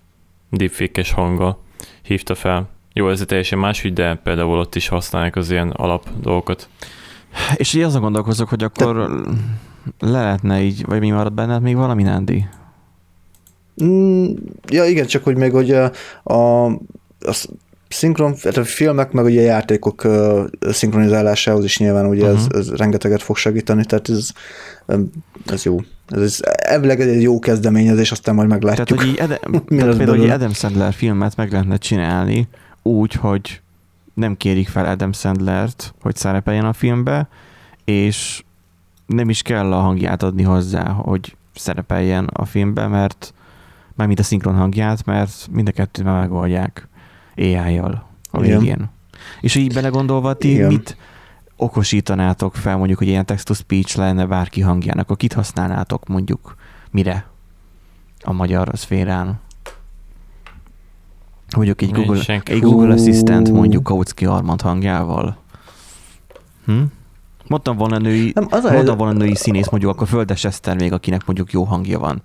deepfake 0.54 1.04
hanggal 1.14 1.58
hívta 2.01 2.36
fel. 2.36 2.70
Jó, 2.93 3.10
ez 3.10 3.24
teljesen 3.28 3.60
más 3.60 3.84
ügy, 3.84 3.93
de 3.93 4.16
például 4.16 4.60
ott 4.60 4.76
is 4.76 4.88
használják 4.88 5.36
az 5.36 5.51
ilyen 5.51 5.70
alap 5.70 6.10
dolgokat. 6.22 6.70
És 7.56 7.74
így 7.74 7.82
azon 7.82 8.01
gondolkozok, 8.01 8.49
hogy 8.49 8.64
akkor 8.64 8.95
de... 8.95 9.32
le 10.08 10.22
lehetne 10.22 10.62
így, 10.62 10.86
vagy 10.86 10.99
mi 10.99 11.10
maradt 11.10 11.34
benned 11.34 11.62
még 11.62 11.76
valami, 11.76 12.04
Nándi? 12.04 12.45
Mm, 13.84 14.26
ja, 14.68 14.86
igen, 14.86 15.06
csak 15.06 15.24
hogy 15.24 15.36
még 15.36 15.51
hogy 15.51 15.72
a, 15.72 15.91
a, 16.24 16.66
a 17.20 17.45
szinkron, 17.88 18.36
tehát 18.36 18.58
a 18.58 18.64
filmek, 18.64 19.12
meg 19.12 19.26
ugye 19.26 19.41
a 19.41 19.45
játékok 19.45 20.04
uh, 20.04 20.45
szinkronizálásához 20.62 21.64
is 21.64 21.78
nyilván 21.78 22.06
ugye 22.06 22.24
uh-huh. 22.24 22.38
ez, 22.38 22.45
mhm. 22.45 22.58
ez 22.58 22.70
rengeteget 22.70 23.22
fog 23.22 23.38
segíteni, 23.38 23.86
tehát 23.86 24.10
ez, 24.10 24.30
ez 25.45 25.64
jó. 25.64 25.78
Ez, 26.08 26.39
elvileg 26.56 27.01
egy 27.01 27.22
jó 27.22 27.39
kezdeményezés, 27.39 28.12
aztán 28.12 28.36
majd 28.36 28.47
meglátjuk. 28.47 28.88
Tehát, 28.88 29.04
hogy 29.04 29.12
így 29.12 29.20
Ede, 29.20 29.38
tehát 29.78 29.97
például, 29.97 30.18
hogy 30.18 30.30
Adam 30.30 30.54
Sandler 30.54 30.93
filmet 30.93 31.36
meg 31.36 31.51
lehetne 31.51 31.78
csinálni 31.78 32.47
úgy, 32.82 33.14
hogy 33.14 33.62
nem 34.14 34.38
kérik 34.38 34.68
fel 34.68 34.86
Adam 34.86 35.12
Sandlert, 35.12 35.93
hogy 36.01 36.16
szerepeljen 36.16 36.66
a 36.66 36.74
filmbe, 36.74 37.28
és 37.84 38.43
nem 39.06 39.30
is 39.30 39.41
kell 39.41 39.74
a 39.74 39.80
hangját 39.80 40.24
adni 40.24 40.43
hozzá, 40.43 40.89
hogy 40.89 41.36
szerepeljen 41.56 42.26
a 42.26 42.45
filmbe, 42.45 42.88
mert 42.88 43.34
mármint 43.95 44.20
a 44.20 44.24
szinkron 44.24 44.56
hangját, 44.56 45.06
mert 45.06 45.47
mind 45.51 45.68
a 45.68 45.72
kettőt 45.72 46.06
már 46.06 46.20
megoldják 46.20 46.88
AI-jal 47.38 48.10
a 48.32 48.39
végén. 48.39 48.62
Igen. 48.62 48.91
És 49.41 49.56
így 49.56 49.74
belegondolva, 49.74 50.34
ti 50.34 50.51
Igen. 50.51 50.68
mit 50.68 50.97
okosítanátok 51.56 52.56
fel 52.56 52.78
mondjuk, 52.78 52.97
hogy 52.97 53.08
ilyen 53.08 53.26
text-to-speech 53.26 53.97
lenne 53.97 54.26
bárki 54.26 54.62
hangjának, 54.62 55.04
akkor 55.04 55.18
kit 55.18 55.34
használnátok 55.34 56.08
mondjuk 56.08 56.56
mire 56.91 57.26
a 58.24 58.34
magyar 58.34 58.70
szférán? 58.74 59.39
Mondjuk 61.56 61.82
egy 61.82 61.91
Google, 61.91 62.41
egy 62.43 62.62
Google 62.62 62.93
Assistant 62.93 63.51
mondjuk 63.51 63.84
Kautsky 63.84 64.26
Armand 64.26 64.62
hangjával. 64.62 65.38
Hm? 66.66 66.82
Mondtam 67.47 67.78
volna 67.78 67.97
női, 67.97 68.32
nem, 68.36 68.47
az 68.49 68.64
mondtam 68.64 68.97
volna 68.97 69.18
női 69.18 69.36
színész, 69.36 69.70
mondjuk 69.70 69.91
akkor 69.91 70.08
Földes 70.08 70.43
Eszter 70.43 70.76
még, 70.76 70.93
akinek 70.93 71.26
mondjuk 71.26 71.51
jó 71.51 71.64
hangja 71.64 71.99
van. 71.99 72.22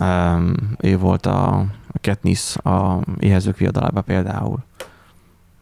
Um, 0.00 0.54
ő 0.78 0.98
volt 0.98 1.26
a, 1.26 1.58
a 1.88 1.98
Katniss 2.02 2.56
a 2.56 3.00
éhezők 3.18 3.56
viadalában 3.56 4.04
például, 4.04 4.58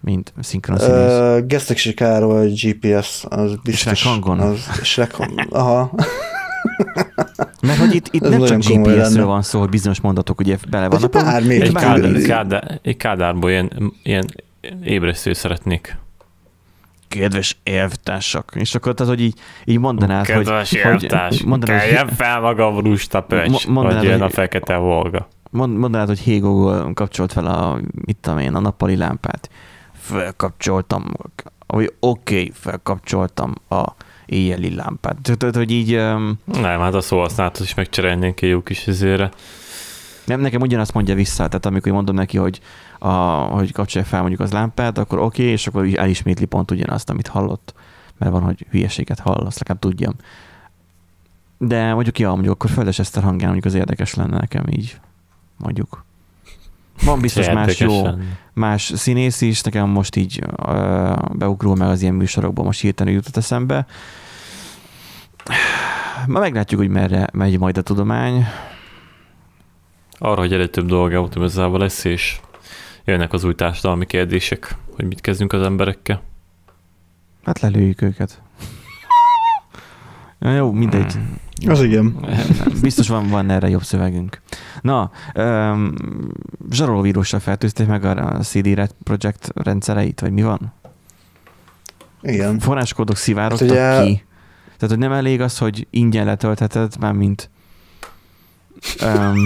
mint 0.00 0.32
szinkron 0.40 0.78
színész. 0.78 1.18
Uh, 1.18 1.46
Gesztek 1.46 1.94
Károly, 1.94 2.48
GPS, 2.48 3.24
az 3.28 3.54
biztos. 3.62 3.98
Shrek 3.98 4.12
hangon. 4.12 4.40
Az 4.40 4.58
Shrek, 4.82 5.14
aha. 5.50 5.90
Mert 7.62 7.78
hogy 7.78 7.94
itt, 7.94 8.08
itt 8.10 8.28
nem 8.28 8.44
csak 8.44 8.58
GPS-ről 8.58 9.26
van 9.26 9.42
szó, 9.42 9.58
hogy 9.58 9.68
bizonyos 9.68 10.00
mondatok 10.00 10.40
ugye 10.40 10.56
bele 10.70 10.88
vannak. 10.88 11.10
Bármi. 11.10 11.60
Egy, 11.60 11.72
kádár, 11.72 12.22
kádár, 12.22 12.80
egy 12.82 12.96
kádárból 12.96 13.50
ilyen, 13.50 13.92
ilyen 14.02 14.24
ébresztő 14.82 15.32
szeretnék 15.32 15.96
kedves 17.08 17.56
elvtársak. 17.64 18.52
És 18.54 18.74
akkor 18.74 18.94
tehát, 18.94 19.12
hogy 19.14 19.22
így, 19.22 19.38
így 19.64 19.78
mondanád, 19.78 20.26
kedves 20.26 20.70
hogy... 20.70 20.78
Kedves 20.78 20.82
elvtárs, 20.82 21.42
mondanád, 21.42 21.80
keljen 21.80 22.08
fel 22.08 22.40
magam 22.40 22.78
rusta 22.78 23.20
pöcs, 23.20 23.66
mondanád, 23.66 23.98
hogy 23.98 24.08
jön 24.08 24.22
a 24.22 24.30
fekete 24.30 24.76
volga. 24.76 25.28
Mondanád, 25.50 26.08
hogy 26.08 26.40
Google, 26.40 26.90
kapcsolt 26.94 27.32
fel 27.32 27.46
a, 27.46 27.80
mit 28.04 28.16
tudom 28.16 28.38
én, 28.38 28.54
a 28.54 28.60
nappali 28.60 28.96
lámpát. 28.96 29.50
Felkapcsoltam, 29.98 31.12
hogy 31.66 31.94
oké, 32.00 32.34
okay, 32.34 32.52
felkapcsoltam 32.54 33.54
a 33.68 33.84
éjjeli 34.26 34.74
lámpát. 34.74 35.16
Tehát, 35.22 35.56
hogy 35.56 35.70
így... 35.70 35.94
Um... 35.94 36.38
Nem, 36.44 36.80
hát 36.80 36.94
a 36.94 37.00
szóhasználatot 37.00 37.66
is 37.66 37.74
megcserélnénk 37.74 38.40
egy 38.40 38.48
jó 38.48 38.62
kis 38.62 38.86
izére. 38.86 39.30
Nem, 40.24 40.40
nekem 40.40 40.60
ugyanazt 40.60 40.92
mondja 40.92 41.14
vissza, 41.14 41.48
tehát 41.48 41.66
amikor 41.66 41.92
mondom 41.92 42.14
neki, 42.14 42.36
hogy 42.36 42.60
a, 42.98 43.08
hogy 43.08 43.72
kapcsolja 43.72 44.06
fel 44.06 44.20
mondjuk 44.20 44.40
az 44.40 44.52
lámpát, 44.52 44.98
akkor 44.98 45.18
oké, 45.18 45.42
okay, 45.42 45.52
és 45.52 45.66
akkor 45.66 45.88
elismétli 45.94 46.44
pont 46.44 46.70
ugyanazt, 46.70 47.10
amit 47.10 47.26
hallott. 47.26 47.74
Mert 48.18 48.32
van, 48.32 48.42
hogy 48.42 48.66
hülyeséget 48.70 49.18
hall, 49.18 49.46
azt 49.46 49.58
legalább 49.58 49.80
tudjam. 49.80 50.14
De 51.58 51.94
mondjuk, 51.94 52.18
ja, 52.18 52.30
mondjuk 52.30 52.52
akkor 52.52 52.70
Földes 52.70 52.98
Eszter 52.98 53.22
hangján 53.22 53.50
mondjuk 53.50 53.72
az 53.74 53.80
érdekes 53.80 54.14
lenne 54.14 54.38
nekem 54.38 54.64
így, 54.70 55.00
mondjuk. 55.56 56.04
Van 57.04 57.20
biztos 57.20 57.50
más 57.50 57.80
jó, 57.80 58.02
más 58.52 58.92
színész 58.94 59.40
is, 59.40 59.62
nekem 59.62 59.88
most 59.88 60.16
így 60.16 60.42
uh, 60.56 61.16
beugrul 61.32 61.76
meg 61.76 61.88
az 61.88 62.02
ilyen 62.02 62.14
műsorokban, 62.14 62.64
most 62.64 62.80
hirtelen 62.80 63.12
jutott 63.12 63.36
eszembe. 63.36 63.86
Ma 66.26 66.38
meglátjuk, 66.38 66.80
hogy 66.80 66.90
merre 66.90 67.26
megy 67.32 67.58
majd 67.58 67.78
a 67.78 67.82
tudomány. 67.82 68.46
Arra, 70.18 70.40
hogy 70.40 70.52
egyre 70.52 70.66
több 70.66 70.86
dolga 70.86 71.20
optimizálva 71.20 71.78
lesz, 71.78 72.04
és 72.04 72.40
jönnek 73.04 73.32
az 73.32 73.44
új 73.44 73.54
társadalmi 73.54 74.06
kérdések, 74.06 74.76
hogy 74.96 75.04
mit 75.04 75.20
kezdünk 75.20 75.52
az 75.52 75.62
emberekkel. 75.62 76.22
Hát 77.44 77.60
lelőjük 77.60 78.02
őket. 78.02 78.42
Ja, 80.38 80.54
jó, 80.54 80.72
mindegy. 80.72 81.12
Hmm. 81.12 81.36
Az 81.66 81.82
igen. 81.82 82.16
Biztos 82.82 83.08
van, 83.08 83.28
van 83.28 83.50
erre 83.50 83.68
jobb 83.68 83.82
szövegünk. 83.82 84.40
Na, 84.80 85.10
um, 85.34 85.94
zsarolóvírussal 86.70 87.40
fertőzték 87.40 87.86
meg 87.86 88.04
a 88.04 88.38
CD 88.42 88.66
Red 88.66 88.90
Project 89.02 89.50
rendszereit, 89.54 90.20
vagy 90.20 90.32
mi 90.32 90.42
van? 90.42 90.72
Igen. 92.22 92.58
Forráskódok 92.58 93.16
szivárogtak 93.16 93.76
hát 93.76 94.00
ugye... 94.00 94.10
ki. 94.10 94.24
Tehát, 94.64 94.94
hogy 94.94 94.98
nem 94.98 95.12
elég 95.12 95.40
az, 95.40 95.58
hogy 95.58 95.86
ingyen 95.90 96.24
letöltheted, 96.24 96.94
már 97.00 97.12
mint 97.12 97.50
um, 99.02 99.36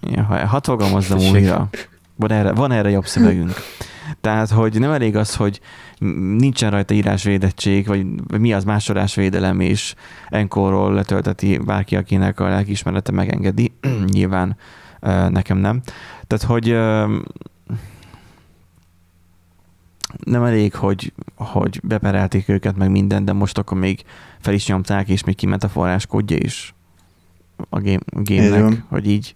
ja, 0.00 0.22
hadd 0.22 0.64
fogalmazzam 0.64 1.18
újra. 1.18 1.68
Van 2.16 2.30
erre, 2.30 2.52
van 2.52 2.72
erre 2.72 2.90
jobb 2.90 3.06
szövegünk. 3.06 3.52
Tehát, 4.28 4.50
hogy 4.50 4.78
nem 4.78 4.90
elég 4.90 5.16
az, 5.16 5.36
hogy 5.36 5.60
nincsen 6.38 6.70
rajta 6.70 6.94
írásvédettség, 6.94 7.86
vagy, 7.86 8.06
mi 8.38 8.52
az 8.52 8.64
másolásvédelem, 8.64 9.60
és 9.60 9.94
enkorról 10.28 10.94
letölteti 10.94 11.58
bárki, 11.58 11.96
akinek 11.96 12.40
a 12.40 12.48
lelkiismerete 12.48 13.12
megengedi. 13.12 13.72
Nyilván 14.12 14.56
nekem 15.28 15.58
nem. 15.58 15.80
Tehát, 16.26 16.44
hogy 16.44 16.66
nem 20.24 20.44
elég, 20.44 20.74
hogy, 20.74 21.12
hogy 21.34 21.80
beperelték 21.82 22.48
őket 22.48 22.76
meg 22.76 22.90
minden, 22.90 23.24
de 23.24 23.32
most 23.32 23.58
akkor 23.58 23.78
még 23.78 24.04
fel 24.38 24.54
is 24.54 24.66
nyomták, 24.66 25.08
és 25.08 25.24
még 25.24 25.36
kiment 25.36 25.64
a 25.64 25.68
forráskódja 25.68 26.36
is 26.36 26.74
a, 27.68 27.80
game, 27.80 28.00
a 28.06 28.22
game-nek, 28.22 28.82
hogy 28.88 29.08
így 29.08 29.34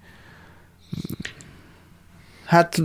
Hát 2.44 2.82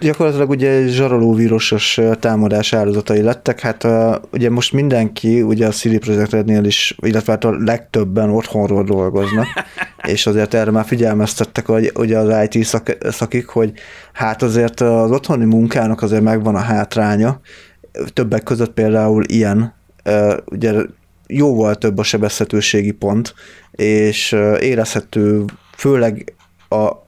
gyakorlatilag 0.00 0.48
ugye 0.48 0.86
zsarolóvírusos 0.86 2.00
támadás 2.20 2.72
áldozatai 2.72 3.22
lettek, 3.22 3.60
hát 3.60 3.84
uh, 3.84 4.14
ugye 4.32 4.50
most 4.50 4.72
mindenki, 4.72 5.42
ugye 5.42 5.66
a 5.66 5.70
CD 5.70 5.98
Projekt 5.98 6.30
Rednél 6.30 6.64
is, 6.64 6.96
illetve 7.00 7.32
hát 7.32 7.44
a 7.44 7.56
legtöbben 7.58 8.30
otthonról 8.30 8.84
dolgoznak, 8.84 9.46
és 10.12 10.26
azért 10.26 10.54
erre 10.54 10.70
már 10.70 10.84
figyelmeztettek 10.84 11.66
hogy, 11.66 11.92
ugye 11.94 12.18
az 12.18 12.48
IT 12.50 12.64
szak, 12.64 12.96
szakik, 13.00 13.46
hogy 13.46 13.72
hát 14.12 14.42
azért 14.42 14.80
az 14.80 15.10
otthoni 15.10 15.44
munkának 15.44 16.02
azért 16.02 16.22
megvan 16.22 16.54
a 16.54 16.58
hátránya, 16.58 17.40
többek 18.12 18.42
között 18.42 18.72
például 18.72 19.24
ilyen, 19.26 19.74
ugye 20.44 20.72
jóval 21.26 21.74
több 21.74 21.98
a 21.98 22.02
sebezhetőségi 22.02 22.92
pont, 22.92 23.34
és 23.70 24.36
érezhető 24.60 25.44
főleg 25.76 26.34
a 26.68 26.76
a 26.78 27.07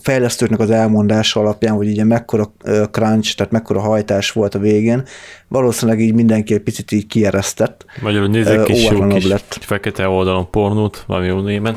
fejlesztőknek 0.00 0.60
az 0.60 0.70
elmondása 0.70 1.40
alapján, 1.40 1.74
hogy 1.74 1.88
ugye 1.88 2.04
mekkora 2.04 2.52
crunch, 2.90 3.36
tehát 3.36 3.52
mekkora 3.52 3.80
hajtás 3.80 4.30
volt 4.30 4.54
a 4.54 4.58
végén, 4.58 5.02
valószínűleg 5.48 6.00
így 6.00 6.14
mindenki 6.14 6.54
egy 6.54 6.60
picit 6.60 6.92
így 6.92 7.06
kieresztett. 7.06 7.84
Magyarul 8.00 8.28
nézzek 8.28 8.62
kis 8.62 8.90
jó 8.90 9.06
kis 9.06 9.26
lett. 9.26 9.58
fekete 9.60 10.08
oldalon 10.08 10.50
pornót, 10.50 11.04
valami 11.06 11.26
jó 11.26 11.40
némen. 11.40 11.76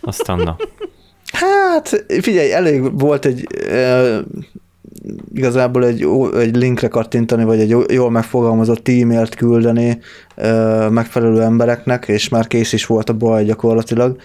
Aztán 0.00 0.38
na. 0.38 0.56
Hát, 1.32 2.04
figyelj, 2.20 2.52
elég 2.52 2.98
volt 2.98 3.24
egy 3.24 3.46
e, 3.70 4.18
igazából 5.34 5.84
egy, 5.84 6.06
egy 6.38 6.56
linkre 6.56 6.88
kattintani, 6.88 7.44
vagy 7.44 7.60
egy 7.60 7.76
jól 7.92 8.10
megfogalmazott 8.10 8.88
e-mailt 8.88 9.34
küldeni 9.34 9.98
e, 10.34 10.52
megfelelő 10.88 11.42
embereknek, 11.42 12.08
és 12.08 12.28
már 12.28 12.46
kész 12.46 12.72
is 12.72 12.86
volt 12.86 13.08
a 13.08 13.12
baj 13.12 13.44
gyakorlatilag 13.44 14.20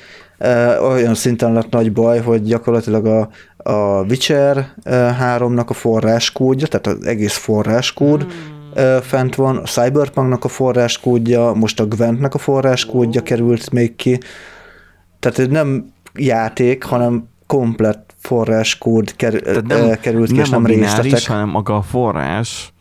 olyan 0.81 1.15
szinten 1.15 1.53
lett 1.53 1.69
nagy 1.69 1.91
baj, 1.91 2.21
hogy 2.21 2.43
gyakorlatilag 2.43 3.05
a, 3.05 3.29
a 3.57 4.03
Witcher 4.03 4.73
3-nak 4.85 5.67
a 5.67 5.73
forráskódja, 5.73 6.67
tehát 6.67 6.87
az 6.87 7.05
egész 7.05 7.37
forráskód 7.37 8.25
mm. 8.25 8.97
fent 9.01 9.35
van, 9.35 9.57
a 9.57 9.63
Cyberpunknak 9.63 10.43
a 10.43 10.47
forráskódja, 10.47 11.53
most 11.53 11.79
a 11.79 11.85
Gwentnek 11.85 12.33
a 12.33 12.37
forráskódja 12.37 13.21
oh. 13.21 13.27
került 13.27 13.71
még 13.71 13.95
ki, 13.95 14.19
tehát 15.19 15.39
ez 15.39 15.47
nem 15.47 15.91
játék, 16.13 16.83
hanem 16.83 17.27
komplett 17.47 18.13
forráskód 18.17 19.15
ker, 19.15 19.33
nem, 19.67 19.99
került 20.01 20.27
ki, 20.27 20.35
nem 20.35 20.43
és 20.43 20.49
nem 20.49 20.65
részletek. 20.65 21.27
hanem 21.27 21.49
maga 21.49 21.75
a 21.75 21.81
forrás, 21.81 22.73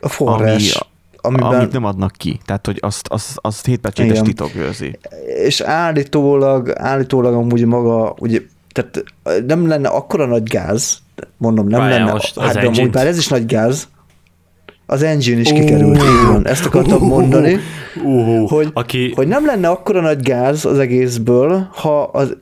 a 0.00 0.08
forrás, 0.08 0.74
ami, 0.74 0.92
amiben, 1.24 1.54
amit 1.54 1.72
nem 1.72 1.84
adnak 1.84 2.12
ki. 2.16 2.40
Tehát, 2.44 2.66
hogy 2.66 2.78
azt, 2.80 3.08
azt, 3.08 3.38
azt 3.40 3.66
hétpecsétes 3.66 4.20
titok 4.20 4.54
őrzi. 4.54 4.98
És 5.44 5.60
állítólag, 5.60 6.72
állítólag 6.78 7.34
amúgy 7.34 7.64
maga, 7.64 8.14
ugye, 8.18 8.40
tehát 8.72 9.04
nem 9.46 9.66
lenne 9.66 9.88
akkora 9.88 10.26
nagy 10.26 10.42
gáz, 10.42 10.98
mondom, 11.36 11.66
nem 11.66 11.80
Várjál, 11.80 11.98
lenne, 11.98 12.12
most 12.12 12.40
hát 12.40 12.54
de 12.54 12.66
amúgy 12.66 12.94
már 12.94 13.06
ez 13.06 13.18
is 13.18 13.28
nagy 13.28 13.46
gáz, 13.46 13.88
az 14.86 15.02
engine 15.02 15.40
is 15.40 15.52
kikerült, 15.52 15.96
így 15.96 16.26
van. 16.26 16.46
Ezt 16.46 16.64
akartam 16.64 17.02
mondani, 17.02 17.56
uh, 18.04 18.50
hogy, 18.50 18.70
aki... 18.72 19.12
hogy 19.14 19.26
nem 19.26 19.46
lenne 19.46 19.68
akkora 19.68 20.00
nagy 20.00 20.22
gáz 20.22 20.64
az 20.64 20.78
egészből, 20.78 21.68
ha 21.72 22.02
az 22.02 22.36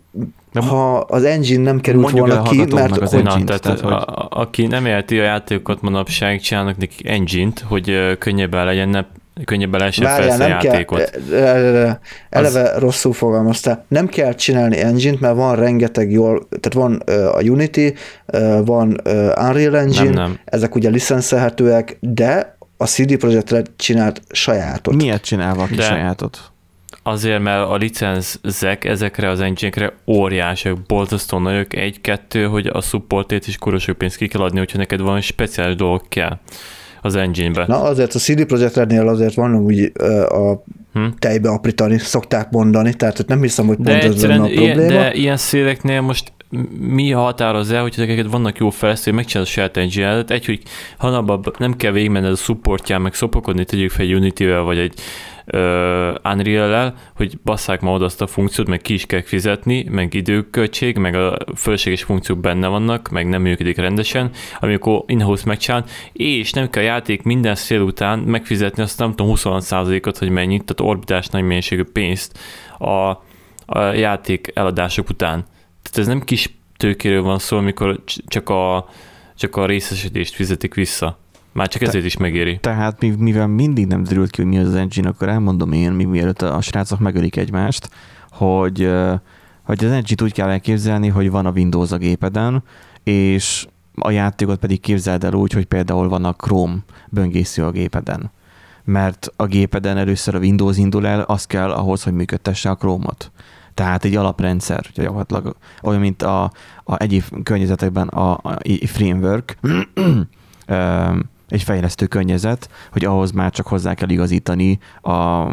nem, 0.53 0.69
ha 0.69 0.97
az 0.97 1.25
engine 1.25 1.63
nem 1.63 1.81
került 1.81 2.11
volna 2.11 2.43
ki, 2.43 2.65
mert 2.75 2.97
az 2.97 3.13
hogy... 3.13 3.23
Na, 3.23 3.45
tehát, 3.45 3.63
tehát, 3.63 3.81
hogy... 3.81 3.93
A, 3.93 4.29
aki 4.31 4.67
nem 4.67 4.87
érti 4.87 5.19
a 5.19 5.23
játékokat 5.23 5.81
manapság, 5.81 6.41
csinálnak 6.41 6.77
nekik 6.77 7.09
engine-t, 7.09 7.65
hogy 7.69 8.17
könnyebben 8.19 8.65
legyen, 8.65 8.89
ne, 8.89 9.05
könnyebben 9.45 9.81
lehessen 9.81 10.05
Várjál, 10.05 10.37
nem 10.37 10.51
a 10.51 10.65
játékot. 10.65 11.11
Kell, 11.31 11.99
eleve 12.31 12.63
az... 12.63 12.79
rosszul 12.79 13.13
fogalmaztál. 13.13 13.85
Nem 13.89 14.07
kell 14.07 14.35
csinálni 14.35 14.81
engine-t, 14.81 15.21
mert 15.21 15.35
van 15.35 15.57
rengeteg 15.57 16.11
jól, 16.11 16.49
tehát 16.61 16.73
van 16.73 17.03
uh, 17.07 17.37
a 17.37 17.41
Unity, 17.41 17.95
uh, 18.33 18.67
van 18.67 19.01
uh, 19.05 19.13
Unreal 19.49 19.77
Engine, 19.77 20.05
nem, 20.05 20.13
nem. 20.13 20.39
ezek 20.45 20.75
ugye 20.75 20.89
licenszelhetőek, 20.89 21.97
de 22.01 22.57
a 22.77 22.87
CD 22.87 23.17
Projekt 23.17 23.51
Red 23.51 23.71
csinált 23.77 24.23
sajátot. 24.31 24.95
Miért 24.95 25.25
csinál 25.25 25.55
valaki 25.55 25.75
de... 25.75 25.83
sajátot? 25.83 26.52
Azért, 27.03 27.43
mert 27.43 27.69
a 27.69 27.77
licenzek 27.77 28.85
ezekre 28.85 29.29
az 29.29 29.41
engine-ekre 29.41 29.93
óriásiak, 30.07 30.79
boltoztó 30.87 31.39
nagyok, 31.39 31.75
egy-kettő, 31.75 32.45
hogy 32.45 32.67
a 32.67 32.81
supportét 32.81 33.47
is 33.47 33.57
kurosok 33.57 33.99
pénzt 33.99 34.17
ki 34.17 34.29
kell 34.29 34.41
adni, 34.41 34.59
hogyha 34.59 34.79
neked 34.79 35.01
van 35.01 35.21
speciális 35.21 35.77
dolog 35.77 36.09
kell 36.09 36.39
az 37.03 37.15
engine-be. 37.15 37.65
Na 37.67 37.83
azért 37.83 38.15
a 38.15 38.19
CD 38.19 38.45
Projekt 38.45 38.77
Rednél 38.77 39.09
azért 39.09 39.35
van 39.35 39.55
úgy 39.55 39.93
a 40.29 40.65
hm? 40.93 41.07
tejbe 41.19 41.49
aprítani, 41.49 41.99
szokták 41.99 42.51
mondani, 42.51 42.95
tehát 42.95 43.25
nem 43.27 43.43
hiszem, 43.43 43.67
hogy 43.67 43.77
pont 43.77 43.89
de 43.89 44.03
ez 44.03 44.27
lenne 44.27 44.43
a 44.43 44.47
probléma. 44.47 44.75
Ilyen, 44.75 44.89
de 44.89 45.15
ilyen 45.15 45.37
széleknél 45.37 46.01
most 46.01 46.33
mi 46.79 47.11
határoz 47.11 47.71
el, 47.71 47.83
hogy 47.83 47.95
neked 47.97 48.31
vannak 48.31 48.59
jó 48.59 48.71
fejlesztők, 48.71 49.15
megcsinálod 49.15 49.49
a 49.49 49.53
saját 49.53 49.77
engine 49.77 50.25
egy, 50.27 50.45
hogy 50.45 50.63
hanabban 50.97 51.45
nem 51.59 51.77
kell 51.77 51.93
végigmenned 51.93 52.31
a 52.33 52.37
supportján, 52.37 53.01
meg 53.01 53.15
szopokodni, 53.15 53.65
tegyük 53.65 53.91
fel 53.91 54.05
egy 54.05 54.15
Unity-vel, 54.15 54.63
vagy 54.63 54.79
egy 54.79 54.95
Unreal-el, 56.25 56.95
hogy 57.17 57.39
basszák 57.45 57.81
ma 57.81 57.93
oda 57.93 58.05
azt 58.05 58.21
a 58.21 58.27
funkciót, 58.27 58.69
meg 58.69 58.81
ki 58.81 58.95
is 58.95 59.07
kell 59.07 59.23
fizetni, 59.23 59.87
meg 59.91 60.15
időköltség, 60.15 60.97
meg 60.97 61.15
a 61.15 61.37
fölösleges 61.57 62.03
funkciók 62.03 62.39
benne 62.39 62.67
vannak, 62.67 63.09
meg 63.09 63.29
nem 63.29 63.43
működik 63.43 63.77
rendesen, 63.77 64.31
amikor 64.61 65.05
in-house 65.07 65.43
megcsinál, 65.47 65.85
és 66.13 66.53
nem 66.53 66.71
kell 66.71 66.83
a 66.83 66.87
játék 66.87 67.23
minden 67.23 67.55
szél 67.55 67.81
után 67.81 68.19
megfizetni 68.19 68.83
azt 68.83 68.99
nem 68.99 69.15
tudom 69.15 69.35
26%-ot, 69.37 70.19
hogy 70.19 70.31
mennyit, 70.31 70.65
tehát 70.65 70.93
orbitás 70.93 71.27
nagy 71.27 71.43
mennyiségű 71.43 71.85
pénzt 71.85 72.39
a, 72.79 73.11
a 73.67 73.93
játék 73.95 74.51
eladások 74.55 75.09
után. 75.09 75.47
Tehát 75.83 75.99
ez 75.99 76.07
nem 76.07 76.21
kis 76.21 76.57
tőkéről 76.77 77.23
van 77.23 77.39
szó, 77.39 77.57
amikor 77.57 78.01
csak 78.27 78.49
a, 78.49 78.89
csak 79.37 79.57
a 79.57 79.67
részesedést 79.67 80.35
fizetik 80.35 80.75
vissza. 80.75 81.19
Már 81.53 81.69
csak 81.69 81.83
ezért 81.83 82.01
Te, 82.01 82.07
is 82.07 82.17
megéri. 82.17 82.59
Tehát 82.61 83.01
mivel 83.19 83.47
mindig 83.47 83.87
nem 83.87 84.03
derült 84.03 84.31
ki, 84.31 84.43
hogy 84.43 84.51
mi 84.51 84.59
az, 84.59 84.75
engine, 84.75 85.09
akkor 85.09 85.29
elmondom 85.29 85.73
én, 85.73 85.93
mi 85.93 86.05
mielőtt 86.05 86.43
a 86.43 86.61
srácok 86.61 86.99
megölik 86.99 87.37
egymást, 87.37 87.91
hogy, 88.31 88.91
hogy 89.63 89.85
az 89.85 89.91
engine 89.91 90.23
úgy 90.23 90.33
kell 90.33 90.49
elképzelni, 90.49 91.09
hogy 91.09 91.31
van 91.31 91.47
a 91.47 91.51
Windows 91.51 91.93
a 91.93 91.97
gépeden, 91.97 92.63
és 93.03 93.67
a 93.95 94.11
játékot 94.11 94.59
pedig 94.59 94.81
képzeld 94.81 95.25
el 95.25 95.35
úgy, 95.35 95.53
hogy 95.53 95.65
például 95.65 96.09
van 96.09 96.25
a 96.25 96.33
Chrome 96.33 96.77
böngésző 97.09 97.65
a 97.65 97.71
gépeden. 97.71 98.31
Mert 98.85 99.33
a 99.37 99.47
gépeden 99.47 99.97
először 99.97 100.35
a 100.35 100.39
Windows 100.39 100.77
indul 100.77 101.07
el, 101.07 101.21
az 101.21 101.47
kell 101.47 101.71
ahhoz, 101.71 102.03
hogy 102.03 102.13
működtesse 102.13 102.71
a 102.71 102.77
Chrome-ot. 102.77 103.31
Tehát 103.75 104.05
egy 104.05 104.17
alaprendszer, 104.17 104.85
gyakorlatilag 104.95 105.57
olyan, 105.83 106.01
mint 106.01 106.23
a, 106.23 106.43
a 106.85 107.03
egyéb 107.03 107.25
környezetekben 107.43 108.09
a, 108.09 108.33
a, 108.33 108.59
a 108.83 108.87
framework, 108.87 109.59
egy 111.53 111.63
fejlesztő 111.63 112.07
környezet, 112.07 112.71
hogy 112.93 113.05
ahhoz 113.05 113.31
már 113.31 113.51
csak 113.51 113.67
hozzá 113.67 113.95
kell 113.95 114.09
igazítani, 114.09 114.79
a, 115.01 115.47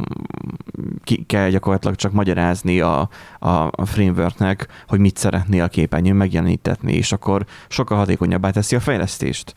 ki 1.04 1.24
kell 1.28 1.50
gyakorlatilag 1.50 1.96
csak 1.96 2.12
magyarázni 2.12 2.80
a, 2.80 3.10
a, 3.40 3.50
a 3.72 3.86
frameworknek, 3.86 4.68
hogy 4.88 5.00
mit 5.00 5.18
szeretné 5.18 5.60
a 5.60 5.68
képernyőn 5.68 6.16
megjelenítetni, 6.16 6.94
és 6.94 7.12
akkor 7.12 7.46
sokkal 7.68 7.98
hatékonyabbá 7.98 8.50
teszi 8.50 8.76
a 8.76 8.80
fejlesztést. 8.80 9.54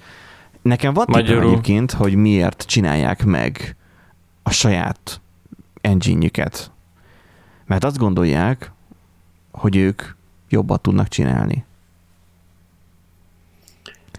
Nekem 0.63 0.95
van 0.95 1.07
tippem 1.07 1.43
egyébként, 1.43 1.93
hogy 1.93 2.15
miért 2.15 2.65
csinálják 2.67 3.25
meg 3.25 3.77
a 4.43 4.51
saját 4.51 5.21
engine-jüket. 5.81 6.71
Mert 7.67 7.85
azt 7.85 7.99
gondolják, 7.99 8.73
hogy 9.51 9.77
ők 9.77 10.03
jobban 10.49 10.79
tudnak 10.81 11.09
csinálni. 11.09 11.65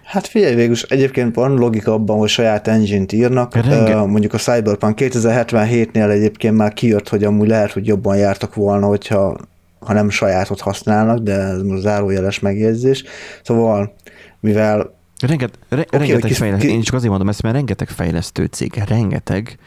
Hát 0.04 0.28
figyelj, 0.28 0.56
végül 0.56 0.76
egyébként 0.88 1.36
van 1.36 1.54
logika 1.54 1.94
abban, 1.94 2.18
hogy 2.18 2.30
saját 2.30 2.68
engine-t 2.68 3.12
írnak. 3.12 3.56
Renge. 3.56 4.02
Uh, 4.02 4.08
mondjuk 4.08 4.34
a 4.34 4.38
Cyberpunk 4.38 4.98
2077-nél 5.02 6.10
egyébként 6.10 6.56
már 6.56 6.74
kijött, 6.74 7.10
hogy 7.10 7.24
amúgy 7.24 7.48
lehet, 7.48 7.72
hogy 7.72 7.88
jobban 7.88 8.18
jártak 8.18 8.56
volna, 8.56 8.88
hogyha 8.88 9.38
ha 9.80 9.94
nem 9.94 10.10
sajátot 10.10 10.62
használnak, 10.62 11.20
de 11.20 11.34
ez 11.34 11.62
most 11.62 11.82
zárójeles 11.82 12.40
megjegyzés. 12.40 13.04
Szóval, 13.44 13.94
mivel 14.40 15.02
Renget, 15.28 15.60
re, 15.70 15.82
okay, 15.82 16.00
rengeteg 16.00 16.30
kis, 16.30 16.38
fejlesztő, 16.38 16.68
én 16.68 16.82
csak 16.82 16.96
azért 16.96 17.10
mondom 17.10 17.30
ezt, 17.30 17.42
mert 17.42 17.56
rengeteg 17.56 17.90
fejlesztő 17.90 18.46
cég, 18.46 18.84
rengeteg 18.88 19.58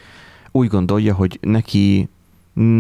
úgy 0.53 0.69
gondolja, 0.69 1.15
hogy 1.15 1.39
neki 1.41 2.09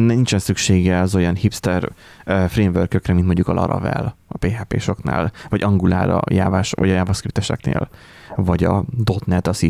nincsen 0.07 0.39
szüksége 0.39 1.01
az 1.01 1.14
olyan 1.14 1.35
hipster 1.35 1.93
frameworkökre, 2.24 3.12
mint 3.12 3.27
mondjuk 3.27 3.49
a 3.49 3.53
Laravel 3.53 4.16
a 4.29 4.39
PHP-soknál, 4.39 5.33
vagy 5.49 5.62
Angular 5.62 6.11
a 6.11 6.22
Jávás, 6.31 6.72
vagy 6.72 6.91
a 6.91 6.95
JavaScript-eseknél, 6.95 7.89
vagy 8.37 8.64
a 8.64 8.85
.NET 9.24 9.47
a 9.47 9.53
c 9.53 9.66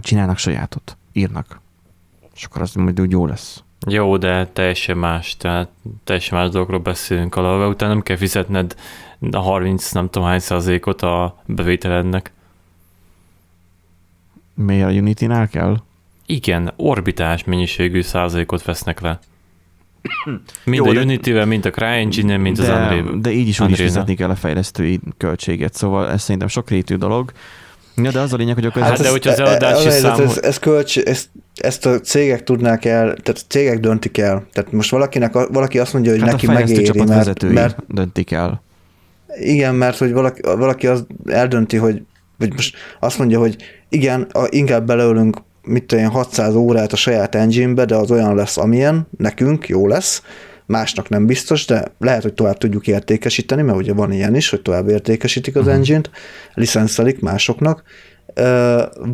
Csinálnak 0.00 0.38
sajátot, 0.38 0.96
írnak. 1.12 1.60
És 2.34 2.44
akkor 2.44 2.62
az 2.62 2.74
majd 2.74 3.00
úgy 3.00 3.10
jó 3.10 3.26
lesz. 3.26 3.62
Jó, 3.86 4.16
de 4.16 4.46
teljesen 4.46 4.96
más, 4.96 5.36
tehát 5.36 5.68
teljesen 6.04 6.38
más 6.38 6.50
dolgokról 6.50 6.80
beszélünk 6.80 7.36
a 7.36 7.40
Laravel, 7.40 7.68
utána 7.68 7.92
nem 7.92 8.02
kell 8.02 8.16
fizetned 8.16 8.74
a 9.30 9.38
30 9.38 9.92
nem 9.92 10.10
tudom 10.10 10.28
hány 10.28 10.38
százalékot 10.38 11.02
a 11.02 11.42
bevételednek. 11.46 12.32
Miért 14.54 14.88
a 14.88 14.92
Unity-nál 14.92 15.48
kell? 15.48 15.76
Igen, 16.26 16.72
orbitás 16.76 17.44
mennyiségű 17.44 18.00
százalékot 18.00 18.64
vesznek 18.64 19.00
le. 19.00 19.18
Mind 20.64 20.84
Jó, 20.86 20.86
a 20.86 21.02
Unity-vel, 21.02 21.46
mind 21.46 21.66
a 21.66 21.70
CryEngine-en, 21.70 22.40
mind 22.40 22.56
de, 22.56 22.62
az 22.62 22.68
Unreal. 22.68 23.18
De 23.20 23.30
így 23.30 23.48
is 23.48 23.60
úgy 23.60 23.70
is 23.70 23.80
fizetni 23.80 24.14
kell 24.14 24.30
a 24.30 24.34
fejlesztői 24.34 25.00
költséget, 25.16 25.74
szóval 25.74 26.10
ez 26.10 26.22
szerintem 26.22 26.48
sok 26.48 26.70
rétű 26.70 26.94
dolog. 26.94 27.32
Ja, 27.96 28.10
de 28.10 28.20
az 28.20 28.32
a 28.32 28.36
lényeg, 28.36 28.54
hogy 28.54 28.66
akkor... 28.66 28.82
Hát, 28.82 28.92
ez, 28.92 29.00
de 29.00 29.10
hogyha 29.10 29.30
az 29.30 29.38
eladási 29.38 29.86
ez, 29.86 30.00
szám... 30.00 30.20
Ez, 30.20 30.38
ez 30.42 30.58
kölcs, 30.58 30.98
ezt, 30.98 31.28
ezt 31.54 31.86
a 31.86 32.00
cégek 32.00 32.42
tudnák 32.42 32.84
el, 32.84 33.02
tehát 33.02 33.42
a 33.44 33.46
cégek 33.48 33.80
döntik 33.80 34.18
el. 34.18 34.46
Tehát 34.52 34.72
most 34.72 34.90
valakinek, 34.90 35.32
valaki 35.32 35.78
azt 35.78 35.92
mondja, 35.92 36.10
hogy 36.10 36.20
hát 36.20 36.30
neki 36.30 36.46
megéri, 36.46 37.02
mert, 37.02 37.42
mert... 37.42 37.78
döntik 37.88 38.30
el. 38.30 38.62
Igen, 39.40 39.74
mert 39.74 39.98
hogy 39.98 40.12
valaki, 40.12 40.40
valaki 40.42 40.86
az 40.86 41.06
eldönti, 41.26 41.76
hogy 41.76 42.02
vagy 42.38 42.52
most 42.52 42.76
azt 43.00 43.18
mondja, 43.18 43.38
hogy 43.38 43.56
igen, 43.88 44.26
inkább 44.48 44.86
beleölünk 44.86 45.36
mit 45.64 45.84
tudom 45.84 46.10
600 46.10 46.54
órát 46.54 46.92
a 46.92 46.96
saját 46.96 47.34
engine-be, 47.34 47.84
de 47.84 47.94
az 47.94 48.10
olyan 48.10 48.34
lesz, 48.34 48.56
amilyen, 48.56 49.06
nekünk 49.16 49.68
jó 49.68 49.86
lesz, 49.86 50.22
másnak 50.66 51.08
nem 51.08 51.26
biztos, 51.26 51.64
de 51.64 51.84
lehet, 51.98 52.22
hogy 52.22 52.34
tovább 52.34 52.58
tudjuk 52.58 52.86
értékesíteni, 52.86 53.62
mert 53.62 53.78
ugye 53.78 53.92
van 53.92 54.12
ilyen 54.12 54.34
is, 54.34 54.50
hogy 54.50 54.62
tovább 54.62 54.88
értékesítik 54.88 55.54
az 55.54 55.60
uh-huh. 55.60 55.76
engine-t, 55.76 56.10
licenszelik 56.54 57.20
másoknak, 57.20 57.82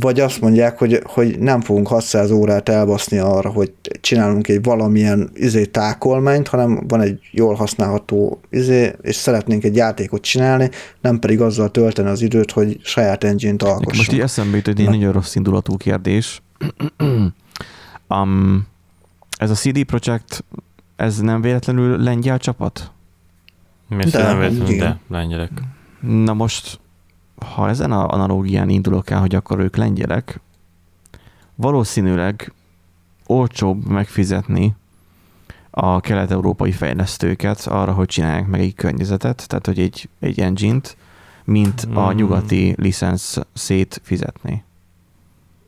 vagy 0.01 0.21
azt 0.21 0.41
mondják, 0.41 0.79
hogy, 0.79 1.03
hogy 1.05 1.39
nem 1.39 1.61
fogunk 1.61 1.89
600 1.89 2.31
órát 2.31 2.69
elbaszni 2.69 3.19
arra, 3.19 3.51
hogy 3.51 3.73
csinálunk 4.01 4.49
egy 4.49 4.63
valamilyen 4.63 5.31
izé 5.35 5.65
tákolmányt, 5.65 6.49
hanem 6.49 6.85
van 6.89 7.01
egy 7.01 7.21
jól 7.31 7.55
használható 7.55 8.41
izé, 8.51 8.93
és 9.03 9.15
szeretnénk 9.15 9.65
egy 9.65 9.77
játékot 9.77 10.23
csinálni, 10.23 10.71
nem 11.01 11.19
pedig 11.19 11.41
azzal 11.41 11.71
tölteni 11.71 12.09
az 12.09 12.23
időt, 12.23 12.51
hogy 12.51 12.81
saját 12.83 13.25
engine-t 13.25 13.63
alkossunk. 13.63 13.97
Most 13.97 14.13
így 14.13 14.21
eszembe 14.21 14.57
jut 14.57 14.69
egy 14.69 14.85
nagyon 14.85 15.13
rossz 15.13 15.35
indulatú 15.35 15.77
kérdés. 15.77 16.43
um, 18.09 18.67
ez 19.37 19.51
a 19.51 19.55
CD 19.55 19.85
Projekt, 19.85 20.45
ez 20.97 21.19
nem 21.19 21.41
véletlenül 21.41 21.99
lengyel 21.99 22.39
csapat? 22.39 22.91
Miért 23.89 24.11
De, 24.11 24.23
nem 24.23 24.39
véletlenül, 24.39 24.75
igen. 24.75 25.01
de 25.09 25.17
lengyelek. 25.17 25.51
Na 26.01 26.33
most, 26.33 26.81
ha 27.43 27.69
ezen 27.69 27.93
a 27.93 28.09
analógián 28.09 28.69
indulok 28.69 29.11
el, 29.11 29.21
hogy 29.21 29.35
akkor 29.35 29.59
ők 29.59 29.77
lengyelek, 29.77 30.41
valószínűleg 31.55 32.53
olcsóbb 33.27 33.85
megfizetni 33.87 34.75
a 35.71 36.01
kelet-európai 36.01 36.73
fejlesztőket 36.73 37.67
arra, 37.67 37.93
hogy 37.93 38.07
csinálják 38.07 38.47
meg 38.47 38.61
egy 38.61 38.75
környezetet, 38.75 39.49
tehát 39.49 39.67
hogy 39.67 39.79
egy, 39.79 40.09
egy 40.21 40.41
engine-t, 40.41 40.97
mint 41.45 41.89
a 41.95 42.07
Hmm. 42.07 42.17
nyugati 42.17 42.75
licensz 42.79 43.39
szét 43.53 44.01
fizetni. 44.05 44.65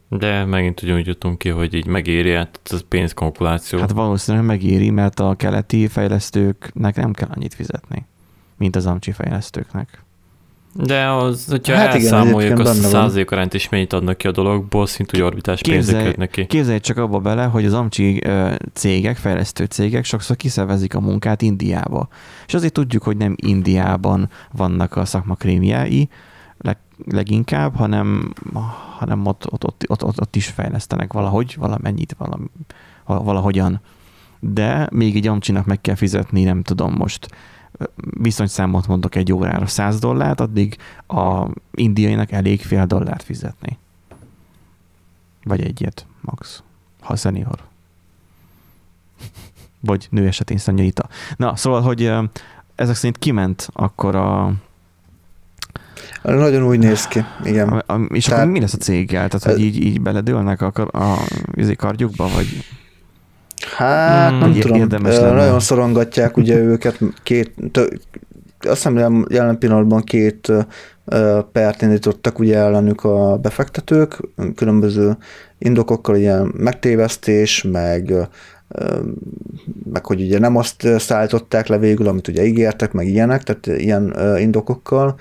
De 0.08 0.44
megint 0.44 0.82
ugyanúgy 0.82 1.06
jutunk 1.06 1.38
ki, 1.38 1.48
hogy 1.48 1.74
így 1.74 1.86
megéri, 1.86 2.30
hát 2.34 2.60
ez 2.64 2.84
pénzkalkuláció. 2.88 3.78
Hát 3.78 3.90
valószínűleg 3.90 4.46
megéri, 4.46 4.90
mert 4.90 5.20
a 5.20 5.34
keleti 5.34 5.86
fejlesztőknek 5.86 6.96
nem 6.96 7.12
kell 7.12 7.28
annyit 7.34 7.54
fizetni, 7.54 8.06
mint 8.56 8.76
az 8.76 8.86
amcsi 8.86 9.12
fejlesztőknek. 9.12 10.02
De 10.74 11.08
az, 11.08 11.46
hogyha 11.48 11.74
Hát 11.74 11.94
igen, 11.94 12.00
elszámoljuk 12.00 12.42
egyébként 12.42 12.68
azt 12.68 12.84
a 12.84 12.88
százalék 12.88 13.30
arányt 13.30 13.54
is 13.54 13.68
mennyit 13.68 13.92
adnak 13.92 14.16
ki 14.16 14.26
a 14.26 14.30
dologból, 14.30 14.86
szintúgy 14.86 15.20
orbitás 15.20 15.60
pénzek 15.60 15.82
Képzelj- 15.84 16.06
kötnek 16.06 16.30
ki. 16.30 16.46
Képzelj 16.46 16.78
csak 16.78 16.96
abba 16.96 17.18
bele, 17.18 17.44
hogy 17.44 17.64
az 17.64 17.72
amcsi 17.72 18.22
cégek, 18.72 19.16
fejlesztő 19.16 19.64
cégek 19.64 20.04
sokszor 20.04 20.36
kiszervezik 20.36 20.94
a 20.94 21.00
munkát 21.00 21.42
Indiába. 21.42 22.08
És 22.46 22.54
azért 22.54 22.72
tudjuk, 22.72 23.02
hogy 23.02 23.16
nem 23.16 23.34
Indiában 23.36 24.30
vannak 24.52 24.96
a 24.96 25.04
szakmakrémjái 25.04 26.08
leg, 26.58 26.76
leginkább, 27.06 27.76
hanem, 27.76 28.32
hanem 28.98 29.26
ott, 29.26 29.52
ott, 29.52 29.64
ott, 29.64 29.84
ott, 29.86 30.04
ott, 30.04 30.20
ott 30.20 30.36
is 30.36 30.46
fejlesztenek 30.46 31.12
valahogy, 31.12 31.56
valamennyit, 31.58 32.14
valami, 32.18 32.46
valahogyan. 33.06 33.80
De 34.40 34.88
még 34.92 35.16
egy 35.16 35.26
amcsinak 35.26 35.64
meg 35.66 35.80
kell 35.80 35.94
fizetni, 35.94 36.42
nem 36.42 36.62
tudom 36.62 36.94
most, 36.94 37.28
viszonyszámot 37.96 38.86
mondok 38.86 39.14
egy 39.14 39.32
órára 39.32 39.66
100 39.66 39.98
dollárt, 39.98 40.40
addig 40.40 40.76
a 41.06 41.46
indiainak 41.74 42.32
elég 42.32 42.62
fél 42.62 42.86
dollárt 42.86 43.22
fizetni. 43.22 43.78
Vagy 45.44 45.60
egyet, 45.60 46.06
max. 46.20 46.62
Ha 47.00 47.16
senior. 47.16 47.58
Vagy 49.80 50.06
nő 50.10 50.26
esetén 50.26 50.58
szennyita. 50.58 51.08
Na, 51.36 51.56
szóval, 51.56 51.80
hogy 51.80 52.12
ezek 52.74 52.94
szerint 52.94 53.18
kiment 53.18 53.68
akkor 53.72 54.14
a, 54.14 54.52
Nagyon 56.22 56.62
úgy 56.62 56.78
néz 56.78 57.06
ki, 57.06 57.24
igen. 57.44 57.68
a, 57.68 57.92
a 57.92 58.00
és 58.00 58.24
Tehát- 58.24 58.40
akkor 58.40 58.52
mi 58.52 58.60
lesz 58.60 58.72
a 58.72 58.76
céggel? 58.78 59.28
Tehát, 59.28 59.44
hogy 59.56 59.64
így, 59.64 59.84
így 59.84 60.00
beledőlnek 60.00 60.60
a, 60.60 60.72
a, 60.74 60.98
a 61.02 61.18
kardjukba, 61.76 62.28
vagy 62.28 62.46
Hát 63.76 64.30
Hmm. 64.30 64.38
nem 64.38 64.52
tudom, 64.52 64.76
érdemes 64.78 65.16
ö, 65.16 65.20
lenne. 65.20 65.34
nagyon 65.34 65.60
szorongatják 65.60 66.36
ugye 66.36 66.56
őket, 66.58 66.98
két, 67.22 67.52
tö, 67.72 67.82
azt 68.60 68.88
hiszem 68.88 69.26
jelen- 69.30 69.58
pillanatban 69.58 70.02
két 70.02 70.52
pert 71.52 71.82
indítottak 71.82 72.38
ugye 72.38 72.56
ellenük 72.56 73.04
a 73.04 73.36
befektetők, 73.42 74.20
különböző 74.54 75.16
indokokkal, 75.58 76.16
ilyen 76.16 76.52
megtévesztés, 76.56 77.62
meg 77.72 78.12
meg 79.92 80.06
hogy 80.06 80.20
ugye 80.20 80.38
nem 80.38 80.56
azt 80.56 80.88
szállították 80.98 81.66
le 81.66 81.78
végül, 81.78 82.08
amit 82.08 82.28
ugye 82.28 82.44
ígértek, 82.44 82.92
meg 82.92 83.06
ilyenek, 83.06 83.42
tehát 83.42 83.80
ilyen 83.80 84.14
indokokkal. 84.38 85.14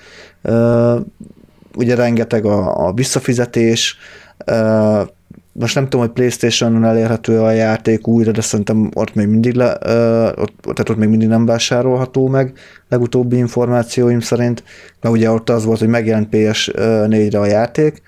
Ugye 1.76 1.94
rengeteg 1.94 2.44
a, 2.44 2.86
a 2.86 2.92
visszafizetés, 2.92 3.96
most 5.52 5.74
nem 5.74 5.84
tudom, 5.84 6.00
hogy 6.00 6.14
Playstation-on 6.14 6.84
elérhető 6.84 7.40
a 7.40 7.50
játék 7.50 8.06
újra, 8.06 8.30
de 8.30 8.40
szerintem 8.40 8.90
ott 8.94 9.14
még 9.14 9.26
mindig, 9.26 9.54
le, 9.54 9.72
ott, 10.36 10.54
tehát 10.60 10.88
ott 10.88 10.96
még 10.96 11.08
mindig 11.08 11.28
nem 11.28 11.46
vásárolható 11.46 12.28
meg, 12.28 12.52
legutóbbi 12.88 13.36
információim 13.36 14.20
szerint, 14.20 14.62
mert 15.00 15.14
ugye 15.14 15.30
ott 15.30 15.50
az 15.50 15.64
volt, 15.64 15.78
hogy 15.78 15.88
megjelent 15.88 16.28
PS4-re 16.30 17.38
a 17.38 17.46
játék, 17.46 18.02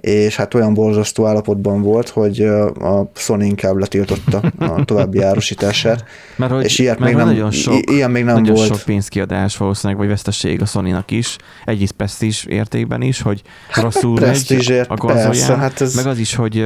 és 0.00 0.36
hát 0.36 0.54
olyan 0.54 0.74
borzasztó 0.74 1.26
állapotban 1.26 1.82
volt, 1.82 2.08
hogy 2.08 2.40
a 2.80 3.10
Sony 3.14 3.40
inkább 3.40 3.76
letiltotta 3.76 4.52
a 4.58 4.84
további 4.84 5.22
árusítását, 5.30 6.04
Mert 6.36 6.52
hogy 6.52 6.64
és 6.64 6.78
ilyet 6.78 6.98
mert 6.98 7.12
még 7.12 7.24
nem, 7.24 7.32
nagyon 7.34 7.50
sok, 7.50 7.90
ilyen 7.90 8.10
még 8.10 8.24
nem 8.24 8.34
nagyon 8.34 8.54
volt. 8.54 8.66
sok 8.66 8.82
pénzkiadás 8.84 9.56
valószínűleg, 9.56 9.98
vagy 9.98 10.08
veszteség 10.08 10.62
a 10.62 10.66
Sony-nak 10.66 11.10
is, 11.10 11.36
egyrészt 11.64 11.92
presztízs 11.92 12.44
értékben 12.44 13.02
is, 13.02 13.20
hogy 13.20 13.42
Hát 13.70 13.84
rosszul 13.84 14.20
meg 14.20 14.36
megy 14.48 14.84
a 14.88 14.96
konzolján, 14.96 15.58
hát 15.58 15.80
ez... 15.80 15.94
meg 15.94 16.06
az 16.06 16.18
is, 16.18 16.34
hogy 16.34 16.64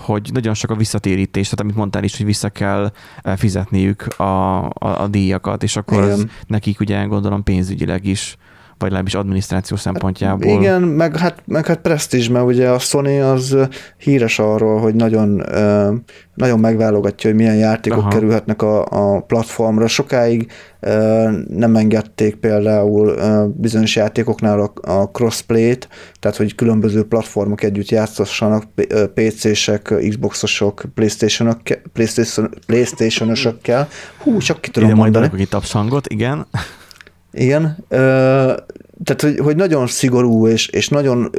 hogy 0.00 0.30
nagyon 0.32 0.54
sok 0.54 0.70
a 0.70 0.74
visszatérítés, 0.74 1.44
tehát 1.44 1.60
amit 1.60 1.74
mondtál 1.74 2.04
is, 2.04 2.16
hogy 2.16 2.26
vissza 2.26 2.48
kell 2.48 2.92
eh, 3.22 3.36
fizetniük 3.36 4.06
a, 4.18 4.64
a, 4.64 4.72
a 4.78 5.08
díjakat, 5.08 5.62
és 5.62 5.76
akkor 5.76 6.02
az 6.02 6.18
Igen. 6.18 6.30
nekik 6.46 6.80
ugye 6.80 7.04
gondolom 7.04 7.42
pénzügyileg 7.42 8.06
is, 8.06 8.36
vagy 8.80 8.88
legalábbis 8.88 9.14
adminisztráció 9.14 9.76
szempontjából. 9.76 10.60
Igen, 10.60 10.82
meg 10.82 11.16
hát, 11.16 11.42
meg 11.44 11.66
hát 11.66 11.80
presztízs, 11.80 12.28
mert 12.28 12.44
ugye 12.44 12.68
a 12.68 12.78
Sony 12.78 13.20
az 13.22 13.56
híres 13.98 14.38
arról, 14.38 14.80
hogy 14.80 14.94
nagyon, 14.94 15.42
nagyon 16.34 16.58
megválogatja, 16.60 17.30
hogy 17.30 17.38
milyen 17.38 17.56
játékok 17.56 17.98
Aha. 17.98 18.08
Kerülhetnek 18.08 18.62
a, 18.62 18.84
a 18.84 19.20
platformra. 19.20 19.86
Sokáig 19.86 20.52
nem 21.48 21.76
engedték 21.76 22.34
például 22.34 23.16
bizonyos 23.56 23.96
játékoknál 23.96 24.60
a, 24.60 24.92
a 24.92 25.10
crossplay-t, 25.10 25.88
tehát 26.18 26.36
hogy 26.36 26.54
különböző 26.54 27.04
platformok 27.04 27.62
együtt 27.62 27.88
játszassanak, 27.88 28.64
PC-sek, 29.14 29.94
Xbox-osok, 30.08 30.82
Playstation-ok, 30.94 31.60
Playstation, 31.92 32.50
Playstation-osokkel. 32.66 33.88
Hú, 34.18 34.38
csak 34.38 34.60
ki 34.60 34.70
tudom 34.70 34.88
Ide 34.88 34.98
majd 34.98 35.12
mondani. 35.12 35.26
adok 35.26 35.40
egy 35.40 35.48
tapshangot, 35.48 36.06
igen. 36.06 36.46
Igen, 37.32 37.76
ö, 37.88 38.52
tehát 39.04 39.20
hogy, 39.20 39.38
hogy 39.38 39.56
nagyon 39.56 39.86
szigorú 39.86 40.46
és, 40.46 40.68
és 40.68 40.88
nagyon, 40.88 41.30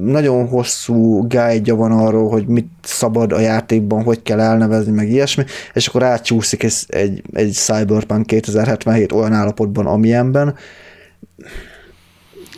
nagyon 0.00 0.48
hosszú 0.48 1.26
guide 1.26 1.72
van 1.72 1.92
arról, 1.92 2.30
hogy 2.30 2.46
mit 2.46 2.68
szabad 2.82 3.32
a 3.32 3.40
játékban, 3.40 4.02
hogy 4.02 4.22
kell 4.22 4.40
elnevezni, 4.40 4.92
meg 4.92 5.10
ilyesmi, 5.10 5.44
és 5.72 5.86
akkor 5.86 6.02
átcsúszik 6.02 6.62
egy, 6.62 6.74
egy, 6.88 7.22
egy 7.32 7.52
Cyberpunk 7.52 8.26
2077 8.26 9.12
olyan 9.12 9.32
állapotban, 9.32 9.86
amilyenben. 9.86 10.54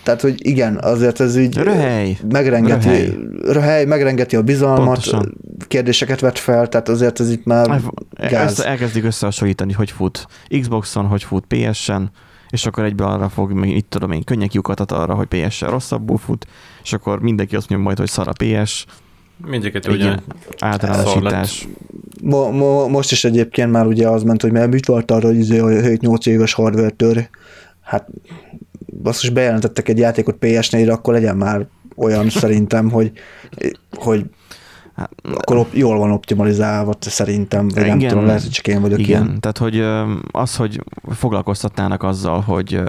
Tehát, 0.02 0.20
hogy 0.20 0.46
igen, 0.46 0.78
azért 0.82 1.20
ez 1.20 1.36
így 1.36 1.56
Röhely. 1.56 2.16
megrengeti, 2.28 2.88
Röhely. 2.88 3.14
röhely, 3.42 3.84
megrengeti 3.84 4.36
a 4.36 4.42
bizalmat, 4.42 4.84
Pontosan. 4.84 5.34
kérdéseket 5.68 6.20
vet 6.20 6.38
fel, 6.38 6.68
tehát 6.68 6.88
azért 6.88 7.20
ez 7.20 7.30
itt 7.30 7.44
már 7.44 7.80
gáz. 8.30 8.50
Össze, 8.50 8.66
elkezdik 8.66 9.04
összehasonlítani, 9.04 9.72
hogy 9.72 9.90
fut 9.90 10.26
Xboxon, 10.60 11.06
hogy 11.06 11.22
fut 11.22 11.44
PS-en, 11.48 12.10
és 12.52 12.66
akkor 12.66 12.84
egybe 12.84 13.04
arra 13.04 13.28
fog, 13.28 13.52
még 13.52 13.76
itt 13.76 13.90
tudom 13.90 14.10
én, 14.10 14.24
könnyek 14.24 14.52
lyukat 14.52 14.80
ad 14.80 14.92
arra, 14.92 15.14
hogy 15.14 15.26
PS-en 15.26 15.70
rosszabbul 15.70 16.18
fut, 16.18 16.46
és 16.82 16.92
akkor 16.92 17.20
mindenki 17.20 17.56
azt 17.56 17.68
mondja 17.68 17.86
majd, 17.86 17.98
hogy 17.98 18.08
szar 18.08 18.28
a 18.28 18.32
PS, 18.32 18.86
Mindjárt 19.46 19.86
Igen. 19.86 19.92
ugyan. 19.92 20.22
általánosítás. 20.58 21.68
Mo, 22.22 22.50
mo, 22.50 22.88
most 22.88 23.12
is 23.12 23.24
egyébként 23.24 23.70
már 23.70 23.86
ugye 23.86 24.08
az 24.08 24.22
ment, 24.22 24.42
hogy 24.42 24.52
mert 24.52 24.72
mit 24.72 24.86
volt 24.86 25.10
arra, 25.10 25.26
hogy 25.26 25.36
izé 25.36 25.58
a 25.58 25.66
7-8 25.66 26.26
éves 26.26 26.52
hardware 26.52 26.90
tör. 26.90 27.28
Hát 27.80 28.08
basszus 29.02 29.30
bejelentettek 29.30 29.88
egy 29.88 29.98
játékot 29.98 30.36
PS4-re, 30.40 30.92
akkor 30.92 31.14
legyen 31.14 31.36
már 31.36 31.66
olyan 31.96 32.28
szerintem, 32.30 32.90
hogy, 32.90 33.12
hogy 33.90 34.24
Hát, 35.02 35.36
akkor 35.36 35.56
op, 35.56 35.74
jól 35.74 35.98
van 35.98 36.10
optimalizálva 36.10 36.92
szerintem, 37.00 37.68
vagy 37.68 37.86
nem 37.86 37.98
Igen. 37.98 38.08
tudom, 38.08 38.24
lehet, 38.24 38.40
hogy 38.42 38.50
csak 38.50 38.66
én 38.66 38.80
vagyok 38.80 38.98
igen, 38.98 39.24
ilyen. 39.24 39.40
tehát 39.40 39.58
hogy 39.58 39.80
az, 40.30 40.56
hogy 40.56 40.80
foglalkoztatnának 41.10 42.02
azzal, 42.02 42.40
hogy 42.40 42.82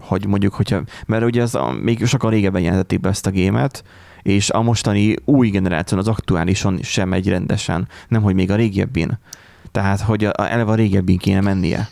hogy 0.00 0.26
mondjuk, 0.26 0.54
hogyha, 0.54 0.82
mert 1.06 1.24
ugye 1.24 1.42
ez 1.42 1.54
a, 1.54 1.72
még 1.82 2.06
sokkal 2.06 2.30
régebben 2.30 2.62
jelentették 2.62 3.00
be 3.00 3.08
ezt 3.08 3.26
a 3.26 3.30
gémet, 3.30 3.84
és 4.22 4.50
a 4.50 4.62
mostani 4.62 5.16
új 5.24 5.48
generáción, 5.48 6.00
az 6.00 6.08
aktuálison 6.08 6.78
sem 6.82 7.08
megy 7.08 7.28
rendesen, 7.28 7.88
nem 8.08 8.22
hogy 8.22 8.34
még 8.34 8.50
a 8.50 8.54
régebbin. 8.54 9.18
Tehát, 9.72 10.00
hogy 10.00 10.24
a, 10.24 10.30
a, 10.36 10.52
eleve 10.52 10.70
a 10.70 10.74
régebbin 10.74 11.18
kéne 11.18 11.40
mennie. 11.40 11.88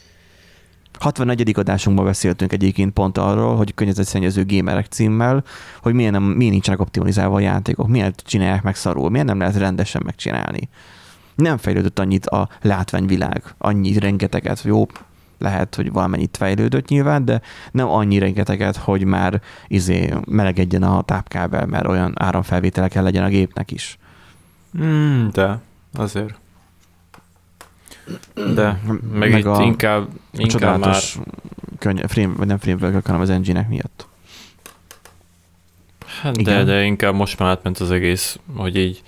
64. 1.05 1.53
adásunkban 1.59 2.05
beszéltünk 2.05 2.53
egyébként 2.53 2.93
pont 2.93 3.19
arról, 3.19 3.57
hogy 3.57 3.75
környezetszennyező 3.75 4.45
gamerek 4.47 4.87
címmel, 4.87 5.45
hogy 5.83 5.95
miért, 5.95 6.13
nem, 6.13 6.23
miért 6.23 6.53
nincsenek 6.53 6.81
optimalizálva 6.81 7.35
a 7.35 7.41
játékok, 7.41 7.89
miért 7.89 8.23
csinálják 8.27 8.63
meg 8.63 8.77
szarul, 8.77 9.11
miért 9.11 9.27
nem 9.27 9.39
lehet 9.39 9.57
rendesen 9.57 10.03
megcsinálni. 10.05 10.69
Nem 11.35 11.57
fejlődött 11.57 11.99
annyit 11.99 12.27
a 12.27 12.49
látványvilág, 12.63 13.43
annyi 13.59 13.99
rengeteget, 13.99 14.63
jó, 14.63 14.87
lehet, 15.39 15.75
hogy 15.75 15.93
valamennyit 15.93 16.37
fejlődött 16.37 16.89
nyilván, 16.89 17.25
de 17.25 17.41
nem 17.71 17.89
annyi 17.89 18.19
rengeteget, 18.19 18.77
hogy 18.77 19.05
már 19.05 19.41
izé 19.67 20.15
melegedjen 20.27 20.83
a 20.83 21.03
tápkábel, 21.03 21.67
mert 21.67 21.87
olyan 21.87 22.13
áramfelvétele 22.15 22.89
kell 22.89 23.03
legyen 23.03 23.25
a 23.25 23.29
gépnek 23.29 23.71
is. 23.71 23.99
Mm, 24.79 25.27
de, 25.33 25.59
azért. 25.93 26.43
De, 28.55 28.81
meg, 28.87 29.01
Meg 29.31 29.39
itt 29.39 29.45
a- 29.45 29.57
a, 29.57 29.63
inkább, 29.63 30.03
A 30.03 30.41
inkább 30.41 30.61
már 30.61 30.71
csodálatos 30.79 31.19
könny- 31.79 32.11
frame, 32.11 32.35
vagy 32.37 32.47
nem 32.47 32.59
framework 32.59 33.07
hanem 33.07 33.21
az 33.21 33.31
engine 33.31 33.67
miatt. 33.69 34.07
Hát 36.23 36.43
de, 36.43 36.65
de 36.65 36.83
inkább 36.85 37.15
most 37.15 37.39
már 37.39 37.49
átment 37.49 37.79
az 37.79 37.91
egész, 37.91 38.39
hogy 38.57 38.77
így 38.77 39.03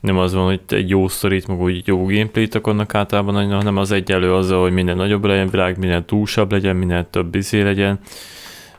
nem 0.00 0.18
az 0.18 0.34
van, 0.34 0.44
hogy 0.44 0.60
egy 0.68 0.88
jó 0.88 1.08
sztorit, 1.08 1.46
meg 1.46 1.60
úgy 1.60 1.86
jó 1.86 2.06
gameplayt 2.06 2.54
akarnak 2.54 2.94
általában, 2.94 3.50
hanem 3.52 3.76
az 3.76 3.90
egyelő 3.90 4.34
azzal, 4.34 4.62
hogy 4.62 4.72
minden 4.72 4.96
nagyobb 4.96 5.24
legyen 5.24 5.48
világ, 5.48 5.78
minden 5.78 6.04
túlsabb 6.04 6.52
legyen, 6.52 6.76
minden 6.76 7.06
több 7.10 7.34
izé 7.34 7.60
legyen. 7.62 7.98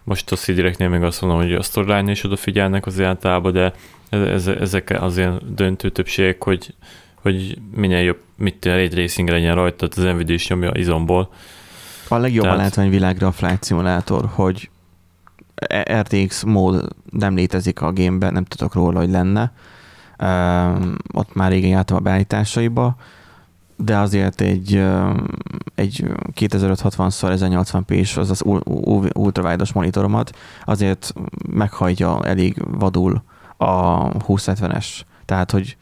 Most 0.04 0.32
a 0.32 0.36
CD-reknél 0.36 0.90
még 0.90 1.02
azt 1.02 1.22
mondom, 1.22 1.40
hogy 1.42 1.54
a 1.54 1.62
storyline 1.62 2.12
is 2.12 2.24
odafigyelnek 2.24 2.86
az 2.86 3.02
általában, 3.02 3.52
de 3.54 3.74
ez, 4.10 4.48
ezek 4.48 4.98
azért 5.02 5.54
döntő 5.54 5.90
többségek, 5.90 6.44
hogy, 6.44 6.74
hogy 7.22 7.58
minél 7.76 8.00
jobb, 8.00 8.20
mit 8.36 8.66
egy 8.66 8.96
racing 8.96 9.30
legyen 9.30 9.56
rajta, 9.56 9.88
az 9.96 10.04
Nvidia 10.04 10.36
is 10.36 10.48
nyomja 10.48 10.72
izomból. 10.74 11.30
A 12.08 12.18
legjobb 12.18 12.46
Tehát... 12.46 12.78
egy 12.78 12.90
világra 12.90 13.28
a 13.28 13.32
Flight 13.32 13.66
Simulator, 13.66 14.30
hogy 14.34 14.70
RTX 16.00 16.44
mód 16.44 16.88
nem 17.10 17.36
létezik 17.36 17.82
a 17.82 17.94
gameben, 17.94 18.34
nem 18.34 18.44
tudok 18.44 18.74
róla, 18.74 19.00
hogy 19.00 19.10
lenne. 19.10 19.52
Uh, 20.20 20.94
ott 21.14 21.34
már 21.34 21.52
régen 21.52 21.70
jártam 21.70 21.98
a 21.98 22.00
beállításaiba, 22.00 22.96
de 23.76 23.98
azért 23.98 24.42
egy, 24.42 24.84
egy 25.76 26.04
2560x1080p-s, 26.36 28.18
azaz 28.18 28.42
ultrawidos 29.14 29.74
monitoromat 29.74 30.38
azért 30.66 31.14
meghajtja 31.50 32.20
elég 32.24 32.64
vadul 32.68 33.24
a 33.58 34.08
2070-es. 34.10 34.86
Tehát, 35.26 35.52
hogy 35.52 35.78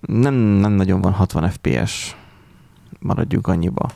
nem, 0.00 0.34
nem 0.34 0.72
nagyon 0.72 1.00
van 1.00 1.12
60 1.12 1.50
FPS, 1.50 2.16
maradjunk 2.98 3.46
annyiba 3.46 3.90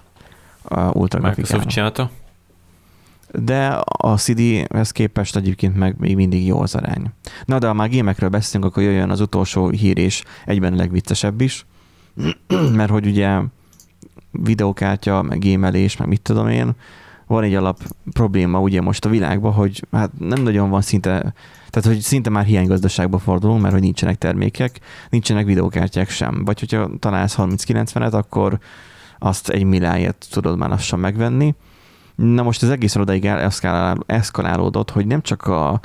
a 0.63 0.81
ultra 0.81 1.21
Microsoft 1.21 1.69
csinálta? 1.69 2.11
De 3.31 3.81
a 3.85 4.17
CD-hez 4.17 4.91
képest 4.91 5.37
egyébként 5.37 5.77
meg 5.77 5.99
még 5.99 6.17
mindig 6.17 6.47
jó 6.47 6.61
az 6.61 6.75
arány. 6.75 7.07
Na 7.45 7.59
de 7.59 7.67
ha 7.67 7.73
már 7.73 7.89
gémekről 7.89 8.29
beszélünk, 8.29 8.71
akkor 8.71 8.83
jöjjön 8.83 9.11
az 9.11 9.21
utolsó 9.21 9.69
hír 9.69 9.99
és 9.99 10.23
egyben 10.45 10.73
a 10.73 10.77
legviccesebb 10.77 11.41
is, 11.41 11.67
mert 12.77 12.91
hogy 12.91 13.07
ugye 13.07 13.41
videókártya, 14.31 15.23
meg 15.23 15.39
gémelés, 15.39 15.97
meg 15.97 16.09
mit 16.09 16.23
tudom 16.23 16.49
én, 16.49 16.73
van 17.35 17.45
egy 17.45 17.55
alap 17.55 17.79
probléma 18.13 18.61
ugye 18.61 18.81
most 18.81 19.05
a 19.05 19.09
világban, 19.09 19.53
hogy 19.53 19.87
hát 19.93 20.11
nem 20.19 20.43
nagyon 20.43 20.71
van 20.71 20.81
szinte 20.81 21.35
tehát, 21.73 21.89
hogy 21.89 22.01
szinte 22.01 22.31
már 22.31 22.45
hiánygazdaságba 22.45 23.19
fordulunk, 23.19 23.61
mert 23.61 23.73
hogy 23.73 23.83
nincsenek 23.83 24.19
termékek, 24.19 24.81
nincsenek 25.11 25.45
videókártyák 25.45 26.11
sem. 26.11 26.45
Vagy 26.45 26.61
hogyha 26.61 26.91
találsz 26.99 27.35
30-90-et, 27.39 28.13
akkor 28.13 28.59
azt 29.19 29.49
egy 29.49 29.65
milliáért 29.65 30.27
tudod 30.31 30.59
már 30.59 30.69
lassan 30.69 30.99
megvenni. 30.99 31.55
Na 32.15 32.43
most 32.43 32.63
az 32.63 32.71
egész 32.71 32.97
odaig 32.97 33.31
eszkalálódott, 34.07 34.91
hogy 34.91 35.07
nem 35.07 35.23
csak 35.23 35.43
a, 35.47 35.81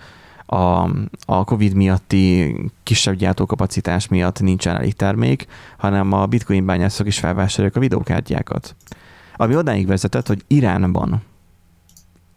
a, 0.46 0.90
a 1.26 1.44
COVID 1.44 1.74
miatti 1.74 2.56
kisebb 2.84 3.16
gyártókapacitás 3.16 4.08
miatt 4.08 4.40
nincsen 4.40 4.76
elég 4.76 4.94
termék, 4.94 5.46
hanem 5.78 6.12
a 6.14 6.26
bitcoin 6.26 6.66
bányászok 6.66 7.08
is 7.08 7.20
felvásárolják 7.20 7.76
a 7.76 7.80
videókártyákat. 7.80 8.76
Ami 9.36 9.56
odáig 9.56 9.88
vezetett, 9.88 10.28
hogy 10.28 10.44
Iránban 10.48 11.22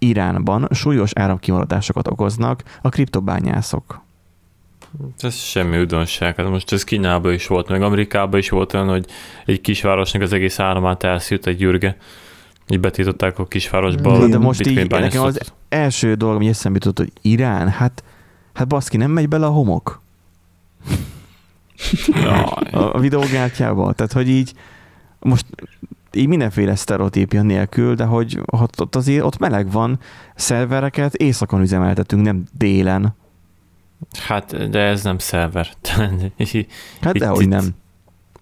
Iránban 0.02 0.68
súlyos 0.70 1.10
áramkimaradásokat 1.14 2.08
okoznak 2.08 2.62
a 2.82 2.88
kriptobányászok. 2.88 4.02
Ez 5.18 5.34
semmi 5.34 5.78
újdonság. 5.78 6.36
Hát 6.36 6.48
most 6.48 6.72
ez 6.72 6.84
Kínában 6.84 7.32
is 7.32 7.46
volt, 7.46 7.68
meg 7.68 7.82
Amerikában 7.82 8.38
is 8.38 8.48
volt 8.48 8.74
olyan, 8.74 8.88
hogy 8.88 9.06
egy 9.46 9.60
kisvárosnak 9.60 10.22
az 10.22 10.32
egész 10.32 10.58
áramát 10.58 11.02
elszűrt 11.02 11.46
egy 11.46 11.56
gyürge. 11.56 11.96
Így 12.68 12.80
betiltották 12.80 13.38
a 13.38 13.46
kisvárosba. 13.46 14.26
De 14.28 14.38
most 14.38 14.66
így 14.66 14.90
nekem 14.90 15.22
az 15.22 15.52
első 15.68 16.14
dolog, 16.14 16.34
ami 16.34 16.48
eszembe 16.48 16.78
jutott, 16.82 16.98
hogy 16.98 17.12
Irán, 17.30 17.68
hát, 17.68 18.04
hát 18.54 18.66
baszki, 18.66 18.96
nem 18.96 19.10
megy 19.10 19.28
bele 19.28 19.46
a 19.46 19.50
homok. 19.50 20.02
a 22.72 23.00
videógártyába. 23.00 23.92
Tehát, 23.92 24.12
hogy 24.12 24.28
így 24.28 24.52
most 25.18 25.46
így 26.12 26.26
mindenféle 26.26 26.74
sztereotípia 26.74 27.42
nélkül, 27.42 27.94
de 27.94 28.04
hogy 28.04 28.40
ott, 28.44 28.80
ott 28.80 28.96
azért 28.96 29.24
ott 29.24 29.38
meleg 29.38 29.70
van, 29.70 29.98
szervereket 30.34 31.14
éjszakon 31.14 31.60
üzemeltetünk, 31.60 32.22
nem 32.22 32.44
délen. 32.52 33.14
Hát, 34.18 34.70
de 34.70 34.78
ez 34.78 35.02
nem 35.02 35.18
szerver. 35.18 35.68
hát 37.00 37.18
dehogy 37.18 37.48
nem. 37.48 37.64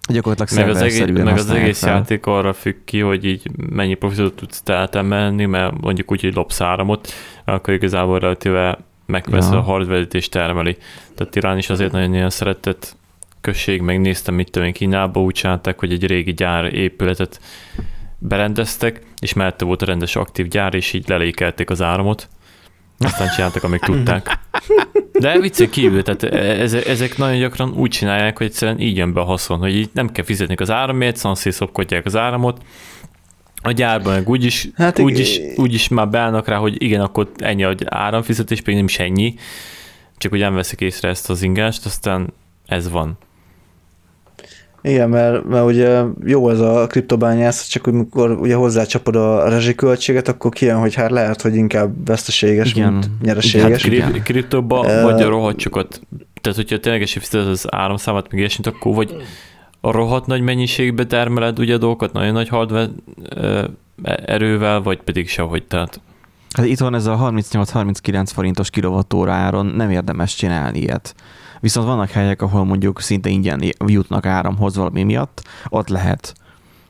Gyakorlatilag 0.09 0.65
meg 0.65 0.75
az 0.75 0.81
egész, 0.81 1.23
meg 1.23 1.37
az 1.37 1.49
egész 1.49 1.79
fel. 1.79 1.93
játék 1.93 2.25
arra 2.25 2.53
függ 2.53 2.75
ki, 2.85 2.99
hogy 2.99 3.25
így 3.25 3.51
mennyi 3.69 3.93
profitot 3.93 4.35
tudsz 4.35 4.61
teltemelni, 4.61 5.45
mert 5.45 5.81
mondjuk 5.81 6.11
úgy, 6.11 6.21
hogy 6.21 6.33
lopsz 6.33 6.61
áramot, 6.61 7.11
akkor 7.45 7.73
igazából 7.73 8.19
relatíve 8.19 8.77
megvesz 9.05 9.49
ja. 9.51 9.57
a 9.57 9.61
hardware 9.61 10.07
és 10.11 10.29
termeli. 10.29 10.77
Tehát 11.15 11.35
Irán 11.35 11.57
is 11.57 11.69
azért 11.69 11.91
nagyon 11.91 12.13
ilyen 12.13 12.29
szeretett 12.29 12.95
község, 13.41 13.81
megnéztem, 13.81 14.35
mit 14.35 14.51
tudom 14.51 14.67
én, 14.67 14.73
Kínába 14.73 15.21
úgy 15.21 15.33
csinálták, 15.33 15.79
hogy 15.79 15.91
egy 15.91 16.05
régi 16.05 16.33
gyár 16.33 16.73
épületet 16.73 17.39
berendeztek, 18.17 19.01
és 19.19 19.33
mellette 19.33 19.65
volt 19.65 19.81
a 19.81 19.85
rendes 19.85 20.15
aktív 20.15 20.47
gyár, 20.47 20.73
és 20.73 20.93
így 20.93 21.07
lelékelték 21.07 21.69
az 21.69 21.81
áramot. 21.81 22.29
Aztán 22.99 23.29
csináltak, 23.35 23.63
amíg 23.63 23.79
tudták. 23.79 24.39
De 25.11 25.39
viccen 25.39 25.69
kívül, 25.69 26.03
tehát 26.03 26.23
ezek 26.87 27.17
nagyon 27.17 27.39
gyakran 27.39 27.73
úgy 27.73 27.89
csinálják, 27.89 28.37
hogy 28.37 28.47
egyszerűen 28.47 28.79
így 28.79 28.97
jön 28.97 29.13
be 29.13 29.19
a 29.19 29.23
haszon, 29.23 29.59
hogy 29.59 29.75
így 29.75 29.89
nem 29.93 30.11
kell 30.11 30.25
fizetni 30.25 30.55
az 30.57 30.71
áramért, 30.71 31.15
szanszé 31.15 31.49
szopkodják 31.49 32.05
az 32.05 32.15
áramot, 32.15 32.61
a 33.61 33.71
gyárban 33.71 34.13
meg 34.13 34.29
úgyis, 34.29 34.69
hát 34.75 34.99
úgyis, 34.99 35.39
úgyis 35.55 35.87
már 35.87 36.09
beállnak 36.09 36.47
rá, 36.47 36.57
hogy 36.57 36.81
igen, 36.81 37.01
akkor 37.01 37.31
ennyi 37.37 37.63
az 37.63 37.75
áramfizetés, 37.85 38.61
pedig 38.61 38.75
nem 38.75 38.85
is 38.85 38.99
ennyi, 38.99 39.35
csak 40.17 40.31
hogy 40.31 40.39
nem 40.39 40.53
veszik 40.53 40.81
észre 40.81 41.09
ezt 41.09 41.29
az 41.29 41.41
ingást, 41.41 41.85
aztán 41.85 42.33
ez 42.65 42.89
van. 42.89 43.17
Igen, 44.81 45.09
mert, 45.09 45.45
mert 45.45 45.65
ugye 45.65 46.03
jó 46.25 46.49
ez 46.49 46.59
a 46.59 46.87
kriptobányász, 46.87 47.67
csak 47.67 47.87
amikor 47.87 48.31
ugye 48.31 48.55
hozzácsapod 48.55 49.15
a 49.15 49.49
rezsiköltséget, 49.49 50.27
akkor 50.27 50.51
kijön, 50.51 50.79
hogy 50.79 50.93
hát 50.93 51.11
lehet, 51.11 51.41
hogy 51.41 51.55
inkább 51.55 52.05
veszteséges, 52.05 52.73
igen. 52.73 52.93
mint 52.93 53.09
nyereséges. 53.21 53.69
Hát 53.69 53.81
kri- 53.81 54.21
kriptoba 54.21 54.79
uh, 54.79 55.01
vagy 55.01 55.21
a 55.21 55.29
rohadt 55.29 55.59
sokat, 55.59 56.01
tehát 56.41 56.57
hogyha 56.57 56.79
tényleg 56.79 57.07
fizeted 57.07 57.47
az 57.47 57.65
áramszámát, 57.69 58.31
meg 58.31 58.39
ilyesmit, 58.39 58.67
akkor 58.67 58.95
vagy 58.95 59.15
a 59.81 59.91
rohadt 59.91 60.25
nagy 60.25 60.41
mennyiségbe 60.41 61.05
termeled 61.05 61.59
ugye 61.59 61.73
a 61.73 61.77
dolgokat, 61.77 62.13
nagyon 62.13 62.33
nagy 62.33 62.49
hardware 62.49 62.89
erővel, 64.25 64.81
vagy 64.81 65.01
pedig 65.01 65.29
sehogy, 65.29 65.63
tehát 65.63 66.01
Hát 66.49 66.65
itt 66.65 66.79
van 66.79 66.95
ez 66.95 67.05
a 67.05 67.31
38-39 67.31 68.25
forintos 68.33 68.69
kilovattóra 68.69 69.31
áron, 69.31 69.65
nem 69.65 69.89
érdemes 69.89 70.35
csinálni 70.35 70.79
ilyet. 70.79 71.15
Viszont 71.59 71.87
vannak 71.87 72.09
helyek, 72.09 72.41
ahol 72.41 72.65
mondjuk 72.65 73.01
szinte 73.01 73.29
ingyen 73.29 73.61
jutnak 73.85 74.25
áramhoz 74.25 74.75
valami 74.75 75.03
miatt, 75.03 75.43
ott 75.69 75.87
lehet. 75.87 76.33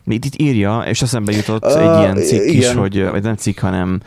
Itt, 0.05 0.25
itt 0.25 0.41
írja, 0.41 0.79
és 0.79 1.01
eszembe 1.01 1.31
jutott 1.31 1.65
uh, 1.65 1.77
egy 1.77 1.99
ilyen 1.99 2.15
cikk 2.15 2.43
igen. 2.43 2.55
is, 2.55 2.73
hogy, 2.73 3.09
vagy 3.09 3.23
nem 3.23 3.35
cikk, 3.35 3.59
hanem 3.59 3.99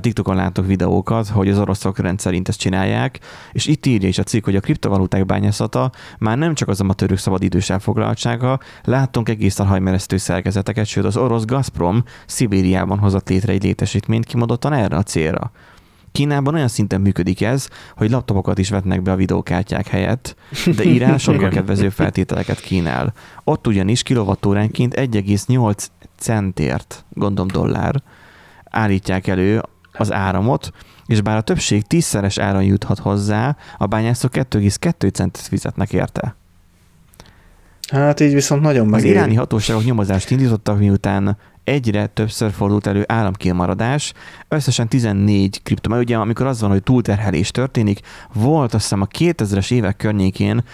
TikTokon 0.00 0.36
látok 0.36 0.66
videókat, 0.66 1.28
hogy 1.28 1.48
az 1.48 1.58
oroszok 1.58 1.98
rendszerint 1.98 2.48
ezt 2.48 2.58
csinálják, 2.58 3.18
és 3.52 3.66
itt 3.66 3.86
írja 3.86 4.08
is 4.08 4.18
a 4.18 4.22
cikk, 4.22 4.44
hogy 4.44 4.56
a 4.56 4.60
kriptovaluták 4.60 5.26
bányászata 5.26 5.90
már 6.18 6.38
nem 6.38 6.54
csak 6.54 6.68
az 6.68 6.80
amatőrök 6.80 7.18
szabadidős 7.18 7.70
elfoglaltsága, 7.70 8.58
láttunk 8.84 9.28
egészen 9.28 9.66
hajmeresztő 9.66 10.16
szerkezeteket, 10.16 10.86
sőt 10.86 11.04
az 11.04 11.16
orosz 11.16 11.44
Gazprom 11.44 12.04
Szibériában 12.26 12.98
hozott 12.98 13.28
létre 13.28 13.52
egy 13.52 13.62
létesítményt 13.62 14.24
kimondottan 14.24 14.72
erre 14.72 14.96
a 14.96 15.02
célra. 15.02 15.52
Kínában 16.12 16.54
olyan 16.54 16.68
szinten 16.68 17.00
működik 17.00 17.42
ez, 17.42 17.68
hogy 17.96 18.10
laptopokat 18.10 18.58
is 18.58 18.70
vetnek 18.70 19.02
be 19.02 19.12
a 19.12 19.16
videókártyák 19.16 19.86
helyett, 19.86 20.36
de 20.76 20.84
írás 20.84 21.22
sokkal 21.22 21.48
kedvező 21.48 21.88
feltételeket 21.88 22.60
kínál. 22.60 23.12
Ott 23.44 23.66
ugyanis 23.66 24.02
kilovattóránként 24.02 24.94
1,8 24.94 25.86
centért, 26.18 27.04
gondom 27.10 27.46
dollár, 27.46 28.02
állítják 28.64 29.26
elő 29.26 29.62
az 29.92 30.12
áramot, 30.12 30.70
és 31.06 31.20
bár 31.20 31.36
a 31.36 31.40
többség 31.40 31.82
tízszeres 31.82 32.38
áron 32.38 32.64
juthat 32.64 32.98
hozzá, 32.98 33.56
a 33.78 33.86
bányászok 33.86 34.32
2,2 34.32 35.12
centet 35.12 35.46
fizetnek 35.46 35.92
érte. 35.92 36.36
Hát 37.90 38.20
így 38.20 38.34
viszont 38.34 38.62
nagyon 38.62 38.86
megéri. 38.86 39.08
Az 39.08 39.14
iráni 39.14 39.34
hatóságok 39.34 39.84
nyomozást 39.84 40.30
indítottak, 40.30 40.78
miután 40.78 41.36
egyre 41.64 42.06
többször 42.06 42.50
fordult 42.50 42.86
elő 42.86 43.04
államkimaradás, 43.06 44.12
összesen 44.48 44.88
14 44.88 45.62
kripto, 45.62 45.88
mert 45.88 46.02
ugye 46.02 46.16
amikor 46.16 46.46
az 46.46 46.60
van, 46.60 46.70
hogy 46.70 46.82
túlterhelés 46.82 47.50
történik, 47.50 48.00
volt 48.32 48.74
azt 48.74 48.82
hiszem 48.82 49.00
a 49.00 49.06
2000-es 49.18 49.72
évek 49.72 49.96
környékén 49.96 50.64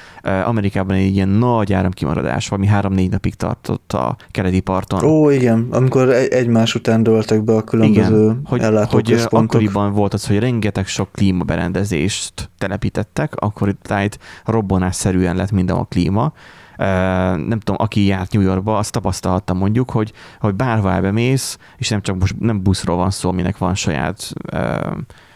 Amerikában 0.44 0.96
egy 0.96 1.14
ilyen 1.14 1.28
nagy 1.28 1.72
áramkimaradás, 1.72 2.48
valami 2.48 2.68
3-4 2.72 3.10
napig 3.10 3.34
tartott 3.34 3.92
a 3.92 4.16
keleti 4.30 4.60
parton. 4.60 5.04
Ó, 5.04 5.30
igen, 5.30 5.66
amikor 5.70 6.08
egymás 6.10 6.74
után 6.74 7.02
dőltek 7.02 7.42
be 7.44 7.54
a 7.54 7.62
különböző 7.62 8.22
igen, 8.22 8.40
hogy, 8.44 8.62
hogy 8.88 9.26
akkoriban 9.30 9.92
volt 9.92 10.14
az, 10.14 10.26
hogy 10.26 10.38
rengeteg 10.38 10.86
sok 10.86 11.12
klímaberendezést 11.12 12.50
telepítettek, 12.58 13.34
akkor 13.34 13.68
itt 13.68 14.18
robbanásszerűen 14.44 15.36
lett 15.36 15.50
minden 15.50 15.76
a 15.76 15.84
klíma, 15.84 16.32
nem 17.46 17.58
tudom, 17.58 17.76
aki 17.78 18.04
járt 18.06 18.32
New 18.32 18.42
Yorkba, 18.42 18.78
azt 18.78 18.92
tapasztalta 18.92 19.54
mondjuk, 19.54 19.90
hogy, 19.90 20.12
hogy 20.40 20.54
bárhová 20.54 21.00
bemész, 21.00 21.58
és 21.76 21.88
nem 21.88 22.02
csak 22.02 22.18
most 22.18 22.34
nem 22.38 22.62
buszról 22.62 22.96
van 22.96 23.10
szó, 23.10 23.28
aminek 23.28 23.58
van 23.58 23.74
saját 23.74 24.32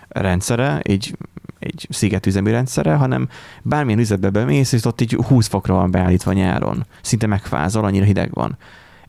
rendszere, 0.09 0.81
egy, 0.83 1.17
egy 1.59 1.87
szigetüzemű 1.91 2.51
rendszere, 2.51 2.95
hanem 2.95 3.29
bármilyen 3.63 4.01
üzletbe 4.01 4.31
bemész, 4.31 4.73
és 4.73 4.85
ott 4.85 5.01
így 5.01 5.13
20 5.13 5.47
fokra 5.47 5.75
van 5.75 5.91
beállítva 5.91 6.33
nyáron. 6.33 6.87
Szinte 7.03 7.27
megfázol, 7.27 7.85
annyira 7.85 8.05
hideg 8.05 8.31
van. 8.33 8.57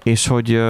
És 0.04 0.28
hogy, 0.28 0.62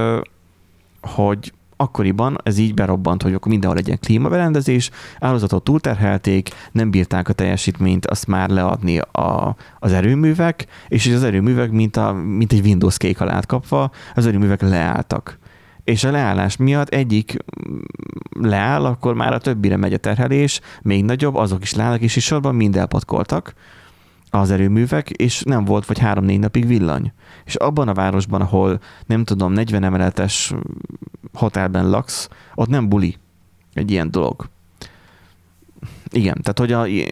hogy 1.01 1.53
akkoriban 1.81 2.37
ez 2.43 2.57
így 2.57 2.73
berobbant, 2.73 3.21
hogy 3.21 3.33
akkor 3.33 3.51
mindenhol 3.51 3.77
legyen 3.77 3.99
klímaberendezés, 3.99 4.89
állazatot 5.19 5.63
túlterhelték, 5.63 6.49
nem 6.71 6.91
bírták 6.91 7.29
a 7.29 7.33
teljesítményt 7.33 8.05
azt 8.05 8.27
már 8.27 8.49
leadni 8.49 8.97
a, 8.99 9.55
az 9.79 9.91
erőművek, 9.91 10.65
és 10.87 11.07
az 11.07 11.23
erőművek, 11.23 11.71
mint, 11.71 11.97
a, 11.97 12.13
mint 12.13 12.51
egy 12.51 12.65
Windows 12.65 12.97
kék 12.97 13.21
alá 13.21 13.39
kapva, 13.47 13.91
az 14.15 14.25
erőművek 14.25 14.61
leálltak. 14.61 15.39
És 15.83 16.03
a 16.03 16.11
leállás 16.11 16.57
miatt 16.57 16.89
egyik 16.89 17.37
leáll, 18.39 18.85
akkor 18.85 19.13
már 19.13 19.33
a 19.33 19.37
többire 19.37 19.77
megy 19.77 19.93
a 19.93 19.97
terhelés, 19.97 20.61
még 20.81 21.05
nagyobb, 21.05 21.35
azok 21.35 21.61
is 21.61 21.73
leállnak, 21.73 22.01
és 22.01 22.15
is 22.15 22.23
sorban 22.23 22.55
mind 22.55 22.75
elpatkoltak 22.75 23.53
az 24.31 24.51
erőművek, 24.51 25.09
és 25.09 25.41
nem 25.41 25.65
volt 25.65 25.85
vagy 25.85 25.99
három-négy 25.99 26.39
napig 26.39 26.67
villany. 26.67 27.13
És 27.45 27.55
abban 27.55 27.87
a 27.87 27.93
városban, 27.93 28.41
ahol 28.41 28.79
nem 29.05 29.23
tudom, 29.23 29.53
40 29.53 29.83
emeletes 29.83 30.53
hotelben 31.33 31.89
laksz, 31.89 32.29
ott 32.55 32.67
nem 32.69 32.89
buli 32.89 33.17
egy 33.73 33.91
ilyen 33.91 34.11
dolog. 34.11 34.49
Igen, 36.11 36.41
tehát 36.41 36.59
hogy 36.59 36.71
a 36.71 37.09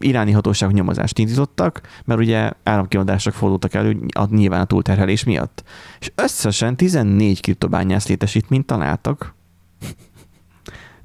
iráni 0.00 0.32
hatóságok 0.32 0.74
nyomozást 0.74 1.18
indítottak, 1.18 1.80
mert 2.04 2.20
ugye 2.20 2.50
államkiadások 2.62 3.32
fordultak 3.32 3.74
elő 3.74 4.00
a, 4.12 4.34
nyilván 4.34 4.60
a 4.60 4.64
túlterhelés 4.64 5.24
miatt. 5.24 5.64
És 6.00 6.12
összesen 6.14 6.76
14 6.76 7.40
kriptobányász 7.40 8.08
létesítményt 8.08 8.66
találtak. 8.66 9.34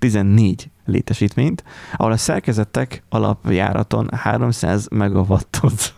14 0.05 0.69
létesítményt, 0.85 1.63
ahol 1.95 2.11
a 2.11 2.17
szerkezetek 2.17 3.03
alapjáraton 3.09 4.09
300 4.13 4.87
megawattot, 4.91 5.93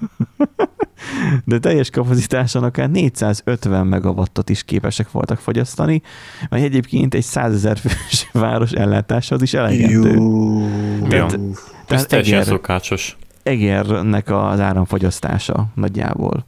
de 1.46 1.60
teljes 1.60 1.90
kapacitáson 1.90 2.64
akár 2.64 2.90
450 2.90 3.88
megawattot 3.88 4.50
is 4.50 4.64
képesek 4.64 5.12
voltak 5.12 5.38
fogyasztani, 5.38 6.02
mert 6.50 6.64
egyébként 6.64 7.14
egy 7.14 7.24
100 7.24 7.54
ezer 7.54 7.78
fős 7.78 8.30
város 8.34 8.72
ellátáshoz 8.72 9.42
is 9.42 9.54
elegendő. 9.54 10.14
Jó. 10.14 11.08
Tehát, 11.08 11.40
Ez 11.88 12.06
teljesen 12.06 12.44
szokásos. 12.44 13.18
Egernek 13.44 14.30
az 14.30 14.60
áramfogyasztása 14.60 15.66
nagyjából. 15.76 16.46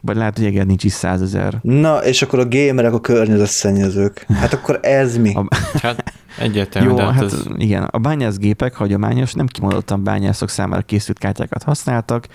Vagy 0.00 0.16
lehet, 0.16 0.36
hogy 0.36 0.46
Eger 0.46 0.66
nincs 0.66 0.84
is 0.84 0.92
százezer. 0.92 1.58
Na, 1.62 2.04
és 2.04 2.22
akkor 2.22 2.38
a 2.38 2.48
gamerek 2.48 2.92
a 2.92 3.00
környezetszennyezők. 3.00 4.26
Hát 4.28 4.52
akkor 4.52 4.78
ez 4.82 5.16
mi? 5.16 5.34
A... 5.34 5.46
Hát 5.82 6.12
egyértelmű. 6.38 6.88
Jó, 6.88 6.98
hát, 6.98 7.14
hát 7.14 7.22
ez... 7.22 7.46
igen. 7.56 7.84
A 7.84 7.98
bányászgépek 7.98 8.74
hagyományos, 8.74 9.32
nem 9.32 9.46
kimondottan 9.46 10.04
bányászok 10.04 10.48
számára 10.48 10.82
készült 10.82 11.18
kártyákat 11.18 11.62
használtak, 11.62 12.26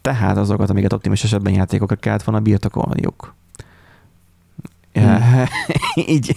tehát 0.00 0.36
azokat, 0.36 0.70
amiket 0.70 0.92
optimis 0.92 1.24
esetben 1.24 1.52
játékokat 1.52 2.00
kellett 2.00 2.22
volna 2.22 2.40
birtokolniuk. 2.40 3.34
Hmm. 4.92 5.44
így, 5.94 6.34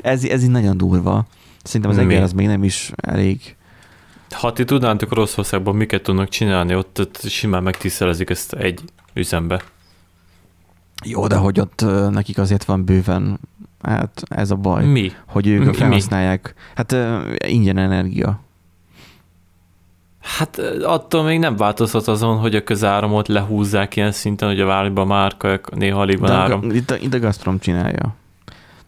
ez, 0.00 0.24
ez 0.24 0.42
így 0.42 0.50
nagyon 0.50 0.76
durva. 0.76 1.26
Szerintem 1.62 1.90
az 1.90 1.98
Eger 1.98 2.22
az 2.22 2.32
még 2.32 2.46
nem 2.46 2.64
is 2.64 2.92
elég 2.96 3.56
ha 4.30 4.52
ti 4.52 4.64
tudnátok 4.64 5.10
Oroszországban 5.10 5.76
miket 5.76 6.02
tudnak 6.02 6.28
csinálni, 6.28 6.74
ott, 6.74 7.00
ott 7.00 7.20
simán 7.28 7.62
megtisztelezik 7.62 8.30
ezt 8.30 8.52
egy 8.52 8.80
üzembe. 9.14 9.62
Jó, 11.04 11.26
de 11.26 11.36
hogy 11.36 11.60
ott 11.60 11.84
nekik 12.10 12.38
azért 12.38 12.64
van 12.64 12.84
bőven, 12.84 13.40
hát 13.82 14.22
ez 14.28 14.50
a 14.50 14.56
baj. 14.56 14.84
Mi? 14.84 15.12
Hogy 15.26 15.46
ők 15.46 15.64
Mi? 15.64 15.72
felhasználják, 15.72 16.54
hát 16.74 16.96
ingyen 17.46 17.78
energia. 17.78 18.40
Hát 20.36 20.58
attól 20.82 21.22
még 21.22 21.38
nem 21.38 21.56
változhat 21.56 22.08
azon, 22.08 22.38
hogy 22.38 22.54
a 22.54 22.62
közáramot 22.64 23.28
lehúzzák 23.28 23.96
ilyen 23.96 24.12
szinten, 24.12 24.48
hogy 24.48 24.60
a 24.60 24.66
városban 24.66 25.06
márka 25.06 25.60
néha 25.74 26.00
alig 26.00 26.18
van 26.18 26.30
áram. 26.30 26.70
Itt 26.70 26.90
a, 26.90 26.96
itt 26.96 27.14
a 27.14 27.18
Gazprom 27.18 27.58
csinálja. 27.58 28.14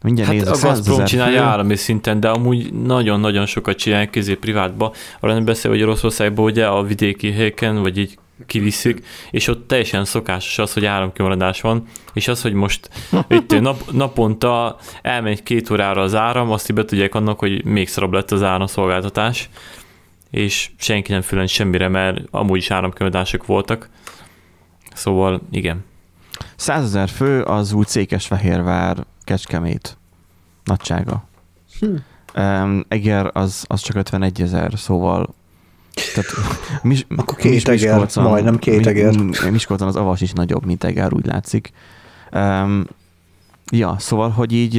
Mindjárt 0.02 0.30
hát 0.30 0.38
nézek, 0.38 0.54
a 0.54 0.66
Gazprom 0.66 1.04
csinálja 1.04 1.38
fő. 1.38 1.44
állami 1.44 1.76
szinten, 1.76 2.20
de 2.20 2.28
amúgy 2.28 2.72
nagyon-nagyon 2.72 3.46
sokat 3.46 3.76
csinálják 3.76 4.10
közé 4.10 4.34
privátba. 4.34 4.92
Arra 5.20 5.32
nem 5.32 5.44
beszél, 5.44 5.70
hogy 5.70 5.82
Oroszországban 5.82 6.44
ugye 6.44 6.66
a 6.66 6.82
vidéki 6.82 7.32
helyeken, 7.32 7.82
vagy 7.82 7.98
így 7.98 8.18
kiviszik, 8.46 9.06
és 9.30 9.48
ott 9.48 9.68
teljesen 9.68 10.04
szokásos 10.04 10.58
az, 10.58 10.72
hogy 10.72 10.84
áramkimaradás 10.84 11.60
van, 11.60 11.86
és 12.12 12.28
az, 12.28 12.42
hogy 12.42 12.52
most 12.52 12.90
itt 13.28 13.60
nap, 13.60 13.90
naponta 13.92 14.76
elmegy 15.02 15.42
két 15.42 15.70
órára 15.70 16.02
az 16.02 16.14
áram, 16.14 16.50
azt 16.50 16.74
be 16.74 16.84
tudják 16.84 17.14
annak, 17.14 17.38
hogy 17.38 17.64
még 17.64 17.88
szarabb 17.88 18.12
lett 18.12 18.30
az 18.30 18.42
áramszolgáltatás, 18.42 19.48
és 20.30 20.70
senki 20.76 21.12
nem 21.12 21.20
fülön 21.20 21.46
semmire, 21.46 21.88
mert 21.88 22.20
amúgy 22.30 22.58
is 22.58 22.70
áramkimaradások 22.70 23.46
voltak. 23.46 23.88
Szóval 24.94 25.40
igen. 25.50 25.84
Százezer 26.56 27.08
fő 27.08 27.42
az 27.42 27.72
úgy 27.72 27.86
Székesfehérvár, 27.86 28.96
Kecskemét 29.24 29.96
nagysága. 30.64 31.28
Hm. 31.80 31.94
Um, 32.36 32.84
Eger 32.88 33.30
az, 33.32 33.64
az 33.66 33.80
csak 33.80 33.96
51 33.96 34.42
ezer, 34.42 34.72
szóval 34.76 35.34
tehát, 35.94 36.30
mis, 36.82 37.06
Akkor 37.16 37.36
két 37.36 37.52
mis, 37.52 37.64
eger, 37.64 37.98
Miskolcon, 37.98 38.24
majdnem 38.24 38.58
két 38.58 38.86
eger. 38.86 39.14
Miskolcon 39.50 39.88
az 39.88 39.96
avas 39.96 40.20
is 40.20 40.32
nagyobb, 40.32 40.66
mint 40.66 40.84
eger, 40.84 41.12
úgy 41.12 41.26
látszik. 41.26 41.72
Um, 42.32 42.84
ja, 43.70 43.96
szóval, 43.98 44.30
hogy 44.30 44.52
így 44.52 44.78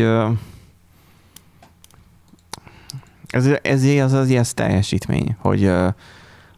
ez, 3.31 3.45
ez, 3.61 3.83
az, 3.83 4.13
az 4.13 4.29
ilyen 4.29 4.45
teljesítmény, 4.53 5.35
hogy, 5.39 5.71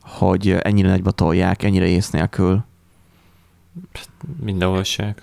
hogy 0.02 0.50
ennyire 0.50 0.90
nagyba 0.90 1.12
tolják, 1.12 1.64
ennyire 1.64 1.88
ész 1.88 2.10
nélkül. 2.10 2.64
Mindenhol 4.44 4.84
se. 4.84 5.16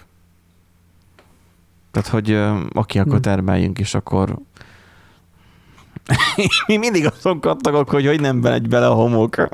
Tehát, 1.91 2.09
hogy 2.09 2.31
aki 2.73 2.99
akkor 2.99 3.17
hm. 3.17 3.21
termeljünk, 3.21 3.79
és 3.79 3.95
akkor 3.95 4.39
mi 6.67 6.77
mindig 6.77 7.07
azon 7.17 7.41
kattagok, 7.41 7.91
hogy 7.91 8.07
hogy 8.07 8.21
nem 8.21 8.37
megy 8.37 8.69
bele 8.69 8.87
a 8.87 8.95
homok. 8.95 9.35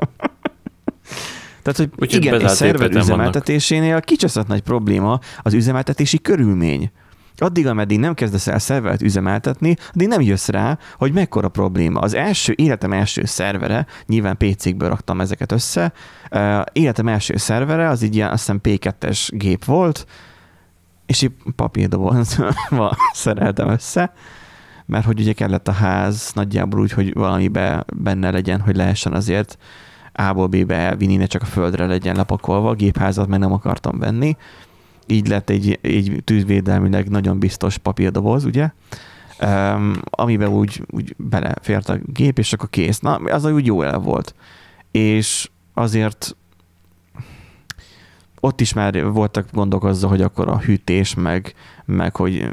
Tehát, 1.61 1.77
hogy 1.77 1.89
Úgy 1.97 2.13
igen, 2.13 2.41
egy 2.41 2.49
szerver 2.49 2.91
üzemeltetésénél 2.91 4.01
kicseszett 4.01 4.47
nagy 4.47 4.61
probléma 4.61 5.19
az 5.41 5.53
üzemeltetési 5.53 6.21
körülmény. 6.21 6.91
Addig, 7.37 7.67
ameddig 7.67 7.99
nem 7.99 8.13
kezdesz 8.13 8.47
el 8.47 8.59
szervert 8.59 9.01
üzemeltetni, 9.01 9.75
addig 9.93 10.07
nem 10.07 10.21
jössz 10.21 10.47
rá, 10.47 10.77
hogy 10.97 11.13
mekkora 11.13 11.49
probléma. 11.49 11.99
Az 11.99 12.13
első, 12.13 12.53
életem 12.57 12.93
első 12.93 13.25
szervere, 13.25 13.85
nyilván 14.05 14.37
PC-kből 14.37 14.89
raktam 14.89 15.21
ezeket 15.21 15.51
össze, 15.51 15.93
életem 16.73 17.07
első 17.07 17.37
szervere, 17.37 17.89
az 17.89 18.01
így 18.01 18.15
ilyen, 18.15 18.29
azt 18.29 18.39
hiszem 18.39 18.59
P2-es 18.63 19.27
gép 19.29 19.65
volt, 19.65 20.05
és 21.05 21.21
így 21.21 21.31
papírdobozba 21.55 22.97
szereltem 23.13 23.69
össze, 23.69 24.13
mert 24.87 25.05
hogy 25.05 25.19
ugye 25.19 25.33
kellett 25.33 25.67
a 25.67 25.71
ház 25.71 26.31
nagyjából 26.33 26.79
úgy, 26.79 26.91
hogy 26.91 27.13
valamibe 27.13 27.85
benne 27.95 28.31
legyen, 28.31 28.59
hogy 28.59 28.75
lehessen 28.75 29.13
azért 29.13 29.57
A-ból 30.13 30.47
B-be 30.47 30.75
elvinni, 30.75 31.15
ne 31.15 31.25
csak 31.25 31.41
a 31.41 31.45
földre 31.45 31.85
legyen 31.85 32.15
lepakolva, 32.15 32.69
a 32.69 32.73
gépházat 32.73 33.27
meg 33.27 33.39
nem 33.39 33.53
akartam 33.53 33.99
venni. 33.99 34.35
Így 35.07 35.27
lett 35.27 35.49
egy, 35.49 35.79
egy 35.81 36.21
tűzvédelmileg 36.23 37.09
nagyon 37.09 37.39
biztos 37.39 37.77
papírdoboz, 37.77 38.45
ugye? 38.45 38.69
Um, 39.41 39.95
amiben 40.03 40.49
úgy, 40.49 40.83
úgy 40.89 41.15
belefért 41.17 41.89
a 41.89 41.97
gép, 42.05 42.39
és 42.39 42.53
akkor 42.53 42.69
kész. 42.69 42.99
Na, 42.99 43.15
az 43.15 43.45
úgy 43.45 43.65
jó 43.65 43.81
el 43.81 43.99
volt. 43.99 44.35
És 44.91 45.49
azért 45.73 46.35
ott 48.39 48.61
is 48.61 48.73
már 48.73 49.05
voltak 49.05 49.47
gondok 49.51 49.83
azzal, 49.83 50.09
hogy 50.09 50.21
akkor 50.21 50.47
a 50.47 50.59
hűtés, 50.59 51.13
meg, 51.13 51.53
meg 51.85 52.15
hogy 52.15 52.49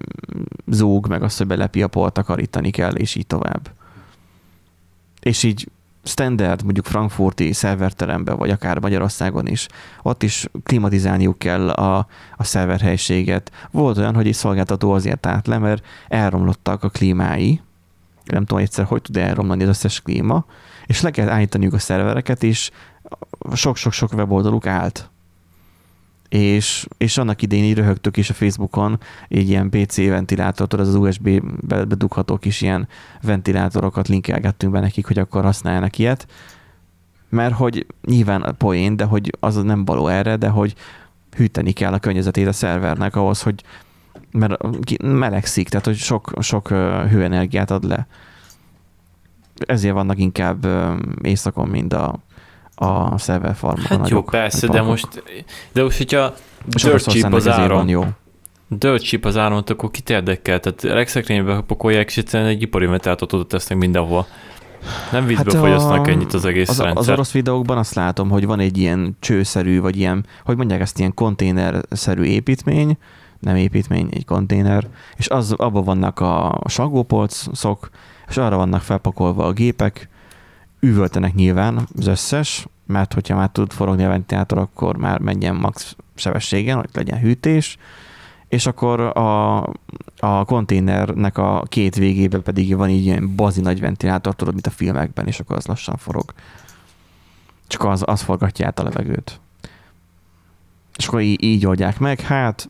zúg, 0.67 1.09
meg 1.09 1.23
azt, 1.23 1.39
hogy 1.39 1.47
belepi 1.47 1.83
a 1.83 1.89
polt 1.89 2.13
takarítani 2.13 2.71
kell, 2.71 2.95
és 2.95 3.15
így 3.15 3.27
tovább. 3.27 3.71
És 5.21 5.43
így 5.43 5.69
standard, 6.05 6.63
mondjuk 6.63 6.87
frankfurti 6.87 7.53
szerverteremben, 7.53 8.37
vagy 8.37 8.51
akár 8.51 8.79
Magyarországon 8.79 9.47
is, 9.47 9.67
ott 10.03 10.23
is 10.23 10.47
klimatizálniuk 10.63 11.39
kell 11.39 11.71
a, 11.71 12.07
a 12.37 12.45
szerverhelységet. 12.45 13.51
Volt 13.71 13.99
olyan, 13.99 14.15
hogy 14.15 14.27
egy 14.27 14.35
szolgáltató 14.35 14.93
azért 14.93 15.27
állt 15.27 15.47
le, 15.47 15.59
mert 15.59 15.87
elromlottak 16.09 16.83
a 16.83 16.89
klímái, 16.89 17.61
nem 18.25 18.45
tudom 18.45 18.63
egyszer, 18.63 18.85
hogy 18.85 19.03
tud 19.03 19.17
elromlani 19.17 19.63
az 19.63 19.69
összes 19.69 20.01
klíma, 20.01 20.45
és 20.87 21.01
le 21.01 21.11
kell 21.11 21.29
állítaniuk 21.29 21.73
a 21.73 21.79
szervereket, 21.79 22.43
és 22.43 22.71
sok-sok-sok 23.55 24.13
weboldaluk 24.13 24.67
állt 24.67 25.11
és, 26.35 26.87
és 26.97 27.19
annak 27.19 27.43
idején 27.43 27.65
így 27.65 27.77
röhögtök 27.77 28.17
is 28.17 28.31
a 28.31 28.35
Facebookon, 28.35 29.01
egy 29.29 29.49
ilyen 29.49 29.71
PC 29.71 29.97
ventilátor, 29.97 30.81
az 30.81 30.89
az 30.89 30.95
USB 30.95 31.43
bedugható 31.67 32.37
kis 32.37 32.61
ilyen 32.61 32.89
ventilátorokat 33.23 34.09
linkelgettünk 34.09 34.73
be 34.73 34.81
nekik, 34.81 35.07
hogy 35.07 35.19
akkor 35.19 35.43
használjanak 35.43 35.99
ilyet, 35.99 36.27
mert 37.29 37.55
hogy 37.55 37.87
nyilván 38.07 38.43
a 38.43 38.53
poén, 38.53 38.97
de 38.97 39.05
hogy 39.05 39.37
az 39.41 39.63
nem 39.63 39.85
való 39.85 40.07
erre, 40.07 40.37
de 40.37 40.49
hogy 40.49 40.75
hűteni 41.37 41.73
kell 41.73 41.93
a 41.93 41.99
környezetét 41.99 42.47
a 42.47 42.53
szervernek 42.53 43.17
ahhoz, 43.17 43.43
hogy 43.43 43.63
mert 44.31 44.63
melegszik, 45.03 45.69
tehát 45.69 45.87
hogy 45.87 45.97
sok, 45.97 46.33
sok 46.41 46.69
hőenergiát 47.09 47.71
ad 47.71 47.85
le. 47.85 48.07
Ezért 49.67 49.95
vannak 49.95 50.19
inkább 50.19 50.67
éjszakon, 51.23 51.69
mint 51.69 51.93
a, 51.93 52.19
a 52.75 53.19
server 53.19 53.55
farmokon. 53.55 53.99
Hát 53.99 54.09
jó, 54.09 54.23
persze, 54.23 54.67
de 54.67 54.83
most, 54.83 55.23
de 55.73 55.83
most, 55.83 55.97
hogyha 55.97 56.35
dirt 56.67 57.03
cheap 57.03 57.33
az 57.33 57.49
áron, 57.49 57.89
jó. 57.89 58.05
dirt 58.69 59.03
cheap 59.03 59.25
az 59.25 59.37
áron, 59.37 59.63
akkor 59.67 59.91
kit 59.91 60.11
érdekel? 60.11 60.61
Tehát 60.61 60.83
regszekrénybe 60.83 61.61
pakolják, 61.67 62.09
és 62.09 62.17
egyszerűen 62.17 62.49
egy 62.49 62.63
ipari 62.63 62.87
metátot 62.87 63.33
oda 63.33 63.45
tesznek 63.45 63.79
mindenhol. 63.79 64.27
Nem 65.13 65.27
vízből 65.27 65.53
hát 65.53 65.63
fogyasztanak 65.63 66.09
ennyit 66.09 66.33
az 66.33 66.45
egész 66.45 66.69
az, 66.69 66.79
rendszer. 66.79 67.03
Az 67.03 67.09
orosz 67.09 67.33
videókban 67.33 67.79
azt 67.79 67.95
látom, 67.95 68.31
hogy 68.31 68.47
van 68.47 68.61
egy 68.61 68.79
ilyen 68.79 69.17
csőszerű, 69.21 69.81
vagy 69.81 69.97
ilyen, 69.97 70.27
hogy 70.45 70.57
mondják 70.57 70.81
ezt, 70.81 70.99
ilyen 70.99 71.15
konténerszerű 71.15 72.23
építmény, 72.23 72.97
nem 73.41 73.57
építmény, 73.57 74.09
egy 74.11 74.25
konténer, 74.25 74.87
és 75.17 75.29
az, 75.29 75.53
abban 75.53 75.85
vannak 75.85 76.21
a 76.21 76.61
sagópolcok, 76.67 77.89
és 78.29 78.37
arra 78.37 78.57
vannak 78.57 78.81
felpakolva 78.81 79.45
a 79.45 79.53
gépek, 79.53 80.09
üvöltenek 80.85 81.35
nyilván 81.35 81.89
az 81.97 82.07
összes, 82.07 82.67
mert 82.87 83.13
hogyha 83.13 83.37
már 83.37 83.49
tud 83.49 83.73
forogni 83.73 84.05
a 84.05 84.09
ventilátor, 84.09 84.59
akkor 84.59 84.97
már 84.97 85.19
menjen 85.19 85.55
max 85.55 85.97
sebességen, 86.15 86.77
hogy 86.77 86.89
legyen 86.93 87.19
hűtés, 87.19 87.79
és 88.49 88.67
akkor 88.67 89.01
a, 89.01 89.57
a 90.19 90.45
konténernek 90.45 91.39
a 91.39 91.63
két 91.69 91.97
végében 91.97 92.43
pedig 92.43 92.77
van 92.77 92.89
így 92.89 93.05
ilyen 93.05 93.37
bazi 93.37 93.61
nagy 93.61 93.81
ventilátor, 93.81 94.35
tudod, 94.35 94.53
mint 94.53 94.67
a 94.67 94.71
filmekben, 94.71 95.27
és 95.27 95.41
akkor 95.41 95.57
az 95.57 95.67
lassan 95.67 95.97
forog. 95.97 96.33
Csak 97.67 97.85
az, 97.85 98.03
az 98.07 98.23
forgatja 98.23 98.67
át 98.67 98.79
a 98.79 98.83
levegőt. 98.83 99.41
És 100.97 101.07
akkor 101.07 101.21
így, 101.21 101.43
így 101.43 101.67
oldják 101.67 101.99
meg. 101.99 102.21
Hát 102.21 102.69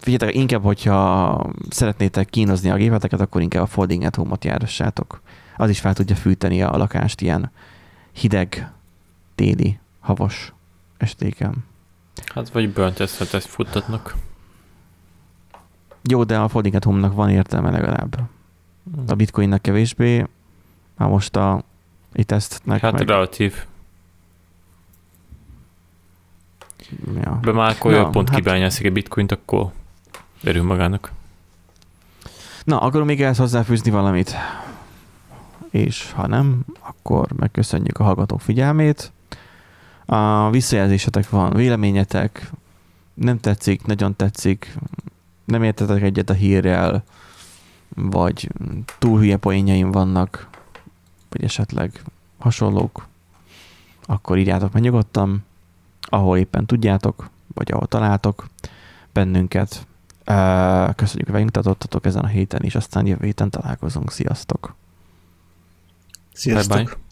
figyeljetek, 0.00 0.34
inkább, 0.34 0.62
hogyha 0.62 1.50
szeretnétek 1.70 2.28
kínozni 2.28 2.70
a 2.70 2.76
gépeteket, 2.76 3.20
akkor 3.20 3.40
inkább 3.40 3.62
a 3.62 3.66
Folding 3.66 4.02
at 4.02 4.16
Home-ot 4.16 4.44
járassátok. 4.44 5.20
Az 5.58 5.70
is 5.70 5.80
fel 5.80 5.94
tudja 5.94 6.16
fűteni 6.16 6.62
a 6.62 6.76
lakást 6.76 7.20
ilyen 7.20 7.50
hideg, 8.12 8.72
téli, 9.34 9.78
havas 10.00 10.52
estéken. 10.96 11.64
Hát 12.34 12.50
vagy 12.50 12.72
ezt 12.98 13.46
futtatnak. 13.46 14.16
Jó, 16.02 16.24
de 16.24 16.38
a 16.38 16.48
Folding 16.48 16.74
at 16.74 16.84
Home-nak 16.84 17.14
van 17.14 17.30
értelme 17.30 17.70
legalább. 17.70 18.20
A 19.06 19.14
bitcoinnak 19.14 19.62
kevésbé, 19.62 20.26
már 20.96 21.08
most 21.08 21.36
a 21.36 21.62
itt 22.12 22.30
ezt 22.30 22.62
Hát 22.66 22.92
meg... 22.92 23.08
relatív. 23.08 23.64
Ja. 27.22 27.38
Be 27.42 27.52
már 27.52 27.70
akkor 27.70 27.92
ja, 27.92 28.08
pont 28.08 28.28
hát... 28.28 28.38
kibányászik 28.38 28.86
a 28.86 28.90
bitcoint, 28.90 29.32
akkor 29.32 29.72
Örül 30.42 30.62
magának. 30.62 31.12
Na, 32.64 32.80
akkor 32.80 33.04
még 33.04 33.22
ehhez 33.22 33.36
hozzáfűzni 33.36 33.90
valamit. 33.90 34.34
És 35.70 36.12
ha 36.12 36.26
nem, 36.26 36.64
akkor 36.80 37.32
megköszönjük 37.32 37.98
a 37.98 38.04
hallgatók 38.04 38.40
figyelmét. 38.40 39.12
A 40.04 40.50
visszajelzésetek 40.50 41.30
van, 41.30 41.52
véleményetek, 41.52 42.50
nem 43.14 43.40
tetszik, 43.40 43.86
nagyon 43.86 44.16
tetszik, 44.16 44.76
nem 45.44 45.62
értetek 45.62 46.02
egyet 46.02 46.30
a 46.30 46.32
hírrel, 46.32 47.04
vagy 47.94 48.50
túl 48.98 49.18
hülye 49.18 49.36
poénjaim 49.36 49.90
vannak, 49.90 50.48
vagy 51.28 51.44
esetleg 51.44 52.02
hasonlók, 52.38 53.06
akkor 54.02 54.38
írjátok 54.38 54.72
meg 54.72 54.82
nyugodtan, 54.82 55.44
ahol 56.00 56.38
éppen 56.38 56.66
tudjátok, 56.66 57.30
vagy 57.54 57.72
ahol 57.72 57.86
találtok 57.86 58.48
bennünket. 59.12 59.86
Köszönjük, 60.94 61.24
hogy 61.24 61.32
velünk 61.32 61.50
tartottatok 61.50 62.04
ezen 62.06 62.24
a 62.24 62.26
héten 62.26 62.62
is, 62.62 62.74
aztán 62.74 63.06
jövő 63.06 63.24
héten 63.24 63.50
találkozunk. 63.50 64.10
Sziasztok! 64.10 64.74
Sziasztok! 66.38 66.76
Bye-bye. 66.76 67.07